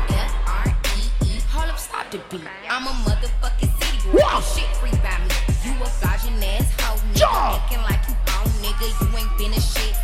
Hold 1.54 1.70
up, 1.70 1.78
stop 1.78 2.10
the 2.10 2.18
beat. 2.28 2.42
I'm 2.68 2.88
a 2.88 2.90
motherfucking 3.06 3.70
city 3.78 4.02
girl. 4.10 4.40
Shit 4.42 4.66
free 4.82 4.90
by 4.98 5.14
me. 5.22 5.30
You 5.62 5.78
a 5.78 5.86
dodging 6.02 6.42
ass 6.42 6.66
hoe, 6.82 6.98
nigga. 7.14 7.54
Acting 7.54 7.82
like 7.86 8.02
you 8.10 8.18
own, 8.34 8.50
nigga. 8.66 8.82
You 8.98 9.14
ain't 9.16 9.30
been 9.38 9.52
a 9.54 9.60
shit 9.60 9.94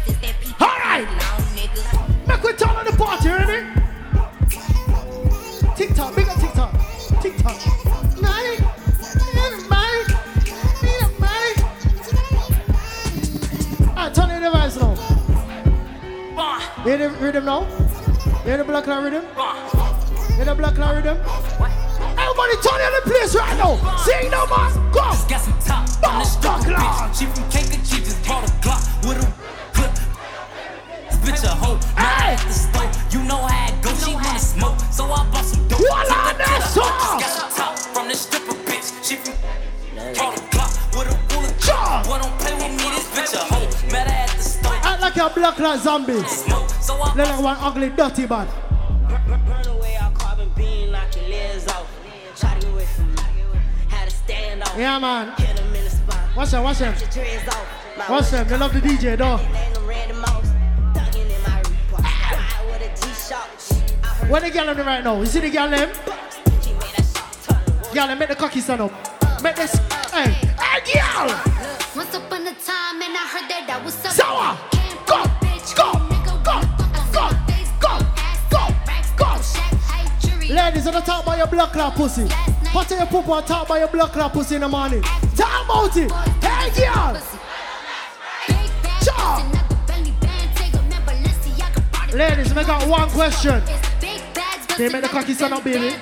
Hear 16.89 16.97
the 16.97 17.11
rhythm 17.21 17.45
now? 17.45 17.65
Hear 18.45 18.57
the 18.57 18.65
black 18.65 18.87
line 18.87 19.05
rhythm? 19.05 19.23
Hear 20.37 20.47
the 20.47 20.55
black 20.55 20.79
line 20.79 20.97
rhythm? 20.97 21.19
Everybody 21.21 22.55
turn 22.65 22.81
on 22.81 22.93
the 22.97 23.03
place 23.05 23.37
right 23.37 23.59
now. 23.61 23.77
Sing 23.99 24.31
no 24.31 24.47
more. 24.49 24.73
Go. 24.91 25.05
Just 25.13 25.29
got 25.29 25.41
some 25.43 25.59
top 25.61 25.87
from 26.01 26.19
the 26.19 26.25
strip 26.25 26.53
Fuck 26.55 26.67
Lord. 26.67 26.81
bitch. 26.81 27.19
She 27.19 27.27
from 27.27 27.45
Kankakee, 27.51 28.01
just 28.01 28.25
brought 28.25 28.49
a 28.49 28.53
Glock 28.65 29.07
with 29.07 29.21
a 29.21 29.29
clip. 29.77 29.93
This 31.13 31.19
bitch 31.21 31.45
a 31.45 31.49
hoe, 31.61 31.77
Hey. 31.95 32.33
at 32.33 32.41
the 32.41 32.55
stove. 32.55 33.13
You 33.13 33.23
know 33.25 33.37
how 33.37 33.69
it 33.69 33.83
go, 33.83 33.93
she 33.93 34.15
wanna 34.15 34.39
smoke, 34.39 34.81
so 34.91 35.05
I 35.13 35.29
bought 35.29 35.45
some 35.45 35.69
dope. 35.69 35.81
Voila, 35.81 36.05
Took 36.05 36.17
her 36.17 36.33
to 36.33 36.39
that's 36.39 36.73
the 36.73 36.81
Just 36.81 37.21
got 37.21 37.31
some 37.37 37.51
top 37.53 37.79
from 37.93 38.09
the 38.09 38.15
stripper 38.15 38.55
bitch. 38.65 38.89
She 39.05 39.17
from 39.17 39.35
brought 40.17 40.48
a 45.29 45.35
black 45.35 45.59
line 45.59 45.79
zombie. 45.79 46.23
Smoke, 46.25 46.71
so 46.71 46.95
I 46.95 47.15
Look 47.15 47.29
like 47.29 47.43
one 47.43 47.57
ugly, 47.61 47.89
dirty 47.91 48.27
man. 48.27 48.49
Burn 49.47 49.67
away 49.67 49.97
our 49.97 50.13
carbon 50.13 50.51
beam, 50.57 50.93
knock 50.93 51.15
your 51.17 51.29
legs 51.29 51.67
off. 51.69 51.91
Try 52.37 52.55
to 52.55 52.61
get 52.61 52.73
away 52.73 52.85
from 52.87 53.15
me. 53.15 53.23
Had 53.89 54.09
to 54.09 54.17
stand 54.17 54.63
off. 54.63 54.75
Yeah, 54.77 54.99
man. 54.99 55.35
Hit 55.37 55.57
them 55.57 55.75
in 55.75 55.85
the 55.85 55.91
spot. 55.91 56.37
Watch 56.37 56.51
them, 56.51 56.65
watch 56.65 56.79
them. 56.79 56.95
Your 56.99 57.11
dreads 57.11 57.49
off. 57.49 57.99
My 57.99 58.11
Watch 58.11 58.31
them. 58.31 58.49
They 58.49 58.57
love 58.57 58.73
the 58.73 58.81
DJ, 58.81 59.17
though. 59.19 59.39
Ain't 59.39 59.75
no 59.75 59.87
Randy 59.87 60.15
Moss. 60.15 60.47
Thugging 60.95 61.31
in 61.31 61.43
my 61.43 61.63
Reebok. 61.63 62.03
Ride 62.03 62.67
with 62.71 63.03
a 63.03 63.07
G-Shock. 63.07 63.49
I 64.03 64.07
heard 64.07 64.31
Where 64.31 64.41
the 64.41 64.51
girl 64.51 64.71
on 64.71 64.77
the 64.77 64.85
right 64.85 65.05
now? 65.05 65.21
You 65.21 65.27
see 65.27 65.41
the 65.41 65.51
girl 65.51 65.69
them? 65.69 65.91
she 66.63 66.73
made 66.73 66.83
that 66.97 67.07
shot 67.15 67.85
turn. 67.85 67.95
Girl, 67.95 68.17
make 68.17 68.29
the 68.29 68.37
cocky 68.37 68.61
stand 68.61 68.83
up. 68.83 69.43
Make 69.43 69.57
this. 69.57 69.75
Hey, 70.13 70.31
hey, 70.33 70.81
girl. 70.95 71.29
Once 71.97 72.15
upon 72.15 72.47
a 72.47 72.55
time, 72.55 73.03
and 73.03 73.17
I 73.17 73.29
heard 73.33 73.51
that 73.51 73.65
that 73.67 73.85
was 73.85 73.95
something. 73.95 74.25
Sour. 74.25 74.78
Ladies, 80.59 80.89
on 80.89 80.95
the 80.95 81.01
top 81.01 81.25
by 81.25 81.37
your 81.37 81.47
blood 81.47 81.73
clot 81.73 81.95
pussy. 81.95 82.27
Put 82.73 82.91
your 82.91 83.07
poop 83.07 83.29
on 83.29 83.45
top 83.45 83.69
by 83.69 83.79
your 83.79 83.87
blood 83.87 84.11
clot 84.11 84.33
pussy 84.33 84.57
in 84.57 84.63
the 84.63 84.69
morning. 84.69 85.03
Talk 85.37 85.65
about 85.65 85.97
it. 85.97 86.11
Hey, 86.43 86.71
girl. 86.75 87.17
Ladies, 92.13 92.53
we 92.53 92.65
got 92.65 92.89
one 92.89 93.09
question. 93.11 93.63
They 94.77 94.89
make 94.89 95.03
the 95.03 95.09
cocky 95.09 95.35
stand 95.35 95.55
up, 95.55 95.63
baby. 95.63 95.95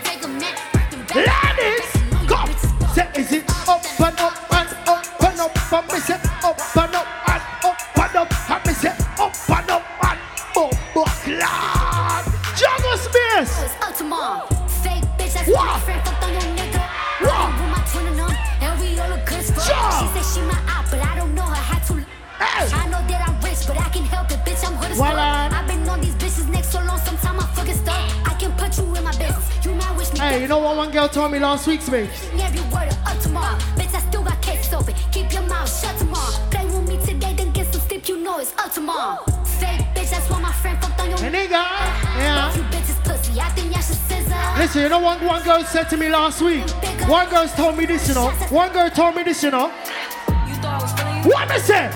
Ladies, 1.14 1.90
come. 2.26 2.50
Say, 2.94 3.08
is 3.14 3.32
it 3.32 3.44
up 3.68 3.84
and 4.00 4.18
up 4.18 4.52
and 4.52 4.68
up 4.88 5.22
and 5.22 5.40
up? 5.40 5.72
And 5.72 5.86
me 5.92 5.98
say 6.00 6.14
up 6.14 6.58
and 6.76 6.94
up 6.94 7.06
and 7.28 7.42
up 7.62 7.98
and 7.98 8.16
up. 8.16 8.50
And 8.50 8.66
me 8.66 8.72
say 8.72 8.88
up 8.88 9.34
and 9.50 9.70
up 9.70 9.84
and 10.02 10.20
up. 10.56 10.72
Buckland. 10.94 12.26
Jungle 12.56 12.96
space. 12.96 13.85
As 19.38 19.50
fuck. 19.50 19.66
Bitch. 22.38 22.72
On 22.74 22.90
you 22.90 22.96
Hey, 30.16 30.40
you 30.42 30.48
know 30.48 30.58
what 30.58 30.76
one 30.76 30.90
girl 30.90 31.08
told 31.08 31.30
me 31.30 31.38
last 31.38 31.66
week, 31.66 31.82
Smith? 31.82 32.08
Every 32.40 32.60
word 32.74 32.90
tomorrow. 33.20 33.56
Bitch, 33.76 33.94
I 33.94 34.00
still 34.00 34.22
got 34.22 34.40
cases 34.42 34.72
open. 34.72 34.94
Keep 35.12 35.32
your 35.32 35.42
mouth 35.42 35.68
shut 35.68 35.96
tomorrow. 35.98 36.32
Play 36.50 36.64
with 36.64 36.88
me 36.88 36.98
today, 37.04 37.34
then 37.34 37.52
get 37.52 37.72
some 37.72 37.80
sleep. 37.82 38.08
You 38.08 38.22
know 38.22 38.38
it's 38.38 38.52
up 38.58 38.72
tomorrow. 38.72 39.22
Fake 39.44 39.82
bitch, 39.94 40.10
that's 40.10 40.28
why 40.28 40.40
my 40.40 40.52
friend 40.52 40.78
fucked 40.82 41.00
on 41.00 41.10
your 41.10 41.18
nigga. 41.18 41.50
Yeah. 41.50 42.85
Listen, 44.66 44.82
you 44.82 44.88
know 44.88 44.98
what 44.98 45.22
one 45.22 45.44
girl 45.44 45.62
said 45.62 45.84
to 45.90 45.96
me 45.96 46.08
last 46.08 46.42
week? 46.42 46.68
One 47.06 47.30
girl 47.30 47.46
told 47.46 47.78
me 47.78 47.86
this, 47.86 48.08
you 48.08 48.14
know. 48.14 48.30
One 48.50 48.72
girl 48.72 48.90
told 48.90 49.14
me 49.14 49.22
this, 49.22 49.40
you 49.44 49.52
know. 49.52 49.66
You 49.68 50.58
thought 50.58 50.80
I 50.80 50.82
was 50.82 50.92
feeling 50.98 51.22
you? 51.22 51.30
What 51.30 51.48
me 51.48 51.58
say? 51.60 51.86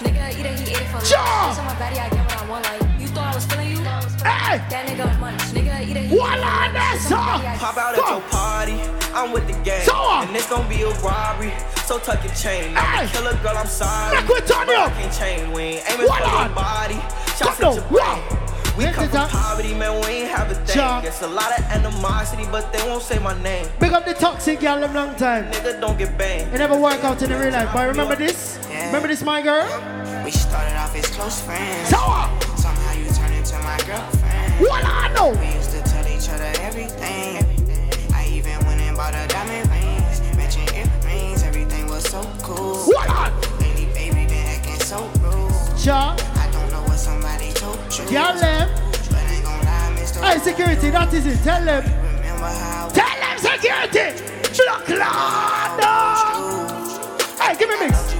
Nigga, 0.00 0.32
eat 0.32 0.46
it, 0.48 0.58
he 0.60 0.70
ate 0.72 0.80
it 0.80 0.88
for 0.88 1.04
Ja. 1.04 1.20
life. 1.20 1.58
on 1.58 1.66
my 1.66 1.78
body, 1.78 1.98
I 2.00 2.08
get 2.08 2.24
what 2.24 2.40
I 2.40 2.48
want. 2.48 2.64
Like, 2.64 2.80
you 2.98 3.06
thought 3.08 3.32
I 3.32 3.34
was 3.34 3.44
feeling 3.44 3.68
you? 3.68 3.76
Hey. 4.24 4.64
That 4.72 4.88
nigga 4.88 5.20
money. 5.20 5.36
Nigga, 5.52 5.86
eat 5.86 5.96
it, 5.98 6.04
he 6.08 6.16
What 6.16 6.40
on 6.40 6.72
that 6.72 6.96
song? 7.04 7.44
Pop 7.60 7.76
out 7.76 7.98
at 7.98 8.00
your 8.00 8.22
party, 8.32 8.80
I'm 9.12 9.32
with 9.32 9.46
the 9.46 9.52
gang. 9.60 9.84
So 9.84 9.92
what? 9.92 10.26
And 10.26 10.34
it's 10.34 10.48
gonna 10.48 10.66
be 10.70 10.80
a 10.80 10.90
robbery, 11.04 11.52
so 11.84 11.98
tuck 11.98 12.24
your 12.24 12.32
chain. 12.32 12.72
I'm 12.78 12.80
Hey. 12.80 13.04
a 13.04 13.08
killer 13.12 13.36
girl, 13.44 13.58
I'm 13.58 13.66
sorry. 13.66 14.16
Make 14.16 14.26
we 14.26 14.40
turn. 14.40 14.70
I 14.72 14.88
can't 14.96 15.12
change, 15.12 15.52
we 15.54 15.84
ain't 15.84 15.90
aiming 15.92 16.06
for 16.08 16.16
on? 16.16 16.46
your 16.48 16.54
body. 16.56 16.96
Shots 17.36 17.60
at 17.60 17.76
your 17.76 17.84
on, 17.84 17.92
brain. 17.92 18.37
Wow. 18.78 18.84
We 18.84 18.84
Make 18.84 18.94
come 18.94 19.08
from 19.08 19.28
poverty, 19.28 19.74
man, 19.74 20.00
we 20.02 20.22
ain't 20.22 20.28
have 20.28 20.50
a 20.50 20.54
thing. 20.54 20.76
Ja. 20.76 21.00
It's 21.02 21.22
a 21.22 21.26
lot 21.26 21.58
of 21.58 21.64
animosity, 21.64 22.44
but 22.50 22.72
they 22.72 22.82
won't 22.88 23.02
say 23.02 23.18
my 23.18 23.40
name. 23.42 23.66
Big 23.80 23.92
up 23.92 24.04
the 24.04 24.14
toxic 24.14 24.60
girl 24.60 24.80
them 24.80 24.94
long 24.94 25.14
time. 25.16 25.50
Nigga, 25.50 25.80
don't 25.80 25.98
get 25.98 26.16
banged. 26.16 26.54
It 26.54 26.58
never 26.58 26.76
work 26.78 27.02
out 27.04 27.20
in 27.22 27.30
the 27.30 27.38
real 27.38 27.52
life. 27.52 27.70
But 27.72 27.88
remember 27.88 28.16
this? 28.16 28.58
Remember 28.86 29.08
this, 29.08 29.22
my 29.22 29.42
girl? 29.42 29.66
We 30.24 30.30
started 30.30 30.76
off 30.76 30.94
as 30.96 31.06
close 31.06 31.40
friends. 31.40 31.88
So 31.88 31.96
what? 31.96 32.30
Somehow 32.58 32.92
you 32.92 33.06
turned 33.10 33.34
into 33.34 33.58
my 33.60 33.78
girlfriend. 33.86 34.52
What 34.60 34.84
I 34.84 35.12
know? 35.14 35.30
We 35.30 35.54
used 35.54 35.72
to 35.72 35.82
tell 35.82 36.06
each 36.06 36.28
other 36.30 36.50
everything. 36.62 37.44
I 38.14 38.28
even 38.30 38.64
went 38.66 38.80
and 38.80 38.96
bought 38.96 39.14
a 39.14 39.26
diamond 39.28 39.68
rings, 39.70 40.20
matching 40.36 40.68
earrings. 40.74 41.42
Everything 41.42 41.86
was 41.88 42.04
so 42.04 42.22
cool. 42.42 42.84
What 42.84 43.08
on? 43.10 43.32
Lately, 43.58 43.86
baby, 43.94 44.26
been 44.26 44.46
acting 44.46 44.80
so 44.80 45.10
rude. 45.20 45.52
Ja. 45.84 46.37
Somebody 47.98 48.06
told 48.06 48.10
you. 48.10 48.18
Girl 48.18 48.34
them. 48.40 48.68
But 49.10 49.30
ain't 49.30 49.44
gon' 49.44 49.64
lie, 49.64 49.92
Mr. 49.96 50.18
Hey, 50.22 50.38
security, 50.38 50.90
that 50.90 51.12
is 51.14 51.26
it. 51.26 51.42
Tell 51.42 51.64
them. 51.64 51.84
Tell 52.94 53.18
them 53.20 53.38
security. 53.38 54.24
Block 54.56 54.88
Lord. 54.88 56.28
Hey, 57.40 57.56
give 57.56 57.68
me 57.68 57.74
a 57.74 57.78
mix. 57.80 58.14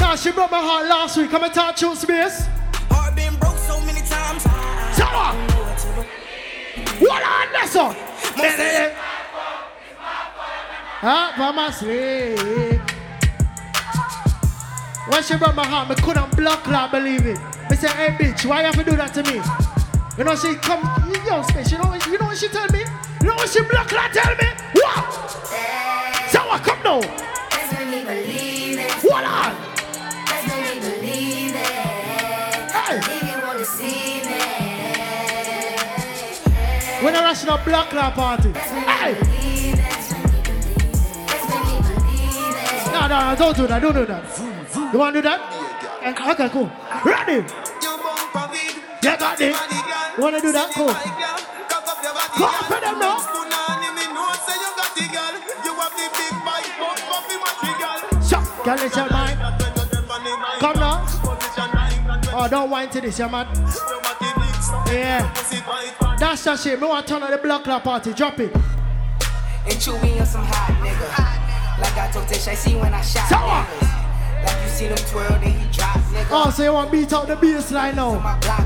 Now 0.00 0.16
she 0.16 0.30
broke 0.32 0.50
my 0.50 0.60
heart 0.60 0.88
last 0.88 1.16
week. 1.16 1.30
Come 1.30 1.44
and 1.44 1.54
talk 1.54 1.76
to 1.76 1.94
space. 1.96 2.46
Heart 2.90 3.14
been 3.16 3.34
broke 3.36 3.56
so 3.58 3.80
many 3.80 4.00
times. 4.00 4.42
Sour. 4.96 5.34
What 7.00 7.22
on 7.22 7.52
that 7.52 7.68
song? 7.70 7.96
Up 11.02 11.34
for 11.34 11.52
my 11.54 11.70
sleep. 11.70 12.80
When 15.08 15.22
she 15.22 15.36
broke 15.38 15.54
my 15.54 15.66
heart, 15.66 15.88
me 15.88 15.94
couldn't 15.96 16.36
block 16.36 16.64
her, 16.64 16.88
believe 16.90 17.26
it. 17.26 17.38
Say, 17.80 17.88
hey 17.88 18.12
bitch, 18.12 18.44
why 18.44 18.60
you 18.60 18.66
have 18.66 18.76
to 18.76 18.84
do 18.84 18.94
that 18.94 19.14
to 19.14 19.22
me? 19.22 19.40
You 20.18 20.24
know 20.24 20.36
she 20.36 20.54
come, 20.56 20.84
yo, 21.24 21.40
space. 21.48 21.72
You 21.72 21.78
know, 21.78 21.94
you 21.94 22.18
know 22.18 22.26
what 22.26 22.36
she 22.36 22.48
tell 22.48 22.68
me? 22.68 22.84
You 23.22 23.28
know 23.28 23.36
what 23.36 23.48
she 23.48 23.62
block 23.62 23.88
her 23.88 24.12
tell 24.12 24.36
me? 24.36 24.52
What? 24.76 25.08
Sour, 26.28 26.58
come 26.60 26.76
now. 26.84 27.00
Let's 27.00 27.72
make 27.72 27.88
me 27.88 28.04
believe 28.04 28.84
it. 28.84 28.92
What 29.00 29.24
on? 29.24 29.56
Let's 30.28 30.44
make 30.44 30.76
me 30.76 30.92
believe 30.92 31.56
it. 31.56 31.64
If 33.00 33.24
you 33.24 33.40
wanna 33.48 33.64
see 33.64 34.28
me. 34.28 34.36
When 37.00 37.16
I 37.16 37.24
rush 37.24 37.40
to 37.44 37.54
a 37.54 37.64
black 37.64 37.88
club 37.88 38.12
party. 38.12 38.52
Hey! 38.52 39.16
No, 42.92 43.08
no, 43.08 43.16
no, 43.30 43.36
don't 43.38 43.56
do 43.56 43.66
that, 43.66 43.80
don't 43.80 43.94
do 43.94 44.04
that. 44.04 44.92
You 44.92 44.98
want 44.98 45.14
to 45.14 45.22
do 45.22 45.28
that? 45.28 45.40
Okay, 46.28 46.48
cool. 46.50 46.70
Ready? 47.06 47.69
You 49.02 49.16
got 49.16 49.40
it. 49.40 49.56
You 50.16 50.22
want 50.22 50.36
to 50.36 50.42
do 50.42 50.52
that? 50.52 50.70
Cool. 50.74 50.90
On 52.44 52.64
for 52.64 52.80
them 52.80 52.98
now. 52.98 53.16
Girl, 58.62 58.76
it's 58.78 58.94
your 58.94 59.08
mind. 59.10 59.40
Come 60.60 60.78
now. 60.78 61.06
Oh, 62.32 62.46
don't 62.50 62.68
whine 62.68 62.90
to 62.90 63.00
this, 63.00 63.18
yeah, 63.18 63.28
man. 63.28 63.46
Yeah. 64.92 65.32
That's 66.18 66.44
that 66.44 66.60
shit. 66.60 66.78
Me 66.78 66.86
want 66.86 67.06
to 67.06 67.14
turn 67.14 67.22
on 67.22 67.30
the 67.30 67.38
black 67.38 67.64
club 67.64 67.82
party. 67.82 68.12
Drop 68.12 68.38
it. 68.38 68.54
And 68.54 69.78
chewy 69.80 70.20
on 70.20 70.26
some 70.26 70.44
hot 70.44 70.76
nigga. 70.84 71.80
Like 71.80 71.96
I 71.96 72.10
told 72.12 72.28
Tish, 72.28 72.48
I 72.48 72.54
see 72.54 72.74
when 72.74 72.92
I 72.92 73.00
shot 73.00 73.28
Sour. 73.30 73.99
Like 74.44 74.62
you 74.62 74.68
see 74.68 74.88
them 74.88 74.96
twirl, 75.10 75.28
then 75.40 75.52
he 75.52 75.72
drop 75.72 75.96
nigga. 76.12 76.26
Oh, 76.30 76.50
so 76.50 76.62
you 76.62 76.72
want 76.72 76.90
to 76.90 76.96
beat 76.96 77.12
out 77.12 77.26
the 77.28 77.36
bass 77.36 77.70
line 77.70 77.96
now? 77.96 78.14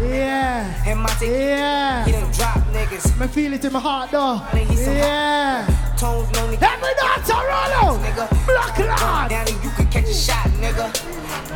Yeah. 0.00 0.82
And 0.86 1.00
my 1.00 1.08
take, 1.18 1.30
Yeah. 1.30 2.04
he 2.04 2.12
done 2.12 2.30
drop 2.32 2.58
niggas. 2.72 3.18
Me 3.18 3.26
feel 3.26 3.52
it 3.52 3.64
in 3.64 3.72
my 3.72 3.80
heart 3.80 4.10
though. 4.10 4.40
Yeah. 4.54 5.66
Tones 5.96 6.28
nigga. 6.30 6.62
Every 6.62 6.94
dance 7.00 7.30
I 7.30 7.40
roll 7.50 7.72
out. 7.92 8.00
Nigga. 8.04 8.46
Black 8.46 8.78
Run 8.78 8.88
lord. 8.88 9.30
Down 9.30 9.46
and 9.48 9.64
you 9.64 9.70
can 9.70 9.86
catch 9.90 10.08
a 10.08 10.14
shot, 10.14 10.46
nigga. 10.62 10.86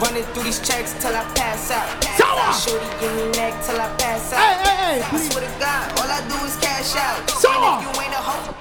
Running 0.00 0.22
through 0.32 0.44
these 0.44 0.60
checks 0.60 0.94
till 1.00 1.14
I 1.14 1.24
pass 1.34 1.70
out. 1.70 1.86
Pass 2.00 2.20
out. 2.22 2.52
Shorty 2.54 2.86
give 3.00 3.14
me 3.16 3.30
neck 3.38 3.54
till 3.64 3.80
I 3.80 3.88
pass 3.98 4.32
out. 4.32 4.38
Hey, 4.38 4.54
hey, 4.62 5.00
hey, 5.00 5.16
I 5.16 5.18
swear 5.28 5.42
to 5.44 5.58
God, 5.58 5.84
all 5.98 6.10
I 6.10 6.20
do 6.28 6.36
is 6.46 6.56
cash 6.56 6.94
out. 6.96 7.18
If 7.26 7.42
you 7.42 8.02
ain't 8.02 8.14
a 8.14 8.22
hoe, 8.22 8.54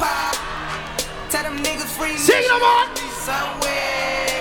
pop. 0.00 0.34
Tell 1.30 1.42
them 1.44 1.58
niggas 1.58 1.92
free. 1.96 2.16
Sing 2.16 2.42
them 2.48 2.62
on. 2.62 2.96
Somewhere. 3.20 4.39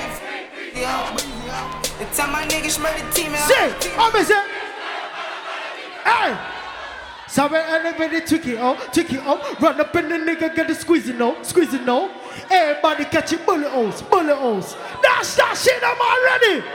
Yo. 0.90 1.56
And 2.02 2.10
tell 2.16 2.28
my 2.32 2.44
niggas 2.46 2.82
murder 2.82 3.06
team 3.14 3.34
out. 3.34 3.48
Say, 3.50 3.94
I'm 3.98 4.16
a 4.16 4.24
say. 4.24 4.42
Hey. 6.04 6.56
So 7.28 7.48
when 7.48 7.62
anybody 7.62 8.22
tricky 8.22 8.58
oh, 8.58 8.74
tricky 8.92 9.18
oh, 9.22 9.38
run 9.62 9.80
up 9.80 9.96
in 9.96 10.10
the 10.10 10.16
nigga 10.16 10.56
get 10.56 10.68
the 10.68 10.74
squeezing 10.74 11.18
no, 11.20 11.38
squeezing 11.44 11.86
no. 11.86 12.10
Everybody 12.50 13.06
catch 13.06 13.34
it 13.34 13.46
bullet 13.46 13.70
holes, 13.70 14.02
bullet 14.02 14.36
holes. 14.36 14.76
That's 15.04 15.36
that 15.38 15.54
shit 15.54 15.78
I'm 15.86 16.00
already. 16.02 16.66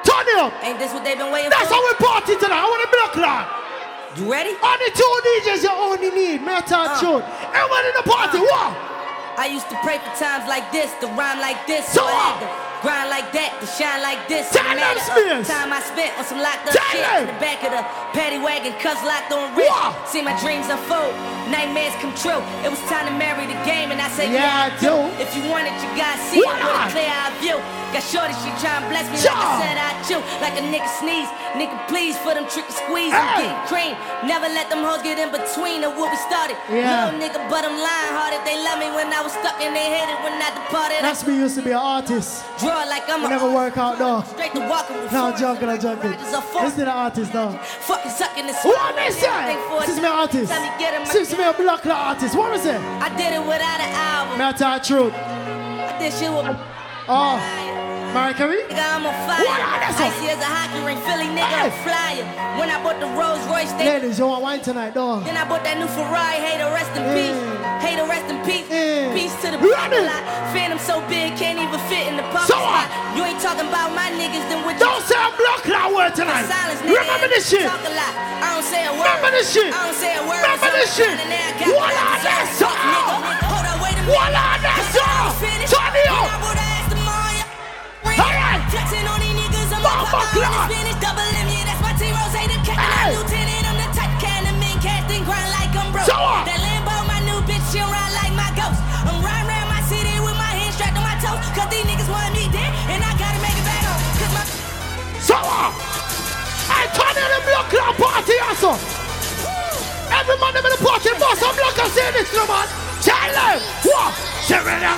Turn 0.00 0.24
it 0.32 0.38
up. 0.40 0.52
Ain't 0.64 0.78
this 0.78 0.94
what 0.94 1.04
they've 1.04 1.18
been 1.18 1.30
waiting 1.30 1.50
That's 1.50 1.68
for? 1.68 1.74
how 1.76 1.84
we 1.84 1.92
party 2.00 2.34
tonight. 2.40 2.56
I 2.56 2.64
want 2.64 2.82
to 2.88 2.90
block 2.96 3.12
that. 3.20 3.44
You 4.16 4.32
ready? 4.32 4.56
Only 4.64 4.90
two 4.96 5.12
DJs 5.44 5.62
you 5.68 5.74
only 5.76 6.10
need. 6.16 6.40
Metal 6.40 6.88
Uh. 6.88 6.96
tune. 6.96 7.20
Everyone 7.52 7.84
in 7.84 7.94
the 8.00 8.06
party, 8.08 8.38
what? 8.40 8.72
I 9.36 9.52
used 9.52 9.68
to 9.68 9.76
pray 9.84 9.98
for 10.00 10.08
times 10.16 10.48
like 10.48 10.72
this, 10.72 10.88
to 11.04 11.06
rhyme 11.12 11.36
like 11.44 11.66
this, 11.66 11.84
So 11.92 12.00
so 12.00 12.06
I 12.08 12.16
had 12.16 12.40
to 12.40 12.48
grind 12.86 13.10
like 13.10 13.34
that, 13.34 13.58
to 13.58 13.66
shine 13.66 13.98
like 13.98 14.30
this. 14.30 14.46
Tell 14.54 14.62
No 14.62 14.70
them 14.70 14.78
matter 14.78 15.02
Spears. 15.02 15.42
of 15.42 15.50
Time 15.50 15.74
I 15.74 15.82
spent 15.82 16.14
on 16.14 16.22
some 16.22 16.38
locked 16.38 16.70
up 16.70 16.78
Tell 16.78 16.86
shit 16.94 17.02
in 17.02 17.26
the 17.26 17.38
back 17.42 17.58
of 17.66 17.74
the 17.74 17.82
paddy 18.14 18.38
wagon, 18.38 18.78
cuz 18.78 18.94
locked 19.02 19.34
on. 19.34 19.50
What? 19.58 20.06
See 20.06 20.22
my 20.22 20.38
dreams 20.38 20.70
unfold, 20.70 21.10
nightmares 21.50 21.94
come 22.02 22.14
true. 22.14 22.40
It 22.64 22.70
was 22.70 22.80
time 22.90 23.06
to 23.06 23.14
marry 23.16 23.46
the 23.46 23.58
game, 23.64 23.90
and 23.90 24.00
I 24.00 24.08
said, 24.10 24.32
Yeah, 24.32 24.66
I 24.66 24.74
do. 24.80 24.94
If 25.22 25.34
you 25.36 25.42
want 25.50 25.66
it, 25.70 25.74
you 25.82 25.88
gotta 25.96 26.18
see 26.30 26.42
What 26.42 26.58
it 26.58 26.64
with 26.66 26.88
a 26.88 26.92
clear 26.92 27.10
eye 27.10 27.32
view. 27.40 27.58
Got 27.94 28.02
shorty, 28.02 28.34
she 28.42 28.50
tryna 28.58 28.90
bless 28.90 29.06
me 29.14 29.22
Yeah. 29.22 29.30
like 29.38 29.46
I 29.46 29.62
said 29.62 29.76
I 29.78 29.90
chew, 30.02 30.20
like 30.42 30.56
a 30.58 30.64
nigga 30.66 30.90
sneeze. 30.98 31.30
Nigga, 31.54 31.76
please 31.88 32.18
for 32.18 32.34
them 32.34 32.44
trick 32.50 32.66
squeeze. 32.68 33.14
Hey. 33.14 33.22
I'm 33.22 33.38
getting 33.40 33.62
cream. 33.70 33.94
Never 34.26 34.50
let 34.50 34.68
them 34.68 34.82
hoes 34.84 35.00
get 35.06 35.16
in 35.22 35.30
between 35.30 35.86
of 35.86 35.94
what 35.96 36.10
we 36.10 36.18
started. 36.18 36.58
Yeah. 36.68 37.06
Little 37.08 37.20
nigga, 37.22 37.38
but 37.48 37.62
I'm 37.64 37.78
lying 37.78 38.12
hearted. 38.12 38.42
They 38.44 38.58
love 38.60 38.78
me 38.82 38.90
when 38.92 39.08
I 39.14 39.22
was 39.22 39.32
stuck 39.32 39.56
in 39.62 39.72
their 39.72 39.86
head 39.86 40.10
and 40.10 40.18
they 40.18 40.18
hated 40.18 40.18
when 40.26 40.34
I 40.42 40.50
departed. 40.52 40.98
That's 41.00 41.22
me 41.26 41.38
used 41.38 41.56
to 41.56 41.62
be 41.62 41.70
an 41.70 41.78
artist. 41.80 42.42
Draw 42.58 42.84
like 42.90 43.08
I'm 43.08 43.24
a 43.24 43.28
never 43.30 43.48
work 43.48 43.78
out 43.78 43.96
though. 44.02 44.20
straight 44.34 44.52
to 44.58 44.60
walking 44.66 44.98
with 45.00 45.12
No, 45.12 45.30
I'm 45.32 45.38
joking, 45.38 45.68
I'm 45.70 45.80
joking. 45.80 46.10
riders 46.10 46.34
of 46.34 46.44
four. 46.50 46.62
Listen 46.66 46.78
to 46.80 46.84
the 46.90 46.90
artist 46.92 47.32
though. 47.32 47.52
Fucking 47.86 48.10
sucking 48.10 48.46
this. 48.50 48.58
What 48.66 48.96
they 48.98 49.10
say? 49.14 49.56
This 49.86 49.96
is 49.96 50.02
my 50.02 50.08
artist. 50.26 50.50
Let 50.50 50.60
me 50.60 50.70
get 50.82 50.92
him. 50.92 51.06
This 51.36 51.44
is 51.44 51.58
my 51.58 51.64
black 51.64 51.86
artist. 51.86 52.34
What 52.34 52.54
is 52.54 52.64
it? 52.64 52.80
I 52.80 53.10
did 53.10 53.34
it 53.34 53.40
without 53.40 53.78
an 53.78 53.92
album. 53.92 54.38
Me 54.38 54.52
tell 54.56 54.78
the 54.78 54.84
truth. 54.86 55.12
I 55.12 55.98
did 55.98 56.10
shit 56.14 56.32
with. 56.32 56.56
Oh, 57.08 57.36
Mariah 58.16 58.32
Carey? 58.32 58.64
Nigga, 58.64 58.80
I'm 58.80 59.04
on 59.04 59.12
fire. 59.28 59.44
What 59.44 59.60
on 59.60 59.76
that 59.84 59.92
song? 59.92 60.08
Icy 60.08 60.32
as 60.32 60.40
a 60.40 60.48
hockey 60.48 60.80
ring, 60.88 60.96
Philly 61.04 61.28
nigga, 61.36 61.52
Hey. 61.52 61.68
I'm 61.68 61.76
flyer. 61.84 62.24
When 62.56 62.72
I 62.72 62.80
bought 62.80 62.96
the 62.96 63.12
Rolls 63.12 63.44
Royce, 63.44 63.68
they 63.76 63.84
Ladies, 63.92 64.16
you 64.16 64.24
want 64.24 64.40
wine 64.40 64.64
tonight, 64.64 64.96
though? 64.96 65.20
Then 65.20 65.36
I 65.36 65.44
bought 65.44 65.60
that 65.68 65.76
new 65.76 65.84
Ferrari, 65.84 66.40
hater 66.40 66.64
rest 66.72 66.88
in 66.96 67.04
peace. 67.12 67.36
Hater 67.84 68.08
rest 68.08 68.24
in 68.32 68.40
peace. 68.48 68.64
Mm. 68.72 69.12
Peace 69.12 69.36
to 69.44 69.52
the 69.52 69.60
it. 69.60 70.08
lot. 70.08 70.24
Phantom 70.56 70.80
so 70.80 71.04
big, 71.12 71.36
can't 71.36 71.60
even 71.60 71.76
fit 71.92 72.08
in 72.08 72.16
the 72.16 72.24
parking 72.32 72.48
So 72.48 72.56
spot. 72.56 72.88
what? 72.88 73.20
You 73.20 73.28
ain't 73.28 73.36
talking 73.44 73.68
about 73.68 73.92
my 73.92 74.08
niggas, 74.16 74.48
then 74.48 74.64
what 74.64 74.80
Don't 74.80 75.04
say 75.04 75.12
I'm 75.20 75.36
black 75.36 75.60
that 75.68 75.92
word 75.92 76.16
tonight. 76.16 76.48
Silence, 76.48 76.80
nigga, 76.88 76.96
Remember 76.96 77.28
this 77.28 77.44
shit. 77.52 77.68
Talk 77.68 77.84
a 77.84 77.92
lot. 77.92 78.12
I 78.16 78.48
don't 78.56 78.64
say 78.64 78.80
a 78.88 78.96
word. 78.96 79.12
Remember 79.12 79.28
this 79.36 79.52
shit. 79.52 79.68
I 79.68 79.92
don't 79.92 79.92
say 80.00 80.16
a 80.16 80.24
word. 80.24 80.40
Remember 80.40 80.72
this 80.72 80.88
shit. 80.96 81.12
trying 81.12 81.20
to 81.20 81.28
now 81.28 81.52
got 81.60 81.68
What 81.68 81.84
what 81.84 81.92
I 81.92 82.00
on 82.00 82.16
deserve. 82.16 82.32
that 82.32 82.48
Fuck, 82.56 82.80
song? 82.80 82.96
nigga, 83.20 83.36
niggas, 90.16 90.32
I'm 90.32 90.32
Bumper 90.32 90.32
like, 90.32 90.32
pop 90.32 90.32
clock. 90.32 90.56
on 90.56 90.68
this 90.68 90.76
finish, 90.76 90.98
double 91.02 91.28
M, 91.36 91.48
yeah, 91.52 91.64
that's 91.68 91.82
my 91.84 91.92
T-Rose, 91.96 92.32
the 92.32 92.58
captain, 92.64 92.80
Hey. 92.80 93.06
I'm 93.06 93.16
lieutenant, 93.16 93.64
I'm 93.66 93.76
the 93.76 93.88
type 93.92 94.14
can 94.20 94.42
of 94.48 94.56
men, 94.56 94.76
casting 94.80 95.22
grind 95.24 95.50
like 95.52 95.72
I'm 95.76 95.88
broke. 95.92 96.08
So 96.08 96.16
what? 96.16 96.46
That 96.48 96.60
Lambo, 96.60 96.94
my 97.06 97.20
new 97.26 97.38
bitch, 97.44 97.64
she 97.72 97.80
ride 97.80 98.12
like 98.16 98.32
my 98.32 98.50
ghost. 98.56 98.80
I'm 99.04 99.20
riding 99.20 99.48
around 99.50 99.68
my 99.68 99.82
city 99.84 100.14
with 100.20 100.36
my 100.36 100.52
hands 100.56 100.74
strapped 100.76 100.96
on 100.96 101.04
my 101.04 101.16
toes, 101.20 101.40
cause 101.52 101.68
these 101.68 101.84
niggas 101.84 102.08
want 102.08 102.32
me 102.32 102.48
dead, 102.48 102.70
and 102.90 103.00
I 103.04 103.12
gotta 103.18 103.40
make 103.44 103.56
it 103.56 103.66
back 103.66 103.82
home, 103.84 104.02
cause 104.20 104.32
my... 104.32 104.42
So 105.20 105.36
what? 105.36 105.72
I 106.66 106.88
turn 106.96 107.14
in 107.14 107.28
the 107.28 107.40
black 107.44 107.66
club 107.70 107.94
party 108.00 108.36
also. 108.42 108.72
Every 110.06 110.36
man 110.38 110.54
in 110.56 110.62
the 110.64 110.80
party, 110.80 111.10
boss, 111.18 111.42
I'm 111.42 111.54
black 111.54 111.76
and 111.76 111.92
say 111.92 112.08
this, 112.14 112.30
no 112.34 112.46
man. 112.46 112.66
Tell 113.02 113.30
them. 113.30 113.60
What? 113.84 114.14
Serena. 114.42 114.96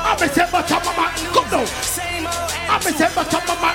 I'm 0.00 0.16
a 0.16 0.28
set 0.28 0.50
but 0.52 0.68
top 0.68 0.86
of 0.86 0.96
my 0.96 1.10
Come 1.32 1.50
down. 1.50 2.47
I'm 2.70 2.80
a 2.80 2.92
but 3.14 3.30
top 3.30 3.48
of 3.48 3.60
my 3.62 3.72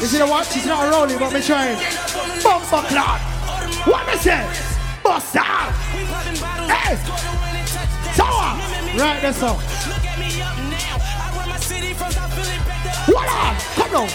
You 0.00 0.06
see 0.08 0.18
the 0.18 0.26
what? 0.26 0.46
She's 0.46 0.66
not 0.66 0.92
rolling, 0.92 1.18
but 1.18 1.32
me 1.32 1.40
trying. 1.40 1.78
Bumper 2.42 2.82
clock. 2.88 3.20
What 3.86 4.06
me 4.08 4.16
say? 4.18 4.44
Bust 5.04 5.34
down. 5.34 5.72
Hey. 6.66 6.96
So 8.16 8.24
what? 8.24 8.58
Right, 8.98 9.22
that's 9.22 9.42
all. 9.42 9.60
What 13.06 13.28
on? 13.28 13.56
Come 13.78 13.94
on. 13.94 14.08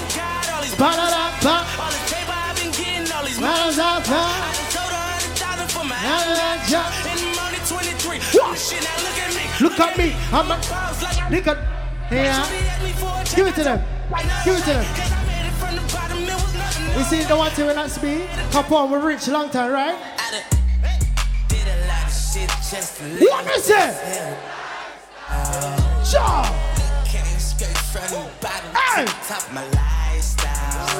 Ba-da-da-ba. 0.78 1.66
Ba-da-da-ba. 3.40 4.22
Ba-da-da-da. 6.04 6.82
What? 8.34 8.58
Look 9.62 9.80
at 9.80 9.98
me. 9.98 10.16
I'm 10.32 10.52
a. 10.52 11.77
Yeah. 12.10 12.48
Give 13.36 13.48
it 13.48 13.56
to 13.56 13.64
them. 13.64 13.84
Give 14.46 14.56
it 14.56 14.64
to 14.64 14.74
them. 14.74 14.86
You 16.98 17.04
see 17.04 17.24
the 17.24 17.36
one 17.36 17.52
with 17.56 17.76
that 17.76 17.92
speed? 17.92 18.28
Come 18.52 18.74
on, 18.74 18.92
we're 18.92 19.06
rich 19.06 19.28
long 19.28 19.50
time, 19.50 19.72
right? 19.72 19.96
What 23.20 23.46
is 23.56 23.70
it? 23.70 23.94
Sure. 26.06 26.46
Hey. 28.74 29.06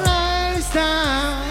Lifestyle. 0.04 1.44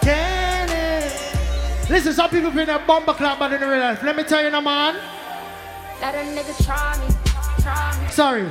Can 0.00 0.70
it? 0.70 1.90
Listen, 1.90 2.12
some 2.12 2.30
people 2.30 2.50
bring 2.50 2.68
a 2.68 2.78
bomber 2.78 3.14
clap 3.14 3.38
but 3.38 3.52
in 3.52 3.60
real 3.60 3.80
life. 3.80 4.02
Let 4.02 4.16
me 4.16 4.22
tell 4.22 4.44
you, 4.44 4.50
no 4.50 4.60
man. 4.60 5.19
Let 6.00 6.14
a 6.14 6.18
nigga 6.18 6.64
try 6.64 6.96
me, 7.00 7.14
try 7.62 8.02
me. 8.02 8.08
Sorry. 8.10 8.50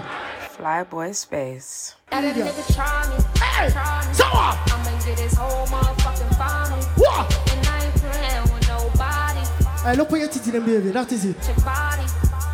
Flyboy 0.56 1.16
space. 1.16 1.96
Let 2.12 2.24
a 2.24 2.28
Idiot. 2.30 2.48
nigga 2.48 2.76
try 2.76 3.10
me, 3.10 3.24
try 3.72 4.08
me. 4.08 4.14
so 4.14 4.26
what? 4.26 4.58
I'ma 4.72 5.06
get 5.06 5.20
his 5.20 5.34
whole 5.36 5.66
motherfucking 5.68 6.38
family. 6.38 6.84
What? 6.96 7.26
And 7.52 7.68
I 7.68 7.86
ain't 7.86 7.96
playing 7.96 8.44
with 8.54 8.68
nobody. 8.68 9.42
Hey, 9.84 9.96
look 9.96 10.12
what 10.12 10.20
you're 10.20 10.30
teaching 10.30 10.54
them, 10.54 10.66
baby. 10.66 10.92
That 10.92 11.12
is 11.12 11.26
it. 11.26 11.36
Your 11.48 11.56
body. 11.66 12.04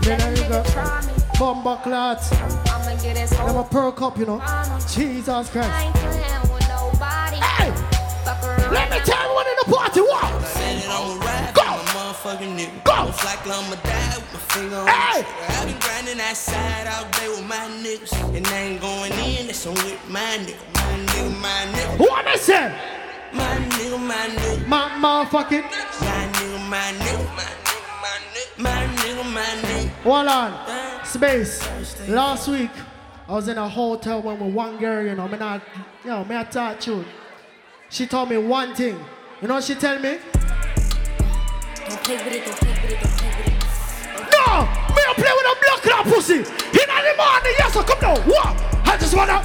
Then 0.01 0.19
Let 0.19 0.21
a 0.21 0.23
there 0.23 0.43
you 0.43 0.49
go. 0.49 0.61
nigga 0.63 0.73
try 0.73 1.01
me. 1.07 1.13
Bomber 1.39 1.77
clats. 1.83 2.31
I'ma 2.31 2.95
get 3.01 3.17
his 3.17 3.29
Them 3.31 3.39
a 3.41 3.51
whole 3.53 3.63
perk 3.65 4.01
up, 4.01 4.17
you 4.17 4.25
know. 4.25 4.39
Jesus 4.93 5.27
I 5.29 5.43
Christ. 5.51 5.85
ain't 5.85 5.95
playing 5.95 6.53
with 6.53 6.67
nobody. 6.69 7.37
Hey! 7.43 7.71
Fuck 8.23 8.43
around. 8.43 8.71
Let 8.73 8.89
me 8.91 8.99
tell 8.99 9.19
everyone 9.19 9.47
in 9.47 9.55
the 9.65 9.75
party 9.75 9.99
what? 10.01 11.24
Motherfucking 12.25 12.57
nigga. 12.57 12.83
Go. 12.83 13.05
Most 13.05 13.23
likely 13.23 13.51
I'ma 13.51 13.75
die 13.75 14.15
with 14.15 14.33
my 14.33 14.39
finger 14.53 14.75
on 14.77 14.87
Hey. 14.87 15.21
the 15.21 15.27
trigger. 15.27 15.61
I 15.61 15.65
been 15.65 15.79
grinding 15.79 16.19
outside 16.21 16.87
all 16.87 17.05
day 17.11 17.27
with 17.29 17.45
my 17.45 17.65
niggas. 17.83 18.35
And 18.35 18.47
I 18.47 18.57
ain't 18.57 18.81
going 18.81 19.11
in, 19.13 19.47
that's 19.47 19.65
on 19.67 19.73
with 19.75 19.99
my 20.09 20.19
nigga. 20.19 20.57
My 20.73 20.81
nigga, 21.05 21.41
my 21.41 21.65
nigga. 21.73 21.99
What 21.99 22.27
I 22.27 22.35
said? 22.37 22.73
My 23.33 23.43
nigga, 23.43 23.99
my 23.99 24.15
nigga. 24.15 24.67
My 24.67 24.89
motherfucking. 25.03 25.63
My 26.01 26.27
nigga, 26.33 26.69
my 26.69 26.93
nigga. 26.99 27.35
My 27.35 27.43
nigga, 27.65 28.01
my 28.01 28.17
nigga. 28.33 28.57
My 28.57 28.87
nigga, 28.95 29.33
my 29.33 29.45
nigga. 29.61 29.89
Hold 30.03 30.27
on. 30.27 31.05
Space. 31.05 32.09
Last 32.09 32.47
week, 32.47 32.71
I 33.27 33.33
was 33.33 33.47
in 33.47 33.57
a 33.57 33.67
hotel 33.67 34.21
when 34.21 34.39
with 34.39 34.53
one 34.53 34.77
girl, 34.77 35.03
you 35.05 35.15
know, 35.15 35.27
me 35.27 35.37
not, 35.37 35.61
you 36.03 36.09
know, 36.11 36.23
me 36.25 36.35
I 36.35 36.43
talk 36.43 36.79
to 36.81 36.99
her. 36.99 37.05
She 37.89 38.05
told 38.07 38.29
me 38.29 38.37
one 38.37 38.75
thing. 38.75 38.97
You 39.41 39.47
know 39.47 39.55
what 39.55 39.63
she 39.63 39.75
tell 39.75 39.99
me? 39.99 40.17
Don't 41.87 42.03
play 42.03 42.17
with 42.17 42.33
it, 42.33 42.45
don't 42.45 42.57
play 42.57 42.71
with 42.71 42.91
it, 42.91 42.99
don't 42.99 43.17
play 43.17 43.29
with 43.37 43.47
it. 43.47 43.53
No! 44.33 44.65
Me 44.95 45.01
a 45.05 45.13
play 45.13 45.33
with 45.37 45.45
a 45.45 45.55
blood 45.61 45.79
clot 45.85 46.03
pussy! 46.05 46.37
In 46.37 46.43
the 46.43 47.13
morning, 47.15 47.55
yes, 47.59 47.73
sir, 47.73 47.83
come 47.83 48.01
now! 48.01 48.17
What? 48.25 48.57
I 48.85 48.97
just 48.99 49.15
wanna... 49.15 49.41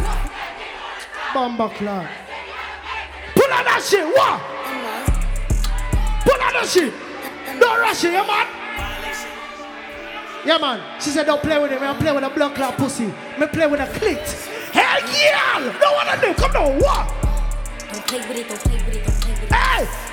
Bomber 1.34 1.68
clot. 1.76 2.06
Pull 3.34 3.52
out 3.52 3.64
that 3.64 3.82
shit, 3.84 4.06
what? 4.06 4.40
Pull 6.24 6.40
out 6.40 6.52
that 6.54 6.66
shit! 6.66 6.92
Don't 7.60 7.78
rush 7.78 8.04
it, 8.04 8.12
yeah, 8.12 8.26
man! 8.26 8.46
Yeah, 10.46 10.56
man. 10.56 10.80
She 11.00 11.10
said, 11.10 11.26
don't 11.26 11.42
play 11.42 11.58
with 11.58 11.70
it, 11.70 11.80
man. 11.80 11.96
Play 11.96 12.12
with 12.12 12.24
a 12.24 12.30
blood 12.30 12.54
clot 12.54 12.78
pussy. 12.78 13.12
Me 13.38 13.46
play 13.52 13.66
with 13.66 13.80
a 13.80 13.86
clit. 13.86 14.16
Hey, 14.72 15.02
yeah! 15.12 15.60
No 15.78 15.92
one 15.92 16.06
to 16.06 16.26
do. 16.26 16.32
Come 16.32 16.52
now, 16.52 16.70
what? 16.78 17.06
Don't 17.92 18.06
play 18.06 18.20
with 18.26 18.38
it, 18.38 18.48
don't 18.48 18.60
play 18.60 18.76
with 18.76 18.96
it, 18.96 19.04
don't 19.04 19.20
play 19.20 19.32
with 19.34 19.42
it. 19.42 19.52
Hey! 19.52 20.09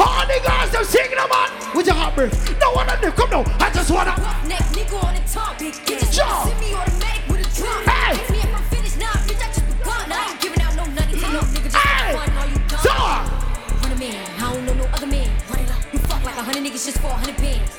All 0.00 0.24
the 0.26 0.40
girls, 0.40 0.70
them 0.72 0.84
singing, 0.84 1.16
man. 1.16 1.76
With 1.76 1.86
your 1.86 1.94
heart 1.94 2.14
breath. 2.16 2.32
No 2.58 2.72
one 2.72 2.88
do. 3.00 3.10
Come 3.12 3.30
now. 3.30 3.44
I 3.60 3.70
just 3.70 3.90
wanna... 3.90 4.16
Neck 4.48 4.64
nigga 4.72 4.96
on 5.04 5.14
the 5.14 5.20
top, 5.28 5.58
big 5.58 5.74
get 5.84 6.00
this 6.00 6.16
Jump. 6.16 6.48
send 6.48 6.60
me 6.60 6.72
automatic 6.72 7.22
with 7.28 7.44
a 7.44 7.48
drum. 7.52 7.84
Hey. 7.84 8.16
Ask 8.16 8.30
me 8.30 8.38
if 8.38 8.54
I'm 8.56 8.64
finished, 8.72 8.98
nah, 8.98 9.12
bitch, 9.28 9.42
I 9.44 9.48
just 9.52 9.66
begun. 9.68 10.08
I 10.08 10.32
ain't 10.32 10.40
giving 10.40 10.62
out 10.62 10.74
no 10.74 10.84
nutty 10.96 11.14
to 11.20 11.28
no 11.28 11.40
nigga, 11.52 11.68
just 11.68 11.76
Hey. 11.76 12.16
for 12.16 12.24
fun, 12.24 12.38
all 12.38 12.48
you 12.48 12.58
done. 12.64 12.80
So, 12.80 12.94
Run 12.96 13.92
a 13.92 13.98
man, 14.00 14.16
I 14.40 14.54
don't 14.54 14.64
know 14.66 14.74
no 14.74 14.86
other 14.96 15.06
man. 15.06 15.28
Run 15.50 15.60
it 15.60 15.70
up, 15.70 15.80
you 15.92 15.98
fuck 16.00 16.24
like 16.24 16.36
a 16.36 16.42
hundred 16.42 16.64
niggas 16.64 16.84
just 16.88 16.98
for 16.98 17.12
a 17.12 17.20
hundred 17.20 17.36
bands. 17.36 17.70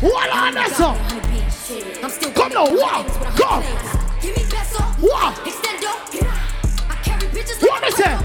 what 0.00 0.30
on 0.30 0.54
that 0.54 0.70
song? 0.72 0.96
I'm 2.02 2.10
still 2.10 2.30
Come 2.32 2.52
now, 2.54 2.70
what? 2.70 3.04
Come. 3.34 3.62
Give 4.22 4.36
me. 4.36 4.48
What? 5.00 5.34
Extendo. 5.46 5.94
I 6.90 6.94
carry 7.04 7.28
bitches 7.28 7.62
What 7.62 7.86
is 7.86 7.94
that? 7.96 8.18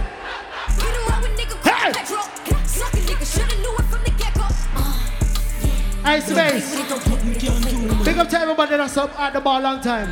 Around 0.79 1.21
with 1.21 1.37
nigga 1.37 1.55
Hey. 1.61 2.42
Hey, 6.03 6.19
Space. 6.19 6.75
Big 8.03 8.17
up 8.17 8.27
to 8.27 8.37
everybody 8.37 8.75
that's 8.75 8.97
up 8.97 9.17
at 9.17 9.31
the 9.31 9.39
bar 9.39 9.61
long 9.61 9.79
time. 9.79 10.09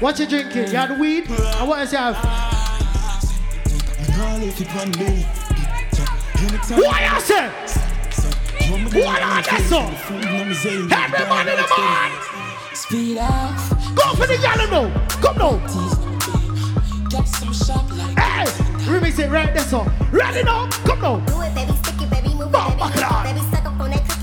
What 0.00 0.18
you 0.18 0.26
drinking? 0.26 0.66
You 0.66 0.76
had 0.76 0.98
weed? 0.98 1.30
And 1.30 1.68
what 1.68 1.78
else 1.78 1.92
you 1.92 1.98
have? 1.98 2.16
What 6.76 7.02
you 7.14 7.20
say? 7.20 7.48
What 8.98 9.22
on 9.22 9.42
that 9.42 9.62
song? 9.68 9.94
Everybody 10.90 11.50
in 11.50 11.56
the 11.56 11.66
bar! 11.70 12.74
Speed 12.74 13.18
off. 13.18 13.70
Go 13.94 14.14
for 14.14 14.26
the 14.26 14.38
yellow 14.38 14.66
now. 14.66 15.06
Come 15.22 15.38
now. 15.38 15.58
Get 17.10 17.28
some 17.28 17.52
shop 17.52 17.88
like 17.96 18.18
Hey, 18.18 18.44
remix 18.90 19.18
it 19.20 19.30
right 19.30 19.54
there, 19.54 19.62
song. 19.62 19.88
Ready 20.10 20.42
now? 20.42 20.68
Come 20.84 21.00
now. 21.00 21.20
Do 21.20 21.42
it, 21.42 21.54
baby, 21.54 21.72
stick 21.76 22.02
it, 22.02 22.10
baby, 22.10 22.34
move 22.34 22.52
it, 22.52 22.52
baby, 22.52 23.57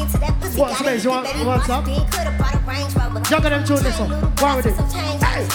Bomba 0.06 0.18
clock. 0.18 0.20
baby, 0.20 0.20
suck 0.20 0.24
up 0.24 0.30
on 0.30 0.30
that 0.30 0.30
click 0.30 0.30
into 0.32 0.32
that 0.32 0.41
pussy. 0.41 0.60
What, 0.60 0.70
Got 0.70 0.78
Space, 0.80 1.03
you 1.03 1.10
want- 1.10 1.36
you 1.38 1.45
want 1.45 1.64
some? 1.66 1.84
big, 1.86 2.12
coulda 2.12 2.32
bought 2.38 2.56
a 2.56 2.58
Range 2.60 2.95
Rover. 2.95 3.20
Juggle 3.22 3.49
them 3.49 3.64
tune 3.66 3.84
this 3.84 3.99
one. 3.99 4.10
Go 4.36 4.56
with 4.56 4.66
it. 4.66 4.76
Hey. 5.24 5.47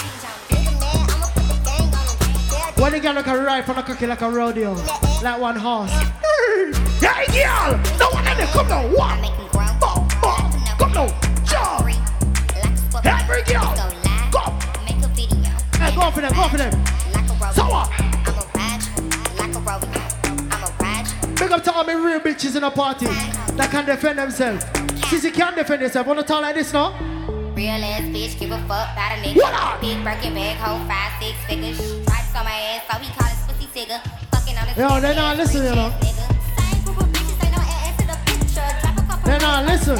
When 2.81 2.91
the 2.93 2.99
girl 2.99 3.13
look 3.13 3.27
a 3.27 3.37
ride 3.37 3.65
from 3.65 3.75
the 3.75 3.83
cocky 3.83 4.07
like 4.07 4.21
a 4.21 4.29
rodeo, 4.29 4.73
like 5.21 5.39
one 5.39 5.55
horse. 5.55 5.91
Hey, 5.91 7.25
girl! 7.29 7.79
No 7.99 8.09
one 8.09 8.27
in 8.27 8.37
there, 8.37 8.47
come 8.47 8.67
now, 8.67 8.87
what? 8.87 9.21
Bum, 9.79 10.07
bum, 10.21 10.51
Come 10.79 10.91
now, 10.93 11.07
jump! 11.45 11.87
Every 13.05 13.43
girl, 13.43 13.75
go! 14.31 14.39
Hey, 15.77 15.95
go 15.95 16.11
for 16.11 16.21
them, 16.21 16.33
go 16.33 16.47
for 16.47 16.57
them. 16.57 16.85
So 17.53 17.63
what? 17.65 17.89
Big 21.41 21.51
up 21.51 21.63
to 21.63 21.73
all 21.73 21.83
my 21.83 21.93
real 21.93 22.19
bitches 22.19 22.55
in 22.55 22.63
a 22.63 22.69
party 22.69 23.07
that 23.07 23.69
can 23.71 23.83
defend 23.83 24.19
themselves. 24.19 24.63
Sissy 25.09 25.33
can't 25.33 25.55
defend 25.55 25.81
herself. 25.81 26.05
Wanna 26.05 26.21
talk 26.21 26.43
like 26.43 26.53
this 26.53 26.71
now? 26.71 26.93
Real 27.55 27.83
ass 27.83 28.03
bitch, 28.13 28.37
give 28.39 28.51
a 28.51 28.59
fuck 28.67 28.93
about 28.93 29.17
a 29.17 29.21
nigga. 29.23 29.37
What 29.37 29.53
up? 29.55 29.81
Big 29.81 30.03
Birkin 30.03 30.35
bag, 30.35 30.57
hold 30.57 30.87
five, 30.87 31.11
six 31.19 31.33
figures. 31.49 31.77
Stripes 32.03 32.35
on 32.35 32.45
my 32.45 32.51
ass, 32.51 32.85
so 32.85 32.99
he 32.99 33.09
call 33.17 33.27
his 33.27 33.41
pussy 33.47 33.65
tigger. 33.73 33.99
Fucking 34.29 34.55
on 34.55 34.67
his 34.67 34.77
Yo, 34.77 35.01
they 35.01 35.15
not 35.15 35.35
listen, 35.35 35.63
you 35.63 35.73
know. 35.73 35.89
They 39.25 39.37
not 39.39 39.65
listen. 39.65 39.97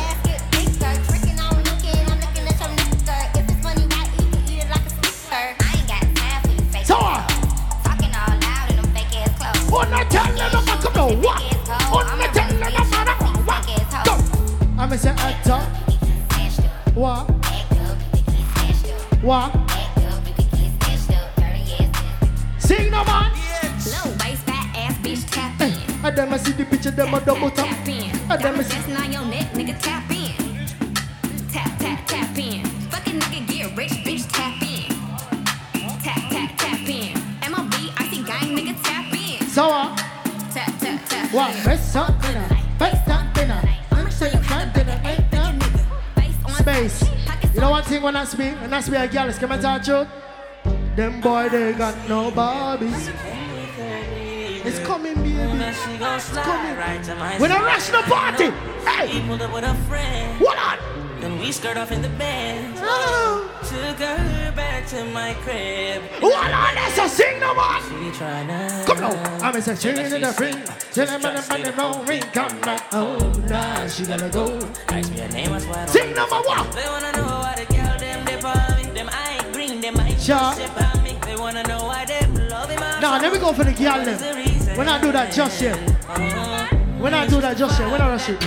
So 6.86 6.98
what? 6.98 7.32
Oh, 9.74 9.88
not 9.90 10.12
tell 10.12 10.26
them 10.36 10.71
no 10.84 10.92
man 10.92 10.94
come 10.94 10.94
now, 10.94 11.08
what? 11.22 12.18
Not 12.18 12.34
tell 12.34 12.54
no 12.54 12.70
no 12.70 13.42
what? 13.46 14.06
Go. 14.06 14.14
I'ma 14.78 14.96
say 14.96 15.10
at 15.10 15.44
top. 15.44 15.64
What? 16.96 17.30
What? 19.22 19.52
Sing 22.60 22.92
no 22.92 23.04
man. 23.06 23.32
Low 23.86 24.12
waist, 24.20 24.44
fat 24.46 24.76
ass 24.76 24.98
bitch, 24.98 25.30
tap 25.30 25.62
in. 25.62 26.06
I 26.06 26.12
them 26.12 26.34
I 26.34 26.38
see 26.38 26.54
the 26.54 26.66
picture, 26.66 26.92
them 26.92 27.14
a 27.14 27.20
double 27.22 27.52
tap. 27.52 27.68
I 27.68 28.34
I 28.34 28.38
Diamonds 28.38 28.68
see. 28.74 28.94
on 28.94 29.12
your 29.12 29.26
neck, 29.26 29.52
nigga, 29.54 29.80
tap 29.82 30.10
in. 30.10 30.34
Tap, 31.52 31.78
tap, 31.80 32.08
tap 32.08 32.38
in. 32.38 32.61
What? 41.32 41.54
Best 41.64 41.94
shot 41.94 42.22
dinner. 42.22 42.48
Best 42.78 43.08
shot 43.08 43.34
dinner. 43.34 43.62
I'm 43.92 44.12
sure 44.12 44.28
you 44.28 44.74
dinner. 44.74 45.02
Ain't 45.06 45.32
space. 46.62 47.10
You 47.54 47.62
know 47.62 47.72
one 47.72 47.84
thing 47.84 48.02
when 48.02 48.16
I 48.16 48.26
speak, 48.26 48.54
when 48.62 48.74
I 48.74 48.82
speak 48.82 49.00
a 49.00 49.08
girl, 49.08 49.30
is 49.30 49.38
come 49.38 49.52
and 49.52 49.62
talk 49.62 49.84
truth. 49.84 50.08
Them 50.96 51.22
boy 51.22 51.50
they 51.50 51.74
got 51.74 51.96
no 52.08 52.32
Barbies. 52.32 53.14
It's 54.64 54.80
coming, 54.80 55.16
baby. 55.16 55.32
It's 55.40 56.30
coming. 56.38 56.76
When 57.40 57.52
I 57.52 57.64
rush 57.64 57.88
the 57.90 58.02
party, 58.04 58.52
hey. 58.86 59.20
What 60.40 60.58
on? 60.58 61.01
We 61.42 61.52
skirt 61.52 61.76
off 61.76 61.92
in 61.92 62.04
the 62.04 62.10
band. 62.10 62.76
Took 62.78 63.98
her 63.98 64.54
back 64.56 64.86
to 64.90 65.04
my 65.06 65.34
crib. 65.42 66.04
What 66.20 66.52
on? 66.52 66.76
That's 66.76 67.00
a 67.00 67.10
sing 67.10 67.40
no 67.40 67.56
man. 67.56 67.82
She 67.82 68.20
tryna. 68.20 68.86
Come 68.86 69.04
on. 69.04 69.42
I'm 69.42 69.56
a 69.56 69.60
section 69.60 69.98
in 69.98 70.22
the 70.22 70.36
ring. 70.40 70.62
Tell 70.94 71.08
them 71.08 71.26
on 71.26 71.36
the 71.36 71.46
money, 71.50 71.76
no 71.76 72.04
ring. 72.04 72.22
Come 72.32 72.62
back. 72.62 72.84
Oh, 72.94 73.18
nah, 73.50 73.88
she 73.88 74.06
gotta 74.06 74.30
go. 74.30 74.60
Ask 74.90 75.10
me 75.10 75.18
her 75.18 75.28
name, 75.30 75.52
I 75.52 75.60
swear. 75.60 75.80
I 75.80 75.86
Sing 75.88 76.14
number 76.14 76.36
one. 76.36 76.70
They 76.76 76.86
wanna 76.86 77.12
know 77.14 77.26
why 77.26 77.56
the 77.58 77.74
girl 77.74 77.98
them 77.98 78.26
dip 78.26 78.46
on 78.46 78.78
me. 78.78 78.92
Them 78.92 79.10
eye 79.12 79.40
green, 79.52 79.82
them 79.82 79.98
eye 80.00 80.16
Sure. 80.20 80.54
sip 80.54 81.04
me. 81.04 81.18
They 81.26 81.36
wanna 81.38 81.64
know 81.64 81.86
why 81.86 82.06
them 82.06 82.36
love 82.50 82.70
him. 82.70 82.80
Now, 83.02 83.20
let 83.20 83.34
me 83.34 83.40
go 83.40 83.52
for 83.52 83.64
the 83.64 83.74
girl 83.74 84.06
them. 84.06 84.78
When 84.78 84.88
I 84.88 85.02
do 85.02 85.12
that 85.12 85.34
just 85.34 85.60
yet. 85.60 85.76
Uh-huh. 86.08 86.76
When 87.00 87.16
I 87.16 87.26
do 87.26 87.42
that 87.42 87.58
just 87.58 87.80
yet. 87.80 87.92
When 87.92 88.00
I 88.00 88.10
rush 88.10 88.30
it. 88.30 88.40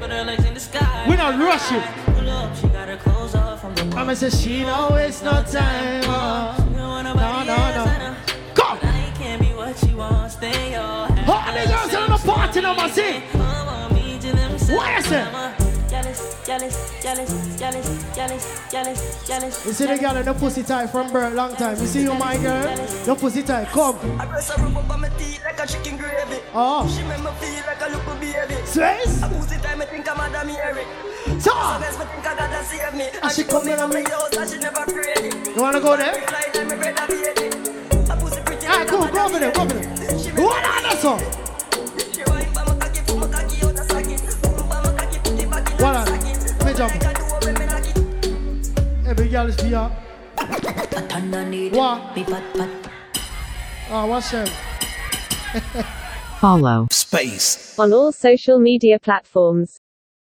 Put 0.00 0.10
her 0.10 0.24
legs 0.24 0.44
in 0.44 0.54
the 0.54 0.60
sky. 0.60 1.04
When 1.06 1.20
I 1.20 1.30
rush 1.38 1.70
it. 1.70 2.05
Pull 2.98 3.12
up, 3.12 3.28
she 3.28 3.32
got 3.32 3.32
her 3.32 3.32
clothes 3.32 3.34
off 3.34 3.60
from 3.60 3.74
the 3.74 3.96
I'ma 3.96 4.14
say 4.14 4.30
she 4.30 4.62
don't 4.62 4.92
waste 4.92 5.24
no 5.24 5.42
time. 5.42 6.02
Oh. 6.04 6.56
No, 6.72 7.02
no, 7.02 7.12
no. 7.12 8.16
Come. 8.54 8.78
I 8.82 9.12
can't 9.16 9.40
be 9.40 9.48
what 9.48 9.82
you 9.82 9.96
want, 9.96 10.32
stay 10.32 10.72
your 10.72 10.82
All 10.82 11.06
the 11.06 11.66
girls 11.68 11.94
in 11.94 12.10
the 12.10 12.20
party 12.24 12.60
now, 12.60 12.74
I 12.76 12.90
see. 12.90 13.20
What 14.74 14.98
is 14.98 15.12
it? 15.12 15.66
Jealous, 15.88 16.44
jealous, 16.44 17.02
jealous, 17.02 17.56
jealous, 17.56 18.14
jealous, 18.14 18.70
jealous, 18.70 19.26
jealous. 19.26 19.66
You 19.66 19.72
see 19.72 19.86
the 19.86 19.98
girl 19.98 20.16
in 20.16 20.24
the 20.26 20.34
pussy 20.34 20.62
tight 20.62 20.88
from 20.88 21.12
birth, 21.12 21.32
long 21.32 21.54
time. 21.54 21.78
You 21.80 21.86
see 21.86 22.02
you, 22.02 22.14
my 22.14 22.36
girl? 22.36 22.76
The 23.04 23.14
pussy 23.14 23.42
tight, 23.42 23.68
come. 23.68 23.96
I 24.20 24.26
press 24.26 24.50
her 24.50 24.62
rub 24.62 24.76
up 24.76 24.98
my 25.00 25.08
teeth 25.10 25.42
like 25.44 25.58
a 25.58 25.66
chicken 25.66 25.96
gravy. 25.96 26.42
Oh. 26.52 26.86
She 26.88 27.02
make 27.04 27.20
me 27.20 27.30
feel 27.40 27.64
like 27.66 27.80
a 27.80 27.96
little 27.96 28.14
baby. 28.16 28.66
Sways? 28.66 29.22
I 29.22 29.28
pussy 29.28 29.58
time, 29.60 29.80
I 29.80 29.86
think 29.86 30.10
I'm 30.10 30.18
Madam 30.18 30.48
Mary. 30.48 30.84
So. 31.40 31.50
Sometimes 31.50 31.96
I 31.96 32.04
think 32.06 32.26
I 32.26 32.34
gotta 32.36 32.64
save 32.64 32.94
me. 32.94 33.06
And 33.22 33.32
she 33.32 33.44
come 33.44 33.66
in 33.68 33.78
on 33.78 33.90
me. 33.90 34.02
house 34.04 34.36
and 34.36 34.50
she 34.50 34.58
never. 34.58 34.84
You 35.56 35.62
wanna 35.62 35.80
go 35.80 35.96
there? 35.96 36.14
Fly 36.14 36.50
like 36.54 36.68
my 36.68 36.76
brother 36.76 37.06
baby. 37.34 37.56
I 38.10 38.16
pussy 38.20 38.40
pretty 38.42 38.66
Alright, 38.66 38.88
cool, 38.88 39.06
go 39.08 39.24
over 39.26 39.38
there, 39.38 39.52
go 39.52 39.62
over 39.62 39.74
there. 39.74 39.88
What 40.44 40.64
on 40.64 40.82
that 40.82 40.98
song? 41.00 41.20
She 42.12 42.22
wine 42.30 42.46
for 42.52 42.64
my 42.64 42.74
cocky, 42.78 43.00
for 43.06 43.16
my 43.16 43.26
cocky, 43.26 43.56
out 43.64 43.72
of 43.72 43.86
socket. 43.90 44.20
Boom 44.42 44.52
for 44.56 44.66
my 44.66 44.92
cocky, 44.96 45.18
put 45.18 45.40
it 45.40 45.50
back 45.50 45.70
in 45.70 45.76
What 45.78 45.92
the 45.92 45.98
on? 45.98 46.06
socket. 46.06 46.34
Let 46.58 46.66
me 46.66 46.72
jump. 46.74 46.92
Make 46.92 47.02
her 47.04 47.12
do 47.14 47.24
what 47.24 47.42
me 47.46 47.52
like 47.66 47.86
it. 47.88 49.08
Every 49.08 49.28
girl 49.28 49.46
is 49.48 49.56
for 49.56 49.66
you. 49.66 49.90
What? 51.76 52.00
Oh, 53.90 54.06
what's 54.06 54.30
that? 54.32 54.50
Follow 56.40 56.86
Space. 56.90 57.78
on 57.78 57.92
all 57.92 58.12
social 58.12 58.58
media 58.58 58.98
platforms. 58.98 59.80